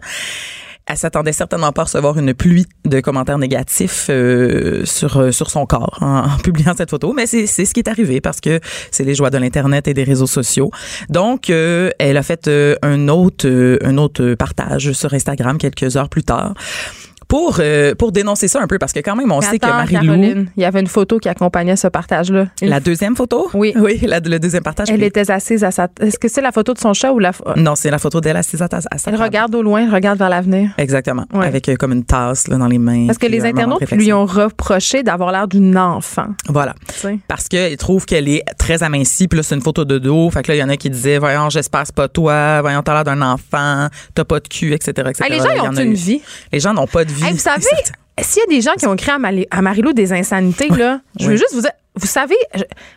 Elle 0.87 0.97
s'attendait 0.97 1.33
certainement 1.33 1.71
pas 1.71 1.81
à 1.81 1.85
recevoir 1.85 2.19
une 2.19 2.35
pluie 2.35 2.67
de 2.85 2.99
commentaires 2.99 3.39
négatifs 3.39 4.07
euh, 4.11 4.85
sur 4.85 5.17
euh, 5.17 5.31
sur 5.31 5.49
son 5.49 5.65
corps 5.65 5.97
en, 6.01 6.19
en 6.19 6.37
publiant 6.37 6.73
cette 6.77 6.91
photo, 6.91 7.11
mais 7.11 7.25
c'est 7.25 7.47
c'est 7.47 7.65
ce 7.65 7.73
qui 7.73 7.79
est 7.79 7.89
arrivé 7.89 8.21
parce 8.21 8.39
que 8.39 8.59
c'est 8.91 9.03
les 9.03 9.15
joies 9.15 9.31
de 9.31 9.39
l'internet 9.39 9.87
et 9.87 9.95
des 9.95 10.03
réseaux 10.03 10.27
sociaux. 10.27 10.69
Donc 11.09 11.49
euh, 11.49 11.89
elle 11.97 12.17
a 12.17 12.23
fait 12.23 12.47
euh, 12.47 12.75
un 12.83 13.07
autre 13.07 13.47
euh, 13.47 13.79
un 13.83 13.97
autre 13.97 14.35
partage 14.35 14.91
sur 14.91 15.11
Instagram 15.13 15.57
quelques 15.57 15.97
heures 15.97 16.09
plus 16.09 16.23
tard 16.23 16.53
pour 17.27 17.57
euh, 17.59 17.95
pour 17.95 18.11
dénoncer 18.11 18.47
ça 18.47 18.61
un 18.61 18.67
peu 18.67 18.77
parce 18.77 18.93
que 18.93 18.99
quand 18.99 19.15
même 19.15 19.31
on 19.31 19.41
sait 19.41 19.59
que 19.59 19.65
Marie-Lou 19.65 20.13
il 20.57 20.61
y 20.61 20.65
avait 20.65 20.79
une 20.79 20.87
photo 20.87 21.17
qui 21.19 21.29
accompagnait 21.29 21.75
ce 21.75 21.87
partage-là. 21.87 22.47
La 22.61 22.79
deuxième 22.79 23.15
photo? 23.15 23.49
Oui. 23.53 23.73
oui 23.79 23.99
la, 24.05 24.19
le 24.19 24.39
deuxième 24.39 24.63
partage 24.63 24.89
Elle 24.89 24.97
puis- 24.97 25.05
était 25.05 25.29
assise 25.31 25.63
à 25.63 25.71
sa. 25.71 25.87
Est-ce 25.99 26.19
que 26.19 26.27
c'est 26.27 26.41
la 26.41 26.51
photo 26.51 26.73
de 26.73 26.79
son 26.79 26.93
chat 26.93 27.11
ou 27.11 27.19
la. 27.19 27.31
non 27.55 27.75
c'est 27.75 27.89
la 27.91 27.97
photo 27.99 28.21
d'elle 28.21 28.37
assise 28.37 28.61
à, 28.61 28.67
ta- 28.67 28.77
à 28.77 28.97
sa 28.97 29.09
Elle 29.11 29.17
table. 29.17 29.23
regarde 29.23 29.55
au 29.55 29.61
loin, 29.61 29.83
elle 29.83 29.93
regarde 29.93 30.17
vers 30.19 30.29
l'avenir. 30.29 30.71
Exactement. 30.77 31.25
Ouais. 31.33 31.45
Avec 31.47 31.67
euh, 31.69 31.75
comme 31.75 31.91
une 31.93 32.03
tasse 32.05 32.47
là, 32.47 32.57
dans 32.57 32.67
les 32.67 32.77
mains. 32.79 33.05
Parce 33.07 33.17
que 33.17 33.27
les 33.27 33.43
internautes 33.45 33.89
lui 33.91 34.13
ont 34.13 34.25
reproché 34.25 35.03
d'avoir 35.03 35.31
l'air 35.31 35.47
d'une 35.47 35.77
enfant. 35.77 36.27
Voilà. 36.49 36.73
tu 36.87 36.93
sais. 36.99 37.19
Parce 37.27 37.47
qu'ils 37.47 37.77
trouvent 37.77 38.05
qu'elle 38.05 38.27
est 38.29 38.43
très 38.57 38.83
amincie. 38.83 39.27
Puis 39.27 39.37
là, 39.37 39.43
c'est 39.43 39.55
une 39.55 39.61
photo 39.61 39.85
de 39.85 39.97
dos. 39.97 40.29
Fait 40.29 40.41
que 40.43 40.49
là, 40.51 40.55
il 40.55 40.59
y 40.59 40.63
en 40.63 40.69
a 40.69 40.77
qui 40.77 40.89
disaient, 40.89 41.17
voyons, 41.17 41.49
j'espère 41.49 41.83
pas 41.95 42.07
toi. 42.07 42.61
Voyons, 42.61 42.81
t'as 42.83 42.93
l'air 42.93 43.03
d'un 43.03 43.21
enfant. 43.21 43.87
T'as 44.13 44.23
pas 44.25 44.39
de 44.39 44.47
cul, 44.47 44.73
etc. 44.73 44.91
etc. 45.09 45.23
Hey, 45.25 45.31
les 45.31 45.37
gens, 45.39 45.45
Il 45.55 45.57
ils 45.63 45.79
ont 45.79 45.83
une 45.83 45.93
vie. 45.93 46.21
Les 46.51 46.59
gens 46.59 46.73
n'ont 46.73 46.87
pas 46.87 47.03
de 47.05 47.11
vie. 47.11 47.14
Hey, 47.23 47.31
vous 47.33 47.39
savez, 47.39 47.65
s'il 48.21 48.41
y 48.41 48.43
a 48.43 48.47
des 48.49 48.61
gens 48.61 48.73
qui 48.73 48.87
ont 48.87 48.95
créé 48.95 49.15
à, 49.51 49.61
Marilou 49.61 49.93
des 49.93 50.13
insanités, 50.13 50.69
là, 50.69 51.01
je 51.19 51.25
veux 51.25 51.31
Oui. 51.33 51.37
juste 51.37 51.53
vous 51.53 51.61
dire, 51.61 51.71
vous 51.95 52.07
savez, 52.07 52.35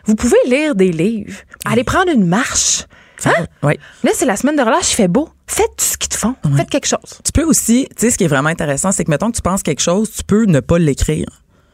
vous 0.05 0.15
pouvez 0.15 0.37
lire 0.45 0.75
des 0.75 0.91
livres, 0.91 1.37
aller 1.65 1.83
prendre 1.83 2.11
une 2.11 2.25
marche. 2.25 2.85
Hein? 3.25 3.45
Oui. 3.63 3.77
Là, 4.03 4.11
c'est 4.13 4.25
la 4.25 4.37
semaine 4.37 4.55
de 4.55 4.61
relâche, 4.61 4.91
il 4.93 4.95
fait 4.95 5.07
beau. 5.07 5.29
Faites 5.45 5.81
ce 5.81 5.97
qu'ils 5.97 6.09
te 6.09 6.15
font. 6.15 6.35
Faites 6.55 6.69
quelque 6.69 6.87
chose. 6.87 7.19
Tu 7.23 7.31
peux 7.33 7.43
aussi, 7.43 7.87
tu 7.89 8.05
sais, 8.05 8.11
ce 8.11 8.17
qui 8.17 8.23
est 8.23 8.27
vraiment 8.27 8.49
intéressant, 8.49 8.91
c'est 8.91 9.03
que 9.03 9.11
mettons 9.11 9.29
que 9.31 9.35
tu 9.35 9.41
penses 9.41 9.63
quelque 9.63 9.81
chose, 9.81 10.09
tu 10.11 10.23
peux 10.23 10.45
ne 10.45 10.59
pas 10.61 10.79
l'écrire. 10.79 11.25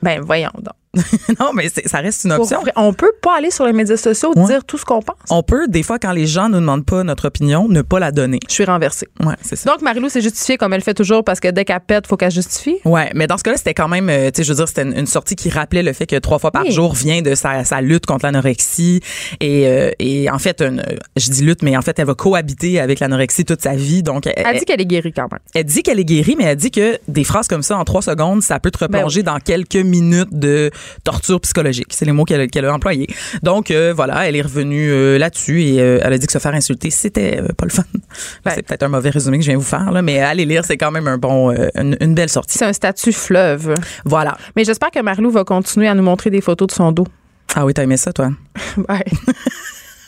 Ben, 0.01 0.21
voyons 0.21 0.51
donc. 0.55 0.73
non, 1.39 1.51
mais 1.53 1.69
ça 1.85 1.99
reste 1.99 2.23
une 2.25 2.31
option. 2.33 2.61
vrai, 2.61 2.71
on 2.75 2.93
peut 2.93 3.11
pas 3.21 3.37
aller 3.37 3.51
sur 3.51 3.65
les 3.65 3.73
médias 3.73 3.97
sociaux 3.97 4.31
Ouais. 4.35 4.45
dire 4.45 4.63
tout 4.65 4.77
ce 4.77 4.85
qu'on 4.85 5.01
pense. 5.01 5.15
On 5.29 5.43
peut, 5.43 5.67
des 5.67 5.83
fois, 5.83 5.99
quand 5.99 6.11
les 6.11 6.25
gens 6.27 6.49
nous 6.49 6.59
demandent 6.59 6.85
pas 6.85 7.03
notre 7.03 7.27
opinion, 7.27 7.67
ne 7.69 7.81
pas 7.81 7.99
la 7.99 8.11
donner. 8.11 8.39
Je 8.47 8.53
suis 8.53 8.65
renversée. 8.65 9.07
Ouais, 9.23 9.35
c'est 9.41 9.55
ça. 9.55 9.69
Donc, 9.71 9.81
Marilou 9.81 10.09
s'est 10.09 10.21
justifiée 10.21 10.57
comme 10.57 10.73
elle 10.73 10.81
fait 10.81 10.93
toujours 10.93 11.23
parce 11.23 11.39
que 11.39 11.47
dès 11.49 11.65
qu'elle 11.65 11.79
pète, 11.79 12.07
faut 12.07 12.17
qu'elle 12.17 12.31
justifie? 12.31 12.77
Ouais, 12.85 13.09
mais 13.13 13.27
dans 13.27 13.37
ce 13.37 13.43
cas-là, 13.43 13.57
c'était 13.57 13.73
quand 13.73 13.87
même, 13.87 14.09
euh, 14.09 14.31
tu 14.31 14.37
sais, 14.37 14.43
je 14.43 14.49
veux 14.51 14.55
dire, 14.55 14.67
c'était 14.67 14.83
une, 14.83 14.97
une 14.97 15.05
sortie 15.07 15.35
qui 15.35 15.49
rappelait 15.49 15.83
le 15.83 15.93
fait 15.93 16.05
que 16.05 16.15
trois 16.17 16.39
fois 16.39 16.51
par 16.51 16.63
Oui. 16.63 16.71
jour 16.71 16.93
vient 16.93 17.21
de 17.21 17.35
sa, 17.35 17.63
sa 17.63 17.81
lutte 17.81 18.05
contre 18.05 18.25
l'anorexie 18.25 19.01
et, 19.39 19.67
euh, 19.67 19.91
et 19.99 20.29
en 20.29 20.39
fait, 20.39 20.61
une, 20.61 20.83
je 21.15 21.29
dis 21.31 21.43
lutte, 21.43 21.61
mais 21.63 21.75
en 21.77 21.81
fait, 21.81 21.97
elle 21.99 22.05
va 22.07 22.15
cohabiter 22.15 22.79
avec 22.79 22.99
l'anorexie 22.99 23.45
toute 23.45 23.61
sa 23.61 23.75
vie. 23.75 24.03
Donc, 24.03 24.27
elle, 24.27 24.33
Elle 24.45 24.59
dit 24.59 24.65
qu'elle 24.65 24.81
est 24.81 24.85
guérie 24.85 25.13
quand 25.13 25.31
même. 25.31 25.39
elle 25.53 25.63
dit 25.65 25.83
qu'elle 25.83 25.99
est 25.99 26.05
guérie, 26.05 26.35
mais 26.37 26.45
elle 26.45 26.55
dit 26.57 26.71
que 26.71 26.97
des 27.07 27.23
phrases 27.23 27.47
comme 27.47 27.63
ça 27.63 27.77
en 27.77 27.83
trois 27.85 28.01
secondes, 28.01 28.41
ça 28.41 28.59
peut 28.59 28.71
te 28.71 28.79
Ben 28.85 28.97
replonger 28.97 29.23
dans 29.23 29.39
quelques 29.39 29.75
minutes 29.75 30.29
de 30.31 30.71
torture 31.03 31.39
psychologique. 31.41 31.87
C'est 31.89 32.05
les 32.05 32.11
mots 32.11 32.25
qu'elle 32.25 32.65
a 32.65 32.73
employés. 32.73 33.07
Donc 33.43 33.71
euh, 33.71 33.93
voilà, 33.95 34.27
elle 34.27 34.35
est 34.35 34.41
revenue 34.41 34.91
euh, 34.91 35.17
là-dessus 35.17 35.63
et 35.63 35.81
euh, 35.81 35.99
elle 36.01 36.13
a 36.13 36.17
dit 36.17 36.25
que 36.25 36.33
se 36.33 36.39
faire 36.39 36.53
insulter, 36.53 36.89
c'était 36.89 37.41
pas 37.57 37.65
le 37.65 37.71
fun. 37.71 37.83
Ben. 38.45 38.51
C'est 38.55 38.61
peut-être 38.61 38.83
un 38.83 38.87
mauvais 38.87 39.09
résumé 39.09 39.37
que 39.37 39.43
je 39.43 39.49
viens 39.49 39.57
vous 39.57 39.63
faire 39.63 39.91
là, 39.91 40.01
mais 40.01 40.19
allez 40.19 40.45
lire, 40.45 40.63
c'est 40.63 40.77
quand 40.77 40.91
même 40.91 41.07
un 41.07 41.17
bon, 41.17 41.51
une, 41.75 41.97
une 41.99 42.15
belle 42.15 42.29
sortie. 42.29 42.57
C'est 42.57 42.65
un 42.65 42.73
statut 42.73 43.11
fleuve. 43.11 43.73
Voilà. 44.05 44.37
Mais 44.55 44.63
j'espère 44.63 44.91
que 44.91 45.01
Marilou 45.01 45.31
va 45.31 45.43
continuer 45.43 45.87
à 45.87 45.93
nous 45.93 46.03
montrer 46.03 46.29
des 46.29 46.41
photos 46.41 46.67
de 46.67 46.71
son 46.71 46.91
dos. 46.91 47.05
Ah 47.55 47.65
oui, 47.65 47.73
t'as 47.73 47.83
aimé 47.83 47.97
ça, 47.97 48.13
toi? 48.13 48.29
Ouais. 48.77 49.05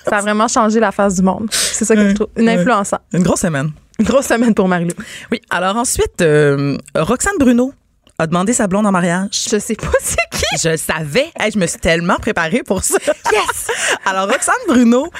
Ça 0.06 0.18
a 0.18 0.22
vraiment 0.22 0.48
changé 0.48 0.80
la 0.80 0.92
face 0.92 1.16
du 1.16 1.22
monde. 1.22 1.48
C'est 1.52 1.86
ça 1.86 1.96
que 1.96 2.10
je 2.10 2.14
trouve. 2.14 2.28
Une 2.38 2.48
influençante. 2.48 3.02
Une 3.14 3.24
grosse 3.24 3.42
semaine. 3.42 3.72
Une 4.00 4.06
grosse 4.06 4.28
semaine 4.28 4.54
pour 4.54 4.68
Marilou. 4.68 4.94
Oui. 5.32 5.42
Alors 5.50 5.76
ensuite, 5.76 6.22
euh, 6.22 6.78
Roxane 6.96 7.38
Bruno 7.40 7.74
a 8.20 8.26
demandé 8.26 8.52
sa 8.52 8.66
blonde 8.66 8.88
en 8.88 8.92
mariage. 8.92 9.48
Je 9.52 9.60
sais 9.60 9.76
pas 9.76 9.92
c'est 10.02 10.18
qui? 10.32 10.46
Je 10.60 10.76
savais. 10.76 11.32
Hey, 11.40 11.52
je 11.52 11.60
me 11.60 11.68
suis 11.68 11.78
tellement 11.78 12.16
préparée 12.16 12.64
pour 12.64 12.84
ça. 12.84 12.98
Yes! 13.32 13.68
Alors, 14.06 14.28
Roxane 14.28 14.56
Bruno. 14.68 15.12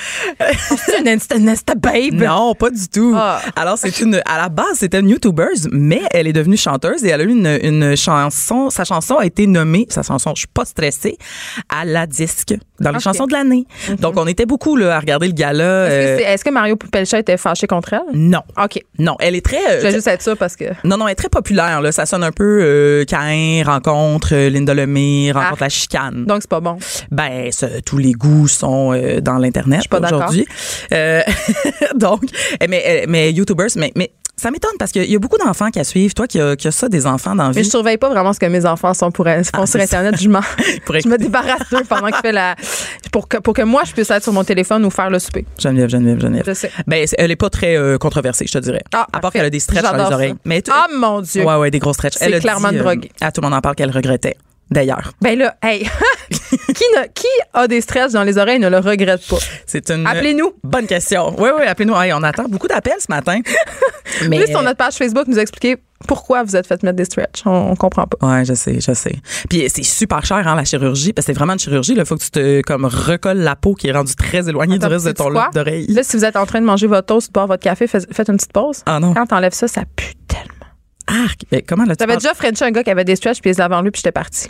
C'est 0.86 1.00
une 1.02 1.08
insta, 1.08 1.36
une 1.36 1.50
insta 1.50 1.76
babe. 1.76 2.14
Non, 2.16 2.56
pas 2.56 2.72
du 2.72 2.88
tout. 2.88 3.14
Ah. 3.16 3.40
Alors, 3.56 3.78
c'est 3.78 4.00
une, 4.00 4.20
à 4.26 4.38
la 4.38 4.50
base, 4.50 4.78
c'était 4.80 5.00
une 5.00 5.10
YouTuber, 5.10 5.70
mais 5.72 6.02
elle 6.10 6.26
est 6.26 6.34
devenue 6.34 6.58
chanteuse 6.58 7.04
et 7.04 7.10
elle 7.10 7.22
a 7.22 7.24
eu 7.24 7.30
une, 7.30 7.60
une 7.62 7.96
chanson. 7.96 8.72
Sa 8.72 8.84
chanson 8.84 9.18
a 9.18 9.26
été 9.28 9.46
nommée, 9.46 9.86
sa 9.90 10.02
chanson, 10.02 10.32
je 10.34 10.40
suis 10.40 10.48
pas 10.48 10.66
stressée, 10.66 11.20
à 11.70 11.86
la 11.86 12.08
disque 12.08 12.56
dans 12.80 12.92
les 12.92 13.00
chansons 13.00 13.26
de 13.26 13.34
l'année. 13.34 13.66
Donc, 14.00 14.14
on 14.18 14.28
était 14.28 14.46
beaucoup, 14.46 14.76
là, 14.76 14.96
à 14.96 15.00
regarder 15.00 15.28
le 15.28 15.34
gala. 15.34 15.88
Est-ce 15.88 16.24
que, 16.24 16.50
euh, 16.50 16.50
que 16.52 16.54
Mario 16.54 16.76
Pelcha 16.76 17.20
était 17.20 17.38
fâché 17.38 17.68
contre 17.68 17.94
elle? 17.94 18.02
non. 18.14 18.42
OK. 18.62 18.80
Non, 19.00 19.16
elle 19.20 19.36
est 19.36 19.46
très. 19.46 19.58
euh, 19.58 19.78
Je 19.80 19.88
vais 19.88 19.94
juste 19.94 20.08
être 20.08 20.22
ça 20.22 20.36
parce 20.36 20.56
que. 20.56 20.66
Non, 20.84 20.98
non, 20.98 21.08
elle 21.08 21.14
est 21.14 21.16
très 21.16 21.30
populaire. 21.30 21.82
Là. 21.82 21.92
Ça 21.92 22.06
sonne 22.06 22.24
un 22.24 22.32
peu 22.32 22.60
euh, 22.62 23.06
Cain, 23.06 23.62
rencontre 23.66 24.30
euh, 24.34 24.50
Linda 24.50 24.74
Lemay, 24.74 25.32
rencontre 25.32 25.58
Ah. 25.62 25.66
la 25.66 25.70
chicane. 25.70 26.26
Donc, 26.26 26.42
c'est 26.42 26.50
pas 26.50 26.60
bon. 26.60 26.78
Ben, 27.12 27.50
tous 27.86 27.98
les 27.98 28.14
goûts 28.14 28.48
sont 28.48 28.94
euh, 28.94 29.22
dans 29.22 29.38
l'internet 29.38 29.82
suis 29.82 29.90
pas 29.90 30.00
d'accord. 30.00 30.20
aujourd'hui. 30.20 30.46
Euh, 30.94 31.22
donc, 31.96 32.22
eh, 32.62 32.68
mais, 32.68 32.84
euh, 32.88 33.06
mais 33.08 33.32
YouTubers, 33.32 33.70
mais, 33.76 33.92
mais 33.96 34.12
ça 34.40 34.52
m'étonne 34.52 34.72
parce 34.78 34.92
qu'il 34.92 35.10
y 35.12 35.16
a 35.16 35.20
beaucoup 35.20 35.38
d'enfants 35.38 35.70
qui 35.72 35.80
la 35.80 35.84
suivent. 35.84 36.14
Toi 36.14 36.28
qui 36.28 36.40
as, 36.40 36.56
qui 36.56 36.68
as 36.68 36.72
ça 36.72 36.88
des 36.90 37.08
enfants 37.08 37.36
dans 37.36 37.44
la 37.44 37.50
Mais 37.50 37.62
vie. 37.62 37.64
je 37.64 37.70
surveille 37.72 37.98
pas 37.98 38.10
vraiment 38.10 38.34
ce 38.34 38.40
que 38.40 38.46
mes 38.46 38.66
enfants 38.66 38.94
sont 38.94 39.10
pour, 39.12 39.26
font 39.26 39.32
Ah, 39.54 39.66
sur 39.66 39.68
c'est 39.68 39.88
ça. 39.88 40.00
Internet. 40.00 40.16
Je, 40.22 40.30
je 41.04 41.08
me 41.10 41.18
débarrasse 41.18 41.70
d'eux 41.72 41.84
pendant 41.90 42.08
que 42.10 42.16
je 42.18 42.22
fais 42.22 42.32
la. 42.32 42.56
Pour 43.12 43.28
que, 43.28 43.38
pour 43.38 43.54
que 43.54 43.64
moi, 43.64 43.82
je 43.86 43.94
puisse 43.94 44.10
être 44.12 44.24
sur 44.24 44.34
mon 44.34 44.44
téléphone 44.44 44.86
ou 44.86 44.90
faire 44.92 45.10
le 45.10 45.20
souper. 45.20 45.46
Geneviève, 45.60 45.90
Geneviève, 45.90 46.20
Geneviève. 46.22 46.44
Je 46.48 46.54
sais. 46.54 46.72
Ben, 46.86 47.06
elle 47.18 47.32
est 47.32 47.36
pas 47.36 47.50
très 47.50 47.76
euh, 47.76 47.98
controversée, 47.98 48.46
je 48.48 48.54
te 48.54 48.60
dirais. 48.60 48.84
Ah, 48.94 49.08
à 49.12 49.20
part 49.20 49.32
qu'elle 49.32 49.46
a 49.46 49.50
des 49.50 49.60
stretches 49.60 49.82
dans 49.84 49.96
les 49.96 50.14
oreilles. 50.14 50.30
ça. 50.32 50.38
Mais 50.46 50.64
Ah, 50.72 50.86
mon 50.96 51.22
Dieu. 51.22 51.44
Ouais, 51.44 51.56
ouais, 51.56 51.72
des 51.72 51.80
gros 51.80 51.94
stretches. 51.94 52.16
C'est 52.18 52.26
Elle 52.26 52.36
a 52.36 52.40
clairement 52.40 52.70
dit, 52.70 52.78
euh, 52.78 52.84
drogue. 52.84 53.10
à 53.22 53.32
tout 53.32 53.42
le 53.42 53.48
monde 53.48 53.56
en 53.58 53.62
parle 53.62 53.76
qu'elle 53.76 53.92
regrettait. 53.92 54.38
D'ailleurs. 54.72 55.12
Ben 55.22 55.38
là, 55.38 55.56
hey, 55.64 55.80
qui, 56.30 56.84
ne- 56.96 57.08
qui 57.14 57.28
a 57.54 57.68
des 57.68 57.82
stress 57.82 58.14
dans 58.14 58.24
les 58.24 58.38
oreilles 58.38 58.60
ne 58.60 58.70
le 58.70 58.80
regrette 58.80 59.26
pas? 59.28 59.38
C'est 59.66 59.90
une 59.92 60.06
Appelez-nous. 60.06 60.54
bonne 60.64 60.88
question. 60.88 61.34
Oui, 61.38 61.50
oui, 61.58 61.66
appelez-nous. 61.66 61.96
Hey, 61.96 62.14
on 62.14 62.24
attend 62.24 62.46
beaucoup 62.48 62.68
d'appels 62.68 62.94
ce 63.00 63.08
matin. 63.10 63.40
Mais 64.30 64.38
Plus 64.40 64.48
sur 64.48 64.62
notre 64.62 64.78
page 64.78 64.96
Facebook, 64.96 65.28
nous 65.28 65.38
expliquer 65.40 65.78
pourquoi 66.08 66.44
vous 66.44 66.56
êtes 66.56 66.68
fait 66.68 66.82
mettre 66.84 66.96
des 66.96 67.06
stretch. 67.06 67.42
On, 67.46 67.72
on 67.72 67.76
comprend 67.76 68.06
pas. 68.06 68.26
Ouais, 68.28 68.46
je 68.46 68.54
sais, 68.54 68.80
je 68.80 68.94
sais. 68.94 69.16
Puis 69.50 69.68
c'est 69.70 69.84
super 69.84 70.24
cher 70.26 70.48
hein, 70.48 70.56
la 70.56 70.64
chirurgie 70.64 71.12
parce 71.12 71.26
que 71.26 71.34
c'est 71.34 71.38
vraiment 71.38 71.54
une 71.54 71.60
chirurgie. 71.60 71.94
Il 71.98 72.06
faut 72.06 72.16
que 72.16 72.24
tu 72.24 72.30
te 72.32 72.62
comme 72.62 72.86
recolles 72.86 73.40
la 73.40 73.56
peau 73.56 73.74
qui 73.74 73.88
est 73.88 73.92
rendue 73.92 74.16
très 74.16 74.48
éloignée 74.48 74.76
Attends, 74.76 74.88
du 74.88 74.94
reste 74.94 75.08
de 75.08 75.12
ton 75.12 75.30
lobe 75.30 75.54
d'oreille. 75.54 75.88
Là, 75.90 76.04
si 76.04 76.16
vous 76.18 76.24
êtes 76.26 76.36
en 76.36 76.46
train 76.46 76.62
de 76.62 76.66
manger 76.66 76.88
votre 76.88 77.08
toast, 77.08 77.28
de 77.30 77.34
boire 77.34 77.48
votre 77.48 77.64
café, 77.64 77.88
faites, 77.88 78.08
faites 78.14 78.30
une 78.30 78.38
petite 78.38 78.54
pause. 78.54 78.82
Ah 78.86 79.00
non. 79.00 79.14
Quand 79.14 79.26
t'enlèves 79.26 79.54
ça, 79.54 79.68
ça 79.68 79.82
pue. 79.96 80.14
Arc. 81.08 81.42
Mais 81.52 81.62
comment 81.62 81.86
là 81.86 81.96
tu 81.96 82.04
J'avais 82.04 82.18
déjà 82.18 82.34
Frenché 82.34 82.66
un 82.66 82.72
gars 82.72 82.84
qui 82.84 82.90
avait 82.90 83.06
des 83.06 83.16
stretch 83.16 83.40
puis 83.42 83.50
les 83.50 83.62
avait 83.62 83.76
enlevés 83.76 83.92
puis 83.92 84.00
j'étais 84.00 84.12
partie. 84.12 84.48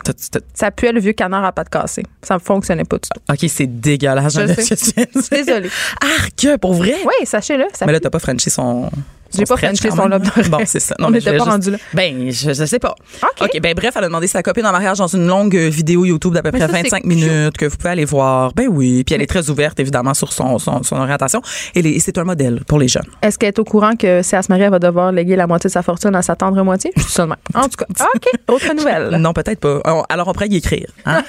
Ça 0.54 0.70
puait 0.70 0.92
le 0.92 1.00
vieux 1.00 1.12
canard 1.12 1.44
à 1.44 1.52
pattes 1.52 1.68
cassées. 1.68 2.02
Ça 2.22 2.34
ne 2.34 2.40
fonctionnait 2.40 2.84
pas 2.84 2.96
du 2.96 3.08
tout. 3.08 3.32
OK, 3.32 3.50
c'est 3.50 3.66
dégueulasse. 3.80 4.34
Je 4.34 4.62
sais. 4.74 5.08
Désolée. 5.30 5.70
Arc, 6.00 6.58
pour 6.60 6.74
vrai? 6.74 6.96
Oui, 7.04 7.24
sachez-le. 7.26 7.64
Mais 7.86 7.92
là, 7.92 8.00
t'as 8.00 8.10
pas 8.10 8.18
Frenché 8.18 8.50
son. 8.50 8.90
J'ai 9.36 9.44
pas 9.44 9.56
quand 9.56 9.72
son 9.76 10.08
lobe. 10.08 10.24
Bon, 10.50 10.58
c'est 10.64 10.80
ça. 10.80 10.94
On 10.98 11.04
mais 11.10 11.18
n'était 11.18 11.32
je 11.32 11.36
pas 11.38 11.44
vais 11.44 11.50
rendu 11.50 11.70
là. 11.70 11.78
Ben, 11.94 12.30
je, 12.30 12.52
je 12.52 12.64
sais 12.64 12.78
pas. 12.78 12.94
OK. 13.22 13.42
OK, 13.42 13.60
ben 13.60 13.74
bref, 13.74 13.94
elle 13.96 14.04
a 14.04 14.06
demandé 14.06 14.26
sa 14.26 14.42
copine 14.42 14.64
en 14.66 14.72
mariage 14.72 14.98
dans 14.98 15.06
une 15.06 15.26
longue 15.26 15.54
euh, 15.56 15.68
vidéo 15.68 16.04
YouTube 16.04 16.32
d'à 16.34 16.42
peu 16.42 16.50
près 16.50 16.60
ça, 16.60 16.66
c'est 16.68 16.82
25 16.82 16.96
cute. 17.02 17.06
minutes 17.06 17.56
que 17.56 17.66
vous 17.66 17.76
pouvez 17.76 17.90
aller 17.90 18.04
voir. 18.04 18.52
Ben 18.54 18.68
oui, 18.68 19.04
puis 19.04 19.14
elle 19.14 19.22
est 19.22 19.26
très 19.26 19.50
ouverte 19.50 19.78
évidemment 19.80 20.14
sur 20.14 20.32
son, 20.32 20.58
son, 20.58 20.82
son 20.82 20.96
orientation 20.96 21.42
et 21.74 22.00
c'est 22.00 22.16
un 22.18 22.24
modèle 22.24 22.62
pour 22.66 22.78
les 22.78 22.88
jeunes. 22.88 23.06
Est-ce 23.22 23.38
qu'elle 23.38 23.48
est 23.48 23.58
au 23.58 23.64
courant 23.64 23.96
que 23.96 24.22
si 24.22 24.34
elle 24.34 24.42
se 24.42 24.50
marie, 24.50 24.62
elle 24.62 24.70
va 24.70 24.78
devoir 24.78 25.12
léguer 25.12 25.36
la 25.36 25.46
moitié 25.46 25.68
de 25.68 25.72
sa 25.72 25.82
fortune 25.82 26.14
à 26.14 26.22
sa 26.22 26.34
tendre 26.36 26.62
moitié? 26.62 26.92
Même. 27.18 27.34
En 27.54 27.62
tout 27.64 27.76
cas, 27.76 28.04
OK. 28.14 28.28
Autre 28.48 28.74
nouvelle. 28.74 29.16
Non, 29.18 29.32
peut-être 29.32 29.60
pas. 29.60 29.80
On- 29.84 30.04
Alors, 30.08 30.28
on 30.28 30.32
pourrait 30.32 30.46
y 30.48 30.56
écrire. 30.56 30.86
hein? 31.04 31.22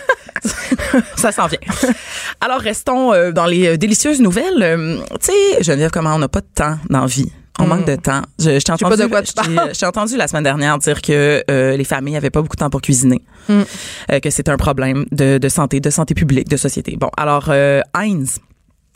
Ça 1.15 1.31
s'en 1.31 1.47
vient. 1.47 1.59
Alors, 2.41 2.59
restons 2.59 3.13
euh, 3.13 3.31
dans 3.31 3.45
les 3.45 3.67
euh, 3.67 3.77
délicieuses 3.77 4.21
nouvelles. 4.21 4.99
Tu 5.21 5.31
sais, 5.31 5.63
Geneviève, 5.63 5.89
comment 5.91 6.15
on 6.15 6.19
n'a 6.19 6.27
pas 6.27 6.41
de 6.41 6.47
temps 6.53 6.77
dans 6.89 7.01
la 7.01 7.05
vie? 7.07 7.31
On 7.59 7.67
manque 7.67 7.85
de 7.85 7.95
temps. 7.95 8.21
Je, 8.39 8.51
je 8.51 8.59
t'ai 8.59 8.73
Mm. 8.73 8.77
pas 8.77 8.85
entendu, 8.87 9.01
de 9.03 9.07
quoi 9.07 9.21
tu 9.21 9.31
je 9.31 9.33
parles. 9.33 9.71
je 9.79 9.85
entendu 9.85 10.17
la 10.17 10.27
semaine 10.27 10.43
dernière 10.43 10.77
dire 10.77 11.01
que 11.01 11.43
euh, 11.49 11.75
les 11.77 11.83
familles 11.83 12.15
avaient 12.17 12.29
pas 12.29 12.41
beaucoup 12.41 12.55
de 12.55 12.59
temps 12.59 12.69
pour 12.69 12.81
cuisiner, 12.81 13.21
Mm. 13.47 13.61
Euh, 14.11 14.19
que 14.19 14.29
c'était 14.29 14.51
un 14.51 14.57
problème 14.57 15.05
de, 15.11 15.37
de 15.37 15.49
santé, 15.49 15.79
de 15.79 15.89
santé 15.89 16.13
publique, 16.13 16.47
de 16.49 16.57
société. 16.57 16.95
Bon, 16.97 17.09
alors 17.17 17.45
euh, 17.49 17.81
Heinz, 17.95 18.39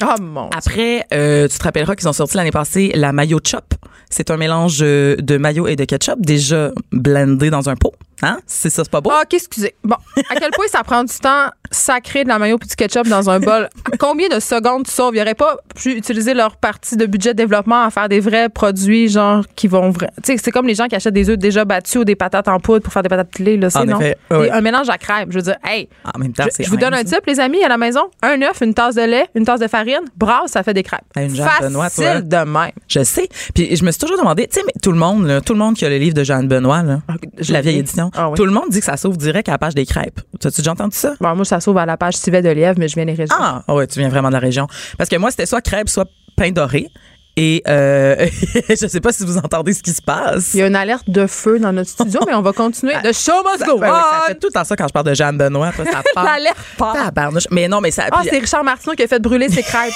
Oh 0.02 0.20
mon 0.22 0.50
après, 0.50 1.06
euh, 1.14 1.48
tu 1.48 1.58
te 1.58 1.64
rappelleras 1.64 1.96
qu'ils 1.96 2.08
ont 2.10 2.14
sorti 2.14 2.36
l'année 2.36 2.52
passée 2.52 2.92
la 2.96 3.14
mayo 3.14 3.40
chop. 3.46 3.74
C'est 4.10 4.32
un 4.32 4.38
mélange 4.38 4.80
euh, 4.82 5.16
de 5.18 5.38
mayo 5.38 5.68
et 5.68 5.76
de 5.76 5.86
ketchup 5.86 6.20
déjà 6.20 6.72
blendé 6.92 7.50
dans 7.52 7.70
un 7.70 7.76
pot. 7.76 7.94
Hein? 8.24 8.40
C'est 8.48 8.70
ça, 8.70 8.84
c'est 8.84 8.92
pas 8.92 9.02
beau? 9.02 9.12
Ah, 9.14 9.22
OK, 9.24 9.34
excusez. 9.34 9.76
Bon, 9.84 9.96
à 10.30 10.36
quel 10.36 10.52
point 10.52 10.66
ça 10.68 10.84
prend 10.84 11.04
du 11.04 11.14
temps 11.20 11.48
sacré 11.72 12.24
de 12.24 12.30
la 12.30 12.40
mayo 12.40 12.58
puis 12.58 12.68
du 12.70 12.76
ketchup 12.76 13.08
dans 13.08 13.30
un 13.30 13.40
bol? 13.40 13.70
Combien 14.00 14.30
de 14.30 14.40
secondes 14.40 14.86
tu 14.86 14.92
sauves? 14.92 15.16
Il 15.16 15.22
aurait 15.22 15.34
pas 15.36 15.58
pu 15.76 15.92
utiliser 15.94 16.34
leur 16.34 16.56
partie 16.58 16.96
de 16.98 17.06
budget 17.06 17.34
de 17.34 17.38
développement 17.38 17.84
à 17.84 17.90
faire 17.90 18.08
des 18.10 18.20
vrais 18.20 18.50
produits, 18.50 19.10
genre, 19.10 19.44
qui 19.56 19.68
vont... 19.68 19.92
Tu 19.94 20.06
sais, 20.24 20.38
c'est 20.38 20.52
comme 20.52 20.68
les 20.68 20.76
gens 20.76 20.88
qui 20.88 20.96
achètent 20.96 21.14
des 21.14 21.30
œufs 21.30 21.38
déjà 21.38 21.66
battus 21.66 21.98
ou 22.02 22.06
des 22.06 22.16
patates 22.16 22.48
en 22.48 22.60
poudre 22.60 22.84
pour 22.84 22.94
faire 22.94 23.04
des 23.04 23.10
patates 23.10 23.30
pilées, 23.32 23.58
là, 23.58 23.70
c'est 23.70 23.86
non? 23.86 24.00
effet, 24.00 24.18
Des- 24.32 24.36
oui. 24.38 24.48
Un 24.52 24.62
mélange 24.62 24.90
à 24.90 24.98
crème. 24.98 25.30
Je 25.32 25.36
veux 25.38 25.42
dire, 25.44 25.58
hey, 25.66 25.90
En 26.14 26.18
même 26.20 26.32
temps, 26.34 26.44
je, 26.46 26.50
c'est 26.54 26.64
je 26.64 26.70
vous 26.70 26.78
donne 26.78 26.94
un 26.94 27.04
type, 27.04 27.26
les 27.28 27.40
amis, 27.40 27.64
à 27.64 27.68
la 27.68 27.78
maison. 27.78 28.02
Un 28.22 28.42
œuf, 28.44 28.62
une 28.62 28.74
tasse 28.74 28.96
de 28.96 29.02
lait, 29.02 29.28
une 29.36 29.46
tasse 29.46 29.60
de 29.60 29.68
farine, 29.68 30.02
brasse, 30.16 30.52
ça 30.52 30.64
fait 30.64 30.74
des 30.74 30.84
crêpes. 30.84 31.02
Ah, 31.16 31.24
une 31.24 31.36
Jeanne 31.36 31.48
Facile 31.48 31.66
Benoît, 31.68 31.90
toi. 31.90 32.22
de 32.22 32.38
même. 32.50 32.72
Je 32.88 33.04
sais. 33.04 33.28
Puis 33.54 33.76
je 33.76 33.84
me 33.84 33.92
suis 33.92 34.00
toujours 34.00 34.18
demandé, 34.18 34.48
tu 34.48 34.60
sais, 34.60 34.66
mais 34.66 34.74
tout 34.82 34.92
le 34.92 34.98
monde, 34.98 35.26
là, 35.26 35.42
tout 35.42 35.54
le 35.54 35.60
monde 35.60 35.76
qui 35.76 35.86
a 35.86 35.90
le 35.90 35.98
livre 35.98 36.14
de 36.14 36.24
Jeanne 36.24 36.48
Benoît, 36.48 36.84
là, 36.84 37.00
la 37.50 37.62
vieille 37.62 37.80
édition, 37.80 38.12
Ah 38.16 38.30
oui. 38.30 38.36
tout 38.36 38.46
le 38.46 38.52
monde 38.52 38.70
dit 38.70 38.80
que 38.80 38.86
ça 38.86 38.98
s'ouvre 38.98 39.18
direct 39.18 39.50
à 39.50 39.54
la 39.54 39.58
page 39.58 39.76
des 39.76 39.86
crêpes. 39.86 40.20
T'as-tu 40.40 40.62
déjà 40.62 40.72
entendu 40.72 40.96
ça? 40.96 41.14
Bon, 41.20 41.36
moi, 41.36 41.46
ça 41.46 41.60
s'ouvre 41.60 41.80
à 41.80 41.86
la 41.86 41.98
page 41.98 42.16
Civet 42.16 42.42
de 42.42 42.50
Lièvre, 42.50 42.78
mais 42.80 42.88
je 42.88 42.96
viens 42.96 43.06
des 43.06 43.14
régions. 43.14 43.36
Ah, 43.40 43.64
ouais, 43.68 43.88
tu 43.88 44.00
viens 44.00 44.10
vraiment 44.10 44.30
de 44.30 44.34
la 44.34 44.40
région. 44.40 44.68
Parce 44.98 45.10
que 45.10 45.16
moi, 45.16 45.32
c'était 45.32 45.46
soit 45.46 45.62
crêpes, 45.62 45.90
soit 45.90 46.08
pain 46.36 46.52
doré. 46.52 46.88
Et 47.36 47.64
euh, 47.68 48.28
je 48.70 48.88
sais 48.88 49.00
pas 49.02 49.12
si 49.12 49.26
vous 49.26 49.38
entendez 49.38 49.74
ce 49.74 49.82
qui 49.82 49.92
se 49.92 50.02
passe. 50.04 50.54
Il 50.54 50.60
y 50.60 50.64
a 50.64 50.68
une 50.68 50.76
alerte 50.76 51.10
de 51.10 51.26
feu 51.26 51.58
dans 51.58 51.74
notre 51.74 51.90
studio, 51.90 52.20
mais 52.28 52.34
on 52.36 52.44
va 52.44 52.54
continuer. 52.54 52.94
The 53.04 53.12
show 53.14 53.42
must 53.44 53.66
go 53.66 53.80
Ben 53.80 53.92
oui, 53.92 54.00
ça 54.12 54.28
fait 54.28 54.36
tout 54.36 54.48
le 54.48 54.54
temps 54.54 54.64
ça 54.64 54.76
quand 54.76 54.88
je 54.88 54.94
parle 54.94 55.08
de 55.08 55.14
Jeanne 55.16 55.38
Benoît. 55.38 55.72
Ça 55.72 55.84
part. 56.14 56.26
L'alerte 56.26 56.58
part. 56.78 56.96
Mais 57.50 57.68
non, 57.68 57.82
mais 57.82 57.90
ça. 57.90 58.04
Ah, 58.12 58.20
puis- 58.22 58.30
c'est 58.32 58.38
Richard 58.40 58.64
Martineau 58.64 58.94
qui 58.96 59.02
a 59.04 59.08
fait 59.08 59.20
brûler 59.20 59.50
ses 59.50 59.64
crêpes. 59.64 59.94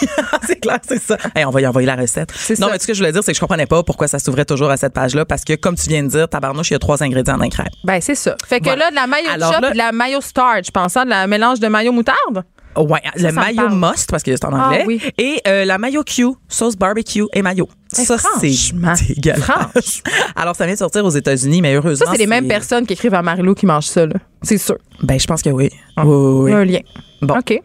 c'est 0.48 0.60
clair, 0.60 0.80
c'est 0.88 1.02
ça. 1.02 1.18
Hey, 1.36 1.46
on 1.46 1.52
va 1.52 1.62
y 1.62 1.68
envoyer 1.68 1.86
la 1.86 1.96
recette. 1.96 2.32
Non, 2.60 2.68
ça. 2.68 2.74
mais 2.74 2.80
ce 2.80 2.88
que 2.88 2.94
je 2.96 3.00
voulais 3.00 3.12
dire, 3.12 3.24
c'est 3.24 3.32
que 3.34 3.36
je 3.36 3.40
comprenais 3.42 3.68
pas 3.68 3.84
pourquoi 3.84 4.08
ça 4.08 4.18
s'ouvrait 4.18 4.46
toujours 4.46 4.72
à 4.72 4.78
cette 4.78 4.94
page-là, 4.94 5.26
parce 5.26 5.44
que 5.44 5.54
comme 5.54 5.76
tu 5.76 5.90
viens 5.90 6.02
de 6.04 6.08
dire, 6.08 6.28
tabarnouche, 6.28 6.72
il 6.72 6.74
y 6.74 6.76
a 6.76 6.80
trois 6.80 7.04
ingrédients 7.04 7.38
dans 7.38 7.44
les 7.44 7.50
crêpes. 7.50 7.68
ben, 7.84 8.00
c'est 8.02 8.16
ça. 8.16 8.36
Fait 8.48 8.60
que 8.60 8.66
Voilà. 8.66 8.86
là, 8.86 8.90
de 8.92 8.96
la 8.96 9.06
mayo 9.08 9.28
Alors 9.32 9.54
chop 9.54 9.62
là- 9.62 9.72
de 9.72 9.78
la 9.78 9.92
mayo 9.92 10.22
starch, 10.22 10.66
je 10.66 10.72
pense, 10.72 10.98
hein, 10.98 11.06
de 11.06 11.10
la 11.12 11.28
mélange 11.28 11.60
de 11.60 11.68
mayo 11.68 11.92
moutarde? 11.92 12.44
Ouais, 12.78 13.02
le 13.16 13.32
mayo 13.32 13.70
must, 13.70 14.10
parce 14.10 14.24
que 14.24 14.32
c'est 14.36 14.46
en 14.46 14.54
Ah, 14.54 14.68
anglais. 14.68 14.84
oui. 14.88 15.02
Et 15.18 15.42
euh, 15.48 15.66
la 15.66 15.78
mayo 15.78 16.04
Q, 16.04 16.26
sauce 16.48 16.76
barbecue 16.76 17.24
et 17.34 17.42
mayo. 17.42 17.68
Ça, 17.92 18.18
c'est 18.40 19.14
dégueulasse. 19.16 19.42
franchement. 19.44 20.12
Alors, 20.36 20.56
ça 20.56 20.66
vient 20.66 20.74
de 20.76 20.80
sortir 20.80 21.04
aux 21.06 21.10
États-Unis, 21.10 21.62
mais 21.62 21.74
heureusement. 21.76 22.06
Ça, 22.06 22.12
c'est 22.14 22.18
les 22.20 22.28
mêmes 22.28 22.48
personnes 22.48 22.86
qui 22.86 22.94
écrivent 22.94 23.14
à 23.14 23.22
Marilou 23.22 23.54
qui 23.56 23.66
mangent 23.66 23.86
ça, 23.88 24.06
là. 24.06 24.16
C'est 24.44 24.58
sûr. 24.58 24.78
Ben, 25.02 25.20
je 25.20 25.26
pense 25.26 25.42
que 25.42 25.50
oui. 25.50 25.70
Ah. 25.96 26.06
Oui, 26.06 26.52
oui, 26.52 26.54
un 26.54 26.66
lien. 26.66 26.80
Bon. 27.22 27.40
OK. 27.40 27.60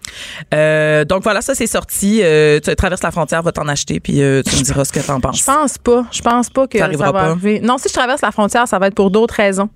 Euh, 0.54 1.04
donc 1.04 1.22
voilà, 1.24 1.42
ça 1.42 1.54
c'est 1.54 1.66
sorti. 1.66 2.20
Euh, 2.22 2.58
tu 2.60 2.74
traverses 2.74 3.02
la 3.02 3.10
frontière, 3.10 3.42
va 3.42 3.52
t'en 3.52 3.68
acheter, 3.68 4.00
puis 4.00 4.22
euh, 4.22 4.42
tu 4.42 4.56
me 4.56 4.62
diras 4.62 4.84
ce 4.86 4.92
que 4.92 5.00
t'en 5.00 5.20
penses. 5.20 5.40
Je 5.40 5.44
pense 5.44 5.76
pas. 5.76 6.06
Je 6.10 6.22
pense 6.22 6.48
pas 6.48 6.66
que 6.66 6.78
Ça 6.78 6.90
ça, 6.90 6.96
va 6.96 7.12
pas. 7.12 7.20
arriver. 7.30 7.60
Non, 7.60 7.76
si 7.76 7.88
je 7.90 7.92
traverse 7.92 8.22
la 8.22 8.30
frontière, 8.32 8.66
ça 8.66 8.78
va 8.78 8.86
être 8.86 8.94
pour 8.94 9.10
d'autres 9.10 9.34
raisons. 9.34 9.68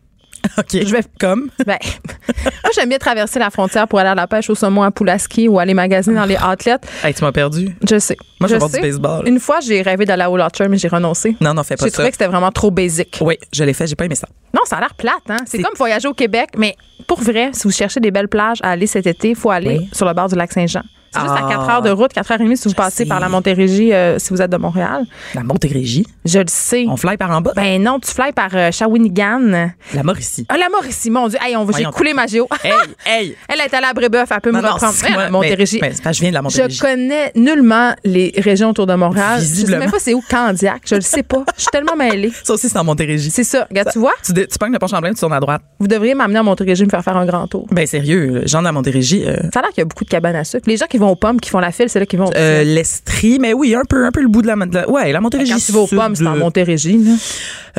OK. 0.59 0.66
Je 0.72 0.92
vais- 0.92 1.03
Comme? 1.20 1.51
Ben, 1.66 1.78
moi, 2.44 2.70
j'aime 2.74 2.88
bien 2.88 2.99
traverser 2.99 3.38
la 3.38 3.51
frontière 3.51 3.86
pour 3.88 3.99
aller 3.99 4.09
à 4.11 4.14
la 4.14 4.26
pêche 4.26 4.49
au 4.51 4.55
saumon 4.55 4.82
à 4.82 4.90
Pulaski 4.90 5.49
ou 5.49 5.59
aller 5.59 5.74
magasiner 5.74 6.16
dans 6.16 6.24
les 6.24 6.36
outlets. 6.36 6.78
Hey, 7.05 7.14
tu 7.14 7.22
m'as 7.24 7.32
perdu. 7.32 7.76
Je 7.88 7.99
sais. 7.99 8.16
Moi, 8.40 8.49
je 8.49 8.55
vais 8.55 8.59
voir 8.59 8.70
du 8.70 8.76
sais. 8.76 8.80
baseball. 8.82 9.26
Une 9.28 9.40
fois, 9.40 9.61
j'ai 9.61 9.82
rêvé 9.82 10.05
d'aller 10.05 10.26
au 10.26 10.36
Lotcher, 10.36 10.68
mais 10.68 10.78
j'ai 10.78 10.88
renoncé. 10.88 11.36
Non, 11.40 11.55
non, 11.55 11.62
fais 11.62 11.76
pas 11.76 11.84
J'ai 11.86 11.90
ça. 11.90 11.94
trouvé 11.94 12.09
que 12.11 12.14
c'était 12.16 12.28
vraiment 12.30 12.51
trop 12.53 12.70
basic. 12.70 13.18
Oui, 13.20 13.38
je 13.53 13.64
l'ai 13.64 13.72
fait, 13.72 13.86
j'ai 13.86 13.97
pas 13.97 14.05
aimé 14.05 14.14
ça. 14.14 14.28
Non, 14.55 14.62
ça 14.64 14.76
a 14.76 14.80
l'air 14.80 14.94
plate, 14.94 15.14
hein? 15.28 15.36
C'est 15.47 15.57
C'est- 15.59 15.62
comme 15.62 15.74
voyager 15.76 16.09
au 16.09 16.14
Québec, 16.14 16.51
mais 16.57 16.76
pour 17.07 17.20
vrai, 17.20 17.51
si 17.53 17.64
vous 17.64 17.72
cherchez 17.72 18.01
des 18.01 18.11
belles 18.11 18.28
plages 18.28 18.59
à 18.62 18.70
aller 18.70 18.86
cet 18.86 19.07
été, 19.07 19.30
il 19.30 19.36
faut 19.36 19.51
aller 19.51 19.78
Oui. 19.80 19.88
sur 19.92 20.07
le 20.07 20.12
bord 20.14 20.28
du 20.28 20.34
lac 20.34 20.53
Saint-Jean. 20.53 20.82
C'est 21.16 21.22
juste 21.22 21.34
Ah. 21.38 21.46
à 21.46 21.50
4 21.50 21.70
heures 21.70 21.82
de 21.82 21.90
route, 21.90 22.12
4 22.12 22.30
heures 22.32 22.40
et 22.40 22.44
demie 22.44 22.56
si 22.56 22.68
vous 22.68 22.74
passez 22.74 23.04
sais. 23.04 23.06
par 23.06 23.20
la 23.20 23.28
Montérégie, 23.28 23.92
euh, 23.92 24.18
si 24.18 24.30
vous 24.30 24.40
êtes 24.42 24.50
de 24.50 24.56
Montréal. 24.56 25.04
La 25.34 25.42
Montérégie. 25.42 26.06
Je 26.24 26.38
le 26.38 26.44
sais. 26.48 26.86
On 26.88 26.96
fly 26.96 27.16
par 27.16 27.30
en 27.30 27.40
bas? 27.40 27.52
Ben 27.56 27.82
non, 27.82 27.98
tu 28.00 28.10
fly 28.12 28.32
par 28.32 28.50
euh, 28.54 28.70
Shawinigan. 28.70 29.70
La 29.94 30.02
Mauricie. 30.02 30.46
Ah, 30.48 30.56
la 30.56 30.68
Mauricie, 30.68 31.10
mon 31.10 31.28
Dieu. 31.28 31.38
Hey, 31.42 31.56
on 31.56 31.66
j'ai 31.72 31.84
coulé 31.84 32.12
ma 32.14 32.26
géo. 32.26 32.48
Hey, 32.62 32.72
hey! 33.06 33.36
Elle 33.48 33.60
est 33.60 33.74
allée 33.74 33.86
à 33.86 33.92
Brébeuf, 33.92 34.28
elle 34.30 34.40
peut 34.40 34.52
me 34.52 34.60
Non, 34.60 34.72
reprendre. 34.72 34.94
Hey, 35.04 35.12
moi- 35.12 35.30
Montérégie. 35.30 35.78
mais- 35.80 35.90
mais 35.90 35.94
que 36.10 36.12
je 36.12 36.20
viens 36.20 36.30
de 36.30 36.34
la 36.34 36.42
Montérégie. 36.42 36.76
Je 36.76 36.82
connais 36.82 37.32
nullement 37.34 37.94
les 38.04 38.32
régions 38.38 38.70
autour 38.70 38.86
de 38.86 38.94
Montréal. 38.94 39.40
Je 39.40 39.44
sais 39.44 39.78
même 39.78 39.90
pas 39.90 39.98
c'est 39.98 40.14
où 40.14 40.22
Candiac. 40.28 40.82
Je 40.86 40.94
le 40.96 41.00
sais 41.00 41.22
pas. 41.22 41.44
Je 41.56 41.62
suis 41.62 41.70
tellement 41.70 41.96
mêlée. 41.96 42.32
Ça 42.44 42.54
aussi, 42.54 42.68
c'est 42.68 42.78
en 42.78 42.84
Montérégie. 42.84 43.30
C'est 43.30 43.44
ça. 43.44 43.66
Regarde, 43.70 43.90
tu 43.92 43.98
vois, 43.98 44.12
Tu, 44.24 44.32
tu 44.32 44.58
pognes 44.58 44.72
le 44.72 44.78
pont 44.78 44.86
Champlain, 44.86 45.12
tu 45.12 45.20
tournes 45.20 45.32
à 45.32 45.40
droite. 45.40 45.62
vous 45.78 45.88
devriez 45.88 46.14
m'amener 46.14 46.38
à 46.38 46.42
Montérégie 46.42 46.84
me 46.84 46.90
faire 46.90 47.02
faire 47.02 47.16
un 47.16 47.26
grand 47.26 47.46
tour. 47.46 47.66
Ben 47.70 47.86
sérieux, 47.86 48.42
gens 48.46 48.60
de 48.60 48.64
la 48.64 48.72
Montérégie, 48.72 49.24
euh, 49.26 49.36
Ça 49.52 49.60
a 49.60 49.62
l'air 49.62 49.70
qu'il 49.70 49.78
y 49.78 49.82
a 49.82 49.84
beaucoup 49.84 50.04
de 50.04 50.08
cabanes 50.10 50.36
à 50.36 50.44
sucre. 50.44 50.64
Les 50.68 50.76
gens 50.76 50.86
qui 50.86 50.98
vont 50.98 51.05
aux 51.11 51.16
pommes, 51.16 51.40
qui 51.40 51.50
font 51.50 51.59
la 51.61 51.72
file, 51.72 51.88
c'est 51.88 51.98
là 52.00 52.07
qu'ils 52.07 52.18
vont. 52.18 52.30
euh, 52.34 52.62
l'Estrie, 52.64 53.38
mais 53.40 53.52
oui, 53.52 53.74
un 53.74 53.84
peu, 53.88 54.07
un 54.07 54.11
peu 54.12 54.20
le 54.22 54.28
bout 54.28 54.42
de 54.42 54.46
la, 54.46 54.54
de 54.57 54.74
la- 54.74 54.88
ouais, 54.90 55.12
la 55.12 55.20
Montérégie. 55.20 55.52
Quand 55.52 55.59
tu 55.64 55.72
vas 55.72 55.80
aux 55.80 55.86
pommes, 55.86 56.14
c'est 56.16 56.26
en 56.26 56.34
euh, 56.34 56.38
Montérégie. 56.38 56.98
là. 56.98 57.12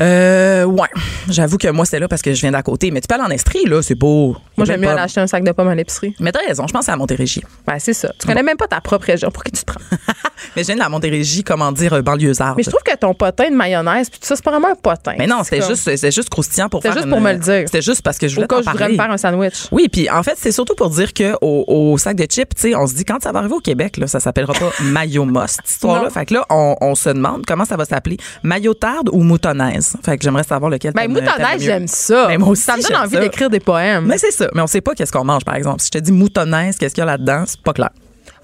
Euh, 0.00 0.64
ouais. 0.64 0.88
J'avoue 1.28 1.58
que 1.58 1.68
moi, 1.68 1.84
c'était 1.84 1.98
là 1.98 2.08
parce 2.08 2.22
que 2.22 2.32
je 2.32 2.40
viens 2.40 2.52
d'à 2.52 2.62
côté. 2.62 2.90
Mais 2.90 3.00
tu 3.00 3.12
aller 3.12 3.22
en 3.24 3.30
Estrie, 3.30 3.64
là, 3.66 3.82
c'est 3.82 3.94
beau. 3.94 4.36
Moi, 4.56 4.64
j'aime 4.66 4.80
mieux 4.80 4.88
aller 4.88 5.00
acheter 5.00 5.20
un 5.20 5.26
sac 5.26 5.42
de 5.44 5.52
pommes 5.52 5.68
à 5.68 5.74
l'épicerie. 5.74 6.14
Mais 6.20 6.32
t'as 6.32 6.40
raison, 6.46 6.66
je 6.66 6.72
pense 6.72 6.88
à 6.88 6.92
la 6.92 6.96
Montérégie. 6.96 7.42
Ben, 7.66 7.78
c'est 7.78 7.92
ça. 7.94 8.12
Tu 8.18 8.26
connais 8.26 8.42
même 8.42 8.56
pas 8.56 8.66
ta 8.68 8.80
propre 8.80 9.06
région. 9.06 9.30
Pour 9.30 9.42
qui 9.44 9.52
tu 9.52 9.62
te 9.64 9.66
prends? 9.72 9.80
Mais 10.56 10.62
je 10.62 10.66
viens 10.68 10.76
de 10.76 10.80
la 10.80 10.88
Montérégie, 10.88 11.42
comment 11.42 11.72
dire, 11.72 11.92
euh, 11.94 12.02
banlieusarde. 12.02 12.54
Mais 12.56 12.62
je 12.62 12.70
trouve 12.70 12.82
que 12.82 12.96
ton 12.96 13.12
potin 13.14 13.50
de 13.50 13.54
mayonnaise, 13.56 14.08
puis 14.08 14.18
tout 14.20 14.26
ça, 14.26 14.36
c'est 14.36 14.44
pas 14.44 14.50
vraiment 14.52 14.68
un 14.70 14.74
potin. 14.76 15.14
Mais 15.18 15.26
non, 15.26 15.42
c'était 15.42 15.60
C'est 15.60 15.68
juste, 15.68 15.82
c'était 15.84 16.10
juste 16.10 16.30
croustillant 16.30 16.68
pour 16.68 16.80
C'était 16.80 16.88
faire 16.94 17.02
juste 17.02 17.06
une- 17.06 17.10
pour 17.12 17.20
me 17.20 17.32
le 17.32 17.38
dire. 17.38 17.62
C'était 17.66 17.82
juste 17.82 18.02
parce 18.02 18.18
que 18.18 18.28
je 18.28 18.34
voulais 18.34 18.44
Au 18.44 18.48
cas 18.48 18.56
où 18.56 18.62
t'en 18.62 18.70
je 18.70 18.76
voudrais 18.76 18.88
me 18.90 18.96
faire 18.96 19.10
un 19.10 19.16
sandwich. 19.16 19.66
Oui, 19.72 19.88
puis 19.90 20.08
en 20.08 20.22
fait, 20.22 20.34
c'est 20.36 20.52
surtout 20.52 20.74
pour 20.74 20.90
dire 20.90 21.12
que 21.12 21.34
au, 21.40 21.64
au 21.66 21.98
sac 21.98 22.16
de 22.16 22.24
chips, 22.24 22.54
tu 22.54 22.60
sais, 22.62 22.74
on 22.76 22.86
se 22.86 22.94
dit 22.94 23.04
quand 23.04 23.17
ça 23.22 23.32
va 23.32 23.40
arriver 23.40 23.54
au 23.54 23.60
Québec, 23.60 23.96
là, 23.96 24.06
ça 24.06 24.20
s'appellera 24.20 24.52
pas 24.54 24.70
mayo 24.82 25.24
most, 25.24 25.56
cette 25.56 25.70
histoire-là. 25.70 26.10
Fait 26.10 26.26
que 26.26 26.34
là, 26.34 26.44
on, 26.50 26.76
on 26.80 26.94
se 26.94 27.08
demande 27.10 27.44
comment 27.46 27.64
ça 27.64 27.76
va 27.76 27.84
s'appeler, 27.84 28.16
maillotarde 28.42 29.08
ou 29.12 29.22
moutonnaise. 29.22 29.96
Fait 30.04 30.16
que 30.18 30.24
j'aimerais 30.24 30.44
savoir 30.44 30.70
lequel. 30.70 30.92
Ben, 30.92 31.02
t'aimes- 31.02 31.12
moutonnaise, 31.12 31.62
j'aime 31.62 31.86
ça. 31.88 32.26
Ben, 32.28 32.38
moi 32.38 32.48
aussi, 32.48 32.62
ça 32.62 32.76
me 32.76 32.82
donne 32.82 32.96
envie 32.96 33.18
d'écrire 33.18 33.50
des 33.50 33.60
poèmes. 33.60 34.06
Mais 34.06 34.18
c'est 34.18 34.30
ça. 34.32 34.48
Mais 34.54 34.62
on 34.62 34.66
sait 34.66 34.80
pas 34.80 34.94
qu'est-ce 34.94 35.12
qu'on 35.12 35.24
mange, 35.24 35.44
par 35.44 35.54
exemple. 35.56 35.80
Si 35.80 35.86
je 35.92 35.98
te 35.98 36.04
dis 36.04 36.12
moutonnaise, 36.12 36.76
qu'est-ce 36.78 36.94
qu'il 36.94 37.02
y 37.02 37.06
a 37.06 37.06
là-dedans, 37.06 37.44
c'est 37.46 37.60
pas 37.60 37.72
clair. 37.72 37.90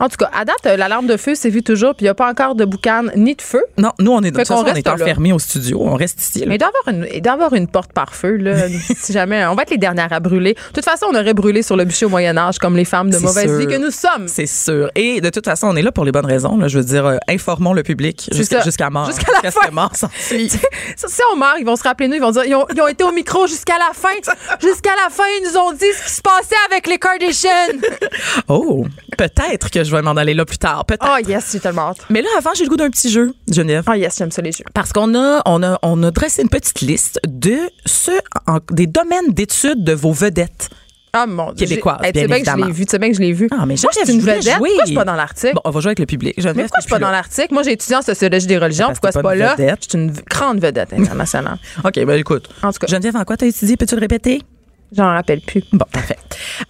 En 0.00 0.08
tout 0.08 0.16
cas, 0.16 0.30
à 0.32 0.44
date, 0.44 0.56
euh, 0.66 0.76
l'alarme 0.76 1.06
de 1.06 1.16
feu 1.16 1.34
s'est 1.34 1.50
vue 1.50 1.62
toujours, 1.62 1.94
puis 1.94 2.02
il 2.02 2.06
n'y 2.06 2.10
a 2.10 2.14
pas 2.14 2.28
encore 2.30 2.54
de 2.54 2.64
boucan 2.64 3.04
ni 3.16 3.34
de 3.34 3.42
feu. 3.42 3.62
Non, 3.78 3.92
nous, 3.98 4.12
on 4.12 4.20
est, 4.22 4.30
de 4.30 4.36
toute 4.36 4.46
façon, 4.46 4.64
on 4.66 4.74
est 4.74 4.88
enfermés 4.88 5.32
au 5.32 5.38
studio. 5.38 5.78
On 5.82 5.94
reste 5.94 6.20
ici. 6.20 6.40
là. 6.40 6.46
Mais 6.48 6.56
il 6.56 6.58
doit 6.58 6.70
y 6.74 6.88
avoir 6.88 6.94
une, 7.02 7.08
il 7.14 7.22
doit 7.22 7.32
y 7.32 7.34
avoir 7.34 7.54
une 7.54 7.68
porte 7.68 7.92
par 7.92 8.14
feu, 8.14 8.36
là. 8.36 8.68
si 8.96 9.12
jamais. 9.12 9.44
On 9.46 9.54
va 9.54 9.62
être 9.62 9.70
les 9.70 9.78
dernières 9.78 10.12
à 10.12 10.20
brûler. 10.20 10.54
De 10.54 10.72
toute 10.74 10.84
façon, 10.84 11.06
on 11.12 11.14
aurait 11.14 11.34
brûlé 11.34 11.62
sur 11.62 11.76
le 11.76 11.84
bûcher 11.84 12.06
au 12.06 12.08
Moyen-Âge, 12.08 12.58
comme 12.58 12.76
les 12.76 12.84
femmes 12.84 13.10
de 13.10 13.18
mauvaise 13.18 13.46
sûr. 13.46 13.58
vie 13.58 13.66
que 13.66 13.78
nous 13.78 13.90
sommes. 13.90 14.28
C'est 14.28 14.46
sûr. 14.46 14.90
Et 14.94 15.20
de 15.20 15.30
toute 15.30 15.44
façon, 15.44 15.68
on 15.68 15.76
est 15.76 15.82
là 15.82 15.92
pour 15.92 16.04
les 16.04 16.12
bonnes 16.12 16.26
raisons. 16.26 16.56
là. 16.56 16.68
Je 16.68 16.78
veux 16.78 16.84
dire, 16.84 17.06
euh, 17.06 17.16
informons 17.28 17.72
le 17.72 17.82
public 17.82 18.28
jusqu'à 18.32 18.90
mort. 18.90 19.06
Jusqu'à 19.06 19.32
la 19.42 19.50
ce 19.50 19.56
que 19.56 19.64
fin. 19.64 19.70
mort 19.70 19.92
Si 19.94 21.20
on 21.32 21.36
meurt, 21.36 21.56
ils 21.58 21.66
vont 21.66 21.76
se 21.76 21.82
rappeler 21.82 22.08
nous, 22.08 22.14
ils 22.14 22.20
vont 22.20 22.30
dire 22.30 22.44
ils 22.44 22.54
ont, 22.54 22.66
ils 22.74 22.80
ont 22.80 22.88
été 22.88 23.04
au 23.04 23.12
micro 23.12 23.46
jusqu'à 23.46 23.78
la 23.78 23.92
fin. 23.94 24.08
Jusqu'à 24.60 24.90
la 25.04 25.10
fin, 25.10 25.24
ils 25.40 25.48
nous 25.50 25.58
ont 25.58 25.72
dit 25.72 25.84
ce 25.98 26.04
qui 26.06 26.12
se 26.14 26.22
passait 26.22 26.54
avec 26.70 26.86
les 26.86 26.98
Kardashians. 26.98 27.50
Oh, 28.48 28.86
peut-être 29.16 29.70
que 29.70 29.83
je 29.84 29.94
vais 29.94 30.02
m'en 30.02 30.12
aller 30.12 30.34
là 30.34 30.44
plus 30.44 30.58
tard. 30.58 30.84
Peut-être. 30.84 31.06
Oh 31.08 31.18
yes, 31.28 31.50
j'ai 31.52 31.60
tellement 31.60 31.90
hâte. 31.90 32.04
Mais 32.10 32.22
là, 32.22 32.28
avant, 32.38 32.50
j'ai 32.54 32.64
le 32.64 32.70
goût 32.70 32.76
d'un 32.76 32.90
petit 32.90 33.10
jeu, 33.10 33.32
Geneviève. 33.50 33.84
Oh 33.88 33.94
yes, 33.94 34.16
j'aime 34.18 34.30
ça 34.30 34.42
les 34.42 34.52
jeux. 34.52 34.64
Parce 34.74 34.92
qu'on 34.92 35.14
a, 35.14 35.42
on 35.46 35.62
a, 35.62 35.78
on 35.82 36.02
a 36.02 36.10
dressé 36.10 36.42
une 36.42 36.48
petite 36.48 36.80
liste 36.80 37.20
de 37.26 37.56
ceux, 37.86 38.18
en- 38.46 38.58
des 38.70 38.86
domaines 38.86 39.28
d'études 39.30 39.84
de 39.84 39.92
vos 39.92 40.12
vedettes. 40.12 40.70
Ah 41.16 41.26
mon 41.26 41.52
dieu. 41.52 41.64
Québécoise, 41.68 41.98
Hey, 42.02 42.12
tu 42.12 42.18
sais 42.18 42.26
bien 42.26 42.40
que 42.42 42.50
je 42.50 42.56
l'ai 42.56 42.72
vu, 42.72 42.86
tu 42.86 42.90
sais 42.90 42.98
bien 42.98 43.08
que 43.10 43.14
je 43.16 43.20
l'ai 43.20 43.32
vu. 43.32 43.48
Ah, 43.52 43.66
mais 43.66 43.76
Moi, 43.80 43.92
suis 43.92 44.12
une 44.12 44.20
vedette. 44.20 44.42
jouer. 44.42 44.52
Pourquoi 44.56 44.70
je 44.80 44.86
suis 44.86 44.94
pas 44.96 45.04
dans 45.04 45.14
l'article? 45.14 45.54
Bon, 45.54 45.60
on 45.64 45.70
va 45.70 45.80
jouer 45.80 45.90
avec 45.90 46.00
le 46.00 46.06
public. 46.06 46.34
Geneviève, 46.36 46.56
Mais 46.56 46.62
pourquoi 46.64 46.78
je 46.80 46.82
suis 46.86 46.90
pas 46.90 46.98
dans 46.98 47.10
l'article? 47.12 47.54
Moi, 47.54 47.62
j'ai 47.62 47.72
étudié 47.72 47.94
en 47.94 48.02
sociologie 48.02 48.46
des 48.48 48.58
religions. 48.58 48.86
Parce 48.88 48.98
Pourquoi 48.98 49.12
c'est 49.12 49.22
pas 49.22 49.34
là? 49.36 49.54
Je 49.56 49.88
suis 49.88 49.96
une 49.96 50.10
grande 50.28 50.60
vedette 50.60 50.92
internationale. 50.92 51.58
OK, 51.84 51.94
ben 52.04 52.18
écoute. 52.18 52.48
En 52.64 52.72
tout 52.72 52.80
cas. 52.80 52.88
Geneviève, 52.88 53.14
en 53.14 53.24
quoi 53.24 53.36
t'as 53.36 53.46
étudié? 53.46 53.76
Peux-tu 53.76 53.94
le 53.94 54.00
répéter? 54.00 54.42
J'en 54.90 55.06
rappelle 55.06 55.40
plus. 55.40 55.62
Bon, 55.72 55.86
parfait. 55.92 56.16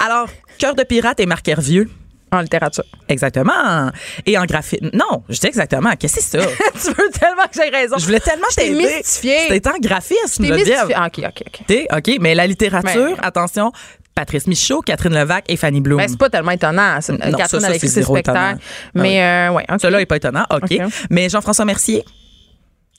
Alors, 0.05 0.29
Cœur 0.59 0.75
de 0.75 0.83
pirate 0.83 1.21
et 1.21 1.27
Marc 1.27 1.49
Hervieux. 1.49 1.89
En 2.35 2.41
littérature. 2.41 2.85
Exactement. 3.09 3.91
Et 4.27 4.37
en 4.39 4.45
graphisme. 4.45 4.91
Non, 4.93 5.23
je 5.29 5.39
dis 5.39 5.47
exactement. 5.47 5.93
Qu'est-ce 5.99 6.17
que 6.17 6.23
c'est 6.23 6.41
ça? 6.41 6.47
tu 6.73 6.89
veux 6.89 7.11
tellement 7.11 7.45
que 7.45 7.55
j'ai 7.63 7.69
raison. 7.71 7.97
Je 7.99 8.05
voulais 8.07 8.21
tellement 8.21 8.47
Je 8.51 8.57
t'ai 8.57 8.63
t'aider. 8.71 8.97
mystifiée. 8.97 9.39
C'était 9.49 9.69
en 9.71 9.79
graphisme, 9.81 10.45
Geneviève. 10.45 10.67
mystifiée. 10.67 10.95
Ah, 10.97 11.07
OK, 11.07 11.19
OK, 11.25 11.43
OK. 11.47 11.67
T'es- 11.67 11.87
OK, 11.93 12.17
mais 12.21 12.35
la 12.35 12.47
littérature, 12.47 13.17
Mais- 13.17 13.27
attention, 13.27 13.73
Patrice 14.15 14.47
Michaud, 14.47 14.81
Catherine 14.81 15.15
Levac 15.15 15.45
et 15.49 15.57
Fanny 15.57 15.81
Bloom. 15.81 15.99
Ben, 15.99 16.09
c'est 16.09 16.19
pas 16.19 16.31
tellement 16.31 16.53
étonnant. 16.53 16.99
C'est- 17.01 17.13
Non, 17.13 17.19
Catherine 17.37 17.47
ça, 17.47 17.61
ça, 17.61 17.67
a 17.67 17.77
écrit 17.77 17.89
c'est 17.89 18.03
ses 18.03 18.03
spectacles. 18.05 18.61
Mais, 18.95 19.23
euh, 19.23 19.53
ouais, 19.53 19.65
OK. 19.71 19.81
Cela 19.81 20.01
est 20.01 20.07
pas 20.07 20.17
étonnant, 20.17 20.45
OK. 20.51 20.63
OK. 20.73 20.81
Mais 21.11 21.29
Jean-François 21.29 21.65
Mercier, 21.65 22.05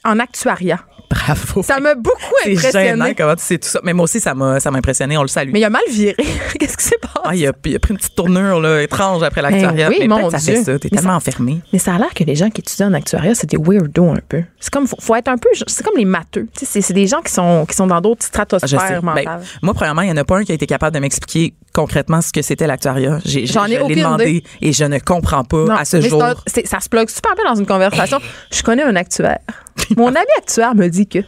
En 0.05 0.19
actuariat. 0.19 0.79
bravo. 1.09 1.63
Ça 1.63 1.79
m'a 1.79 1.95
beaucoup 1.95 2.15
C'est 2.43 2.55
gênant 2.55 2.67
impressionné. 2.69 3.15
comment 3.15 3.35
tu 3.35 3.43
sais 3.43 3.57
tout 3.57 3.67
ça. 3.69 3.79
Mais 3.83 3.93
moi 3.93 4.03
aussi, 4.03 4.19
ça 4.19 4.33
m'a 4.33 4.59
ça 4.59 4.69
m'a 4.71 4.77
impressionné. 4.79 5.17
On 5.17 5.21
le 5.21 5.27
salue. 5.27 5.51
Mais 5.53 5.59
il 5.59 5.63
a 5.65 5.69
mal 5.69 5.81
viré. 5.89 6.15
Qu'est-ce 6.59 6.77
qui 6.77 6.83
s'est 6.83 6.97
passé? 7.01 7.13
Ah, 7.23 7.35
il, 7.35 7.45
a, 7.47 7.51
il 7.65 7.75
a 7.75 7.79
pris 7.79 7.91
une 7.91 7.97
petite 7.97 8.15
tournure 8.15 8.59
là, 8.59 8.81
étrange 8.83 9.23
après 9.23 9.41
l'actuariat. 9.41 9.89
Ben 9.89 9.95
oui, 9.95 9.97
mais 10.01 10.07
mon 10.07 10.29
ça 10.29 10.37
Dieu. 10.37 10.55
fait 10.55 10.63
ça. 10.63 10.79
T'es 10.79 10.89
Mais 10.91 10.97
tellement 10.97 11.11
ça- 11.11 11.17
enfermé. 11.17 11.61
Mais 11.73 11.79
ça 11.79 11.95
a 11.95 11.97
l'air 11.97 12.13
que 12.13 12.23
les 12.23 12.35
gens 12.35 12.49
qui 12.49 12.61
étudient 12.61 12.89
en 12.89 12.93
actuariat, 12.93 13.33
c'est 13.35 13.49
des 13.49 13.57
weirdos 13.57 14.09
un 14.11 14.19
peu. 14.27 14.43
C'est 14.59 14.71
comme, 14.71 14.87
faut, 14.87 14.97
faut 14.99 15.15
être 15.15 15.27
un 15.27 15.37
peu, 15.37 15.49
c'est 15.67 15.83
comme 15.83 15.97
les 15.97 16.05
matheux. 16.05 16.47
C'est, 16.53 16.81
c'est 16.81 16.93
des 16.93 17.07
gens 17.07 17.21
qui 17.21 17.31
sont, 17.33 17.65
qui 17.67 17.75
sont 17.75 17.87
dans 17.87 18.01
d'autres 18.01 18.21
Ah, 18.23 18.27
stratosphères 18.45 19.01
Ben, 19.01 19.15
mentales. 19.15 19.41
moi, 19.61 19.73
premièrement, 19.73 20.01
il 20.01 20.07
n'y 20.07 20.13
en 20.13 20.17
a 20.17 20.23
pas 20.25 20.37
un 20.37 20.43
qui 20.43 20.51
a 20.51 20.55
été 20.55 20.65
capable 20.67 20.93
de 20.95 20.99
m'expliquer 20.99 21.53
concrètement 21.73 22.21
ce 22.21 22.31
que 22.31 22.41
c'était 22.41 22.67
l'actuariat. 22.67 23.19
J'ai, 23.25 23.45
J'en 23.45 23.65
ai 23.65 23.75
je 23.79 23.83
l'ai 23.85 23.95
demandé 23.95 24.29
idée. 24.31 24.43
et 24.61 24.73
je 24.73 24.83
ne 24.85 24.99
comprends 24.99 25.43
pas 25.43 25.65
Non, 25.65 25.75
à 25.75 25.85
ce 25.85 26.01
jour. 26.01 26.23
c'est 26.47 26.67
ça 26.67 26.79
se 26.79 26.89
plug 26.89 27.09
super 27.09 27.35
bien 27.35 27.45
dans 27.51 27.59
une 27.59 27.65
conversation. 27.67 28.19
Je 28.51 28.61
connais 28.63 28.83
un 28.83 28.95
actuaire. 28.95 29.39
Mon 29.97 30.07
ami 30.07 30.25
actuaire 30.37 30.75
me 30.75 30.87
dit 30.87 31.07
que. 31.07 31.19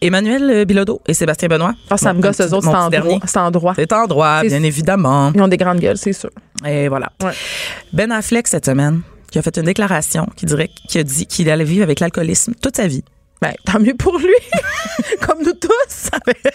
Emmanuel 0.00 0.50
euh, 0.50 0.64
Bilodeau 0.66 1.00
et 1.06 1.14
Sébastien 1.14 1.48
Benoît. 1.48 1.74
Ah, 1.88 1.96
ça 1.96 2.12
me 2.12 2.20
gosse, 2.20 2.40
eux 2.40 2.52
autres, 2.52 2.68
c'est 2.68 3.38
en 3.38 3.50
droit. 3.50 3.74
C'est 3.74 3.92
en 3.92 4.06
droit. 4.06 4.42
Bien 4.42 4.62
évidemment. 4.62 5.32
Ils 5.34 5.40
ont 5.40 5.48
des 5.48 5.56
grandes 5.56 5.80
gueules, 5.80 5.96
c'est 5.96 6.12
sûr. 6.12 6.30
Et 6.66 6.88
voilà. 6.88 7.12
Ouais. 7.22 7.32
Ben 7.94 8.12
Affleck, 8.12 8.46
cette 8.46 8.66
semaine, 8.66 9.00
qui 9.30 9.38
a 9.38 9.42
fait 9.42 9.56
une 9.56 9.64
déclaration 9.64 10.26
qui 10.36 10.44
dirait 10.44 10.70
qui 10.88 10.98
a 10.98 11.02
dit 11.02 11.26
qu'il 11.26 11.48
allait 11.50 11.64
vivre 11.64 11.82
avec 11.82 12.00
l'alcoolisme 12.00 12.52
toute 12.60 12.76
sa 12.76 12.86
vie. 12.86 13.04
Ben, 13.42 13.52
tant 13.64 13.78
mieux 13.78 13.94
pour 13.94 14.18
lui. 14.18 14.34
Comme 15.20 15.42
nous 15.44 15.52
tous. 15.52 16.10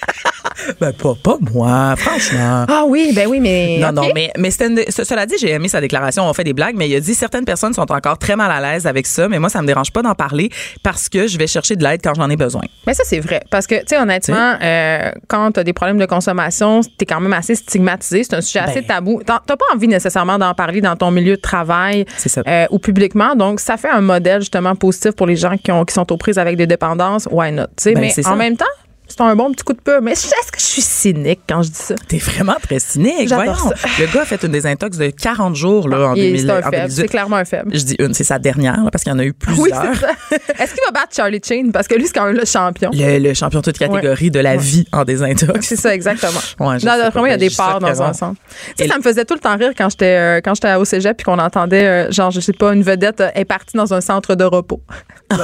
Ben, 0.79 0.93
pas, 0.93 1.13
pas 1.23 1.37
moi, 1.53 1.95
franchement. 1.97 2.65
Ah 2.67 2.83
oui, 2.87 3.11
ben 3.15 3.27
oui, 3.27 3.39
mais. 3.39 3.79
Non, 3.79 3.91
non, 3.91 4.09
mais, 4.13 4.31
mais 4.37 4.49
une- 4.61 4.83
ce- 4.89 5.03
cela 5.03 5.25
dit, 5.25 5.35
j'ai 5.39 5.51
aimé 5.51 5.67
sa 5.67 5.81
déclaration. 5.81 6.23
On 6.27 6.33
fait 6.33 6.43
des 6.43 6.53
blagues, 6.53 6.75
mais 6.75 6.87
il 6.89 6.95
a 6.95 6.99
dit 6.99 7.15
certaines 7.15 7.45
personnes 7.45 7.73
sont 7.73 7.89
encore 7.91 8.17
très 8.17 8.35
mal 8.35 8.51
à 8.51 8.59
l'aise 8.61 8.85
avec 8.85 9.07
ça, 9.07 9.27
mais 9.27 9.39
moi, 9.39 9.49
ça 9.49 9.61
me 9.61 9.67
dérange 9.67 9.91
pas 9.91 10.01
d'en 10.03 10.13
parler 10.13 10.49
parce 10.83 11.09
que 11.09 11.27
je 11.27 11.37
vais 11.37 11.47
chercher 11.47 11.75
de 11.75 11.83
l'aide 11.83 12.01
quand 12.03 12.13
j'en 12.15 12.29
ai 12.29 12.35
besoin. 12.35 12.61
Mais 12.85 12.93
ça, 12.93 13.03
c'est 13.05 13.19
vrai. 13.19 13.41
Parce 13.49 13.65
que, 13.65 13.75
tu 13.79 13.85
sais, 13.87 13.97
honnêtement, 13.97 14.55
euh, 14.61 15.11
quand 15.27 15.51
tu 15.53 15.59
as 15.59 15.63
des 15.63 15.73
problèmes 15.73 15.97
de 15.97 16.05
consommation, 16.05 16.81
tu 16.81 16.89
es 17.01 17.05
quand 17.05 17.19
même 17.21 17.33
assez 17.33 17.55
stigmatisé. 17.55 18.23
C'est 18.23 18.35
un 18.35 18.41
sujet 18.41 18.59
assez 18.59 18.81
Ben. 18.81 18.87
tabou. 18.87 19.21
T'as 19.25 19.39
t'as 19.45 19.55
pas 19.55 19.65
envie 19.73 19.87
nécessairement 19.87 20.37
d'en 20.37 20.53
parler 20.53 20.81
dans 20.81 20.95
ton 20.95 21.11
milieu 21.11 21.35
de 21.37 21.41
travail 21.41 22.05
euh, 22.47 22.65
ou 22.69 22.77
publiquement. 22.79 23.35
Donc, 23.35 23.59
ça 23.61 23.77
fait 23.77 23.89
un 23.89 24.01
modèle 24.01 24.41
justement 24.41 24.75
positif 24.75 25.11
pour 25.11 25.27
les 25.27 25.35
gens 25.37 25.57
qui, 25.57 25.71
ont, 25.71 25.85
qui 25.85 25.93
sont 25.93 26.11
aux 26.11 26.17
prises 26.17 26.37
avec 26.37 26.55
des 26.57 26.67
dépendances. 26.71 27.27
Why 27.31 27.51
not? 27.51 27.67
Ben, 27.83 27.99
mais 27.99 28.19
en 28.19 28.23
ça. 28.23 28.35
même 28.35 28.57
temps, 28.57 28.65
c'est 29.11 29.21
un 29.21 29.35
bon 29.35 29.51
petit 29.51 29.63
coup 29.63 29.73
de 29.73 29.81
peur. 29.81 30.01
Mais 30.01 30.11
est-ce 30.13 30.27
que 30.51 30.59
je 30.59 30.63
suis 30.65 30.81
cynique 30.81 31.41
quand 31.47 31.61
je 31.63 31.69
dis 31.69 31.75
ça? 31.79 31.95
T'es 32.07 32.17
vraiment 32.17 32.55
très 32.61 32.79
cynique. 32.79 33.29
Le 33.29 34.13
gars 34.13 34.21
a 34.21 34.25
fait 34.25 34.41
une 34.43 34.51
désintox 34.51 34.97
de 34.97 35.09
40 35.09 35.55
jours 35.55 35.87
là, 35.89 36.09
en, 36.09 36.15
Il- 36.15 36.23
2000, 36.33 36.41
C'est 36.41 36.49
un 36.51 36.53
en 36.59 36.61
faible. 36.61 36.71
2018. 36.75 37.01
C'est 37.01 37.07
clairement 37.07 37.35
un 37.37 37.45
faible. 37.45 37.71
Je 37.73 37.83
dis 37.83 37.95
une, 37.99 38.13
c'est 38.13 38.23
sa 38.23 38.39
dernière, 38.39 38.83
là, 38.83 38.89
parce 38.91 39.03
qu'il 39.03 39.11
y 39.13 39.15
en 39.15 39.19
a 39.19 39.23
eu 39.25 39.33
Oui, 39.57 39.69
plusieurs. 39.71 39.95
c'est 39.95 40.01
ça. 40.01 40.63
Est-ce 40.63 40.73
qu'il 40.73 40.83
va 40.85 40.91
battre 40.91 41.13
Charlie 41.15 41.41
Chin? 41.43 41.69
Parce 41.73 41.87
que 41.87 41.95
lui, 41.95 42.07
c'est 42.07 42.13
quand 42.13 42.25
même 42.25 42.35
le 42.37 42.45
champion. 42.45 42.89
le, 42.93 43.17
le 43.19 43.33
champion 43.33 43.59
de 43.59 43.65
toute 43.65 43.77
catégorie 43.77 44.31
de 44.31 44.39
la 44.39 44.55
vie 44.57 44.85
en 44.91 45.03
désintox. 45.03 45.65
C'est 45.67 45.75
ça, 45.75 45.93
exactement. 45.93 46.31
Ouais, 46.59 46.79
je 46.79 46.85
non, 46.85 46.93
sais 46.93 47.11
moi, 47.19 47.27
il 47.27 47.31
y 47.31 47.33
a 47.33 47.37
des 47.37 47.49
parts 47.49 47.79
dans 47.79 48.01
un 48.01 48.13
sens. 48.13 48.35
Tu 48.77 48.83
sais, 48.83 48.89
ça 48.89 48.97
me 48.97 49.01
faisait 49.03 49.25
tout 49.25 49.33
le 49.33 49.39
temps 49.39 49.57
rire 49.57 49.71
quand 49.77 49.89
j'étais 49.89 50.05
euh, 50.17 50.41
quand 50.43 50.53
j'étais 50.53 50.73
au 50.75 50.85
cégep 50.85 51.17
puis 51.17 51.23
qu'on 51.25 51.39
entendait, 51.39 51.87
euh, 51.87 52.11
genre, 52.11 52.29
je 52.31 52.39
sais 52.39 52.53
pas, 52.53 52.73
une 52.73 52.83
vedette 52.83 53.21
euh, 53.21 53.29
est 53.35 53.45
partie 53.45 53.75
dans 53.77 53.93
un 53.93 54.01
centre 54.01 54.35
de 54.35 54.43
repos. 54.43 54.81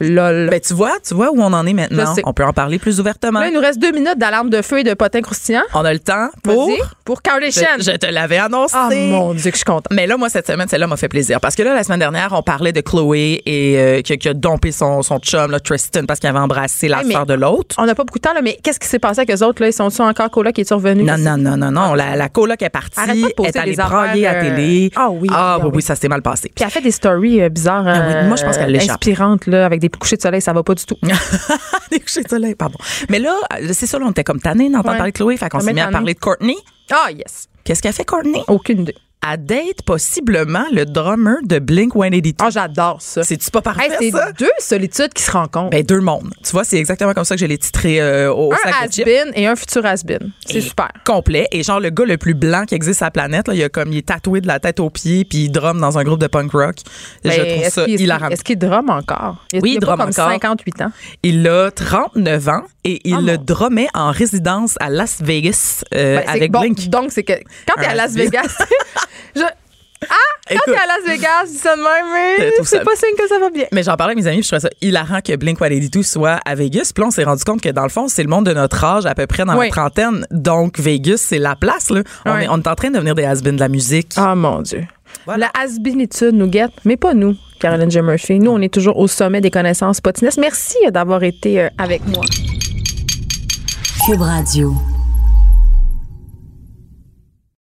Lol. 0.00 0.48
Ben, 0.50 0.60
tu 0.60 0.74
vois, 0.74 0.92
tu 1.06 1.14
vois 1.14 1.30
où 1.32 1.40
on 1.40 1.52
en 1.52 1.66
est 1.66 1.72
maintenant. 1.72 2.14
On 2.24 2.32
peut 2.32 2.44
en 2.44 2.52
parler 2.52 2.78
plus 2.78 3.00
ouvertement. 3.04 3.40
Là, 3.40 3.48
il 3.48 3.54
nous 3.54 3.60
reste 3.60 3.78
deux 3.78 3.92
minutes 3.92 4.18
d'alarme 4.18 4.50
de 4.50 4.62
feu 4.62 4.78
et 4.80 4.82
de 4.84 4.94
potin 4.94 5.20
croustillant. 5.20 5.62
On 5.74 5.84
a 5.84 5.92
le 5.92 5.98
temps 5.98 6.28
pour. 6.42 6.70
Pour 7.04 7.20
Je, 7.24 7.82
je 7.82 7.96
te 7.96 8.06
l'avais 8.06 8.38
annoncé. 8.38 8.74
Ah, 8.76 8.88
mon 8.92 9.34
Dieu, 9.34 9.50
que 9.50 9.56
je 9.56 9.56
suis 9.58 9.64
contente. 9.64 9.86
Mais 9.90 10.06
là, 10.06 10.16
moi, 10.16 10.28
cette 10.30 10.46
semaine, 10.46 10.66
celle-là 10.68 10.86
m'a 10.86 10.96
fait 10.96 11.08
plaisir. 11.08 11.38
Parce 11.40 11.54
que 11.54 11.62
là, 11.62 11.74
la 11.74 11.84
semaine 11.84 11.98
dernière, 11.98 12.32
on 12.32 12.42
parlait 12.42 12.72
de 12.72 12.80
Chloé 12.80 13.42
et 13.44 13.78
euh, 13.78 14.00
qui, 14.02 14.14
a- 14.14 14.16
qui 14.16 14.28
a 14.28 14.34
dompé 14.34 14.72
son, 14.72 15.02
son 15.02 15.18
chum, 15.18 15.50
là, 15.50 15.60
Tristan, 15.60 16.04
parce 16.06 16.18
qu'il 16.20 16.28
avait 16.30 16.38
embrassé 16.38 16.88
la 16.88 17.02
sœur 17.02 17.26
de 17.26 17.34
l'autre. 17.34 17.76
On 17.78 17.84
n'a 17.86 17.94
pas 17.94 18.04
beaucoup 18.04 18.18
de 18.18 18.22
temps, 18.22 18.32
là, 18.34 18.40
mais 18.42 18.58
qu'est-ce 18.62 18.80
qui 18.80 18.88
s'est 18.88 18.98
passé 18.98 19.20
avec 19.20 19.30
eux 19.36 19.44
autres? 19.44 19.60
Là? 19.62 19.68
Ils 19.68 19.72
sont-ils 19.72 20.00
encore 20.02 20.30
coloc 20.30 20.54
qui 20.54 20.62
est 20.62 20.72
revenu? 20.72 21.02
Non, 21.04 21.18
non, 21.18 21.36
non, 21.36 21.56
non, 21.56 21.70
non. 21.70 21.94
La, 21.94 22.16
la 22.16 22.28
coloc 22.28 22.62
est 22.62 22.70
partie. 22.70 22.98
Arrête 22.98 23.20
pas 23.20 23.28
de 23.28 23.32
poster 23.34 23.58
est 23.58 23.78
allée 23.80 24.26
à 24.26 24.34
euh, 24.34 24.40
télé. 24.40 24.90
Ah 24.96 25.08
oui, 25.10 25.28
Ah, 25.32 25.56
oui, 25.58 25.62
oui, 25.64 25.68
oui. 25.70 25.76
oui, 25.76 25.82
ça 25.82 25.94
s'est 25.96 26.08
mal 26.08 26.22
passé. 26.22 26.50
Puis 26.54 26.64
elle 26.64 26.70
fait 26.70 26.80
des 26.80 26.90
stories 26.90 27.42
euh, 27.42 27.48
bizarres. 27.48 27.84
Ah 27.86 28.02
oui, 28.22 28.28
moi, 28.28 28.36
je 28.36 28.44
pense 28.44 28.56
qu'elle 28.56 28.70
l'échappe. 28.72 28.90
Inspirantes, 28.92 29.46
là, 29.46 29.66
avec 29.66 29.80
des 29.80 29.88
couchers 29.90 30.16
de 30.16 30.22
soleil, 30.22 30.40
ça 30.40 30.52
va 30.52 30.62
pas 30.62 30.74
du 30.74 30.84
tout. 30.86 30.96
Des 31.90 32.00
couchers 32.00 32.22
de 32.22 32.28
soleil, 32.28 32.54
pardon. 32.54 32.78
Mais 33.08 33.18
là, 33.18 33.34
c'est 33.72 33.86
ça, 33.86 33.98
là, 33.98 34.06
on 34.06 34.10
était 34.10 34.24
comme 34.24 34.40
tannés 34.40 34.68
d'entendre 34.70 34.90
Ouais. 34.92 34.96
parler 34.98 35.12
de 35.12 35.16
Chloé. 35.16 35.36
Fait 35.36 35.48
qu'on 35.48 35.60
s'est 35.60 35.72
mis 35.72 35.80
à 35.80 35.88
parler 35.90 36.14
de 36.14 36.18
Courtney. 36.18 36.56
Ah, 36.90 37.10
yes. 37.10 37.48
Qu'est-ce 37.64 37.80
qu'elle 37.82 37.92
fait, 37.94 38.04
Courtney? 38.04 38.42
Aucune 38.48 38.82
idée. 38.82 38.94
Elle 39.26 39.44
date 39.44 39.82
possiblement 39.86 40.64
le 40.72 40.84
drummer 40.84 41.36
de 41.44 41.58
Blink 41.58 41.92
182. 41.94 42.34
Ah, 42.40 42.50
j'adore 42.50 43.00
ça. 43.00 43.22
C'est-tu 43.22 43.50
pas 43.50 43.62
parfait, 43.62 43.88
Hey, 44.00 44.10
ça? 44.10 44.26
c'est 44.28 44.38
deux 44.38 44.50
solitudes 44.58 45.12
qui 45.14 45.22
se 45.22 45.30
rencontrent. 45.30 45.70
Ben, 45.70 45.82
deux 45.82 46.00
mondes. 46.00 46.32
Tu 46.44 46.50
vois, 46.52 46.64
c'est 46.64 46.76
exactement 46.76 47.14
comme 47.14 47.24
ça 47.24 47.34
que 47.34 47.40
je 47.40 47.46
l'ai 47.46 47.56
titré 47.56 48.00
euh, 48.00 48.32
au 48.32 48.52
un 48.52 48.56
sac 48.56 48.88
de 48.88 48.92
chips. 48.92 49.06
has-been 49.06 49.32
et 49.34 49.46
un 49.46 49.56
futur 49.56 49.84
has-been. 49.86 50.30
C'est 50.46 50.60
super. 50.60 50.88
Complet. 51.06 51.48
Et 51.52 51.62
genre, 51.62 51.80
le 51.80 51.90
gars 51.90 52.04
le 52.04 52.18
plus 52.18 52.34
blanc 52.34 52.64
qui 52.66 52.74
existe 52.74 52.98
sur 52.98 53.06
la 53.06 53.10
planète, 53.10 53.48
là, 53.48 53.54
il, 53.54 53.62
a 53.62 53.68
comme, 53.68 53.92
il 53.92 53.98
est 53.98 54.06
tatoué 54.06 54.40
de 54.42 54.46
la 54.46 54.60
tête 54.60 54.78
aux 54.80 54.90
pieds, 54.90 55.24
puis 55.24 55.44
il 55.44 55.50
drum 55.50 55.80
dans 55.80 55.96
un 55.98 56.04
groupe 56.04 56.20
de 56.20 56.26
punk 56.26 56.52
rock. 56.52 56.76
je 57.24 57.30
Ben, 57.30 57.38
trouve 57.38 57.62
est-ce 57.64 57.70
ça 57.70 57.84
qu'il- 57.86 58.00
hilarant. 58.00 58.28
Est-ce 58.28 58.44
qu'il 58.44 58.58
drum 58.58 58.90
encore? 58.90 59.44
Il, 59.52 59.60
Oui, 59.62 59.70
il 59.70 59.72
il 59.74 59.76
a 59.78 59.80
pas 59.80 59.86
drum 59.86 59.98
comme 60.00 60.08
encore. 60.10 60.30
58 60.32 60.80
ans. 60.82 60.92
Il 61.22 61.48
a 61.48 61.70
39 61.70 62.48
ans 62.48 62.62
et 62.84 63.00
il 63.04 63.14
Ah, 63.14 63.20
le 63.22 63.38
drummait 63.38 63.88
en 63.94 64.10
résidence 64.10 64.74
à 64.80 64.90
Las 64.90 65.22
Vegas 65.22 65.82
euh, 65.94 66.18
Ben, 66.18 66.28
avec 66.28 66.52
bon, 66.52 66.60
Blink. 66.60 66.88
Donc, 66.90 67.10
c'est 67.10 67.22
que 67.22 67.32
quand 67.66 67.80
t'es 67.80 67.86
à 67.86 67.94
Las. 67.94 68.12
Vegas, 68.12 68.58
je, 69.36 69.42
ah, 69.42 70.14
quand 70.48 70.54
Écoute. 70.54 70.64
t'es 70.66 70.72
à 70.74 70.86
Las 70.86 71.06
Vegas, 71.16 71.44
je 71.46 71.50
dis 71.52 71.56
ça 71.56 71.74
de 71.76 71.80
même, 71.80 72.38
mais 72.38 72.52
c'est 72.64 72.84
pas 72.84 72.94
signe 72.94 73.16
que 73.16 73.26
ça 73.26 73.38
va 73.38 73.48
bien. 73.48 73.64
Mais 73.72 73.82
j'en 73.82 73.96
parlais 73.96 74.12
avec 74.12 74.22
mes 74.22 74.28
amis, 74.28 74.38
puis 74.40 74.44
je 74.44 74.48
trouvais 74.54 74.60
ça 74.60 74.70
hilarant 74.82 75.20
que 75.22 75.34
Blink 75.36 75.58
182 75.58 76.02
soit 76.02 76.40
à 76.44 76.54
Vegas. 76.54 76.90
Puis 76.94 77.00
là, 77.02 77.08
on 77.08 77.10
s'est 77.10 77.24
rendu 77.24 77.42
compte 77.44 77.62
que 77.62 77.70
dans 77.70 77.84
le 77.84 77.88
fond, 77.88 78.06
c'est 78.08 78.22
le 78.22 78.28
monde 78.28 78.44
de 78.44 78.52
notre 78.52 78.84
âge, 78.84 79.06
à 79.06 79.14
peu 79.14 79.26
près 79.26 79.44
dans 79.46 79.56
Oui. 79.56 79.66
la 79.66 79.70
trentaine. 79.72 80.26
Donc, 80.30 80.78
Vegas, 80.78 81.16
c'est 81.26 81.38
la 81.38 81.56
place. 81.56 81.88
Là. 81.90 82.02
On, 82.26 82.36
est, 82.36 82.48
on 82.48 82.58
est 82.58 82.66
en 82.68 82.74
train 82.74 82.88
de 82.90 82.94
devenir 82.96 83.14
des 83.14 83.24
has 83.24 83.40
de 83.40 83.50
la 83.58 83.68
musique. 83.68 84.12
Ah, 84.16 84.34
mon 84.34 84.60
Dieu. 84.60 84.84
Voilà. 85.24 85.48
La 85.54 85.62
has-beenitude 85.62 86.32
nous 86.34 86.48
guette, 86.48 86.72
mais 86.84 86.96
pas 86.98 87.14
nous, 87.14 87.34
Caroline 87.60 87.90
J. 87.90 88.02
Murphy. 88.02 88.38
Nous, 88.40 88.50
on 88.50 88.60
est 88.60 88.72
toujours 88.72 88.98
au 88.98 89.06
sommet 89.06 89.40
des 89.40 89.50
connaissances 89.50 90.00
potinesses. 90.02 90.36
Merci 90.36 90.76
d'avoir 90.90 91.22
été 91.22 91.60
euh, 91.62 91.68
avec 91.78 92.06
moi. 92.08 92.24
Cube 94.04 94.20
Radio. 94.20 94.74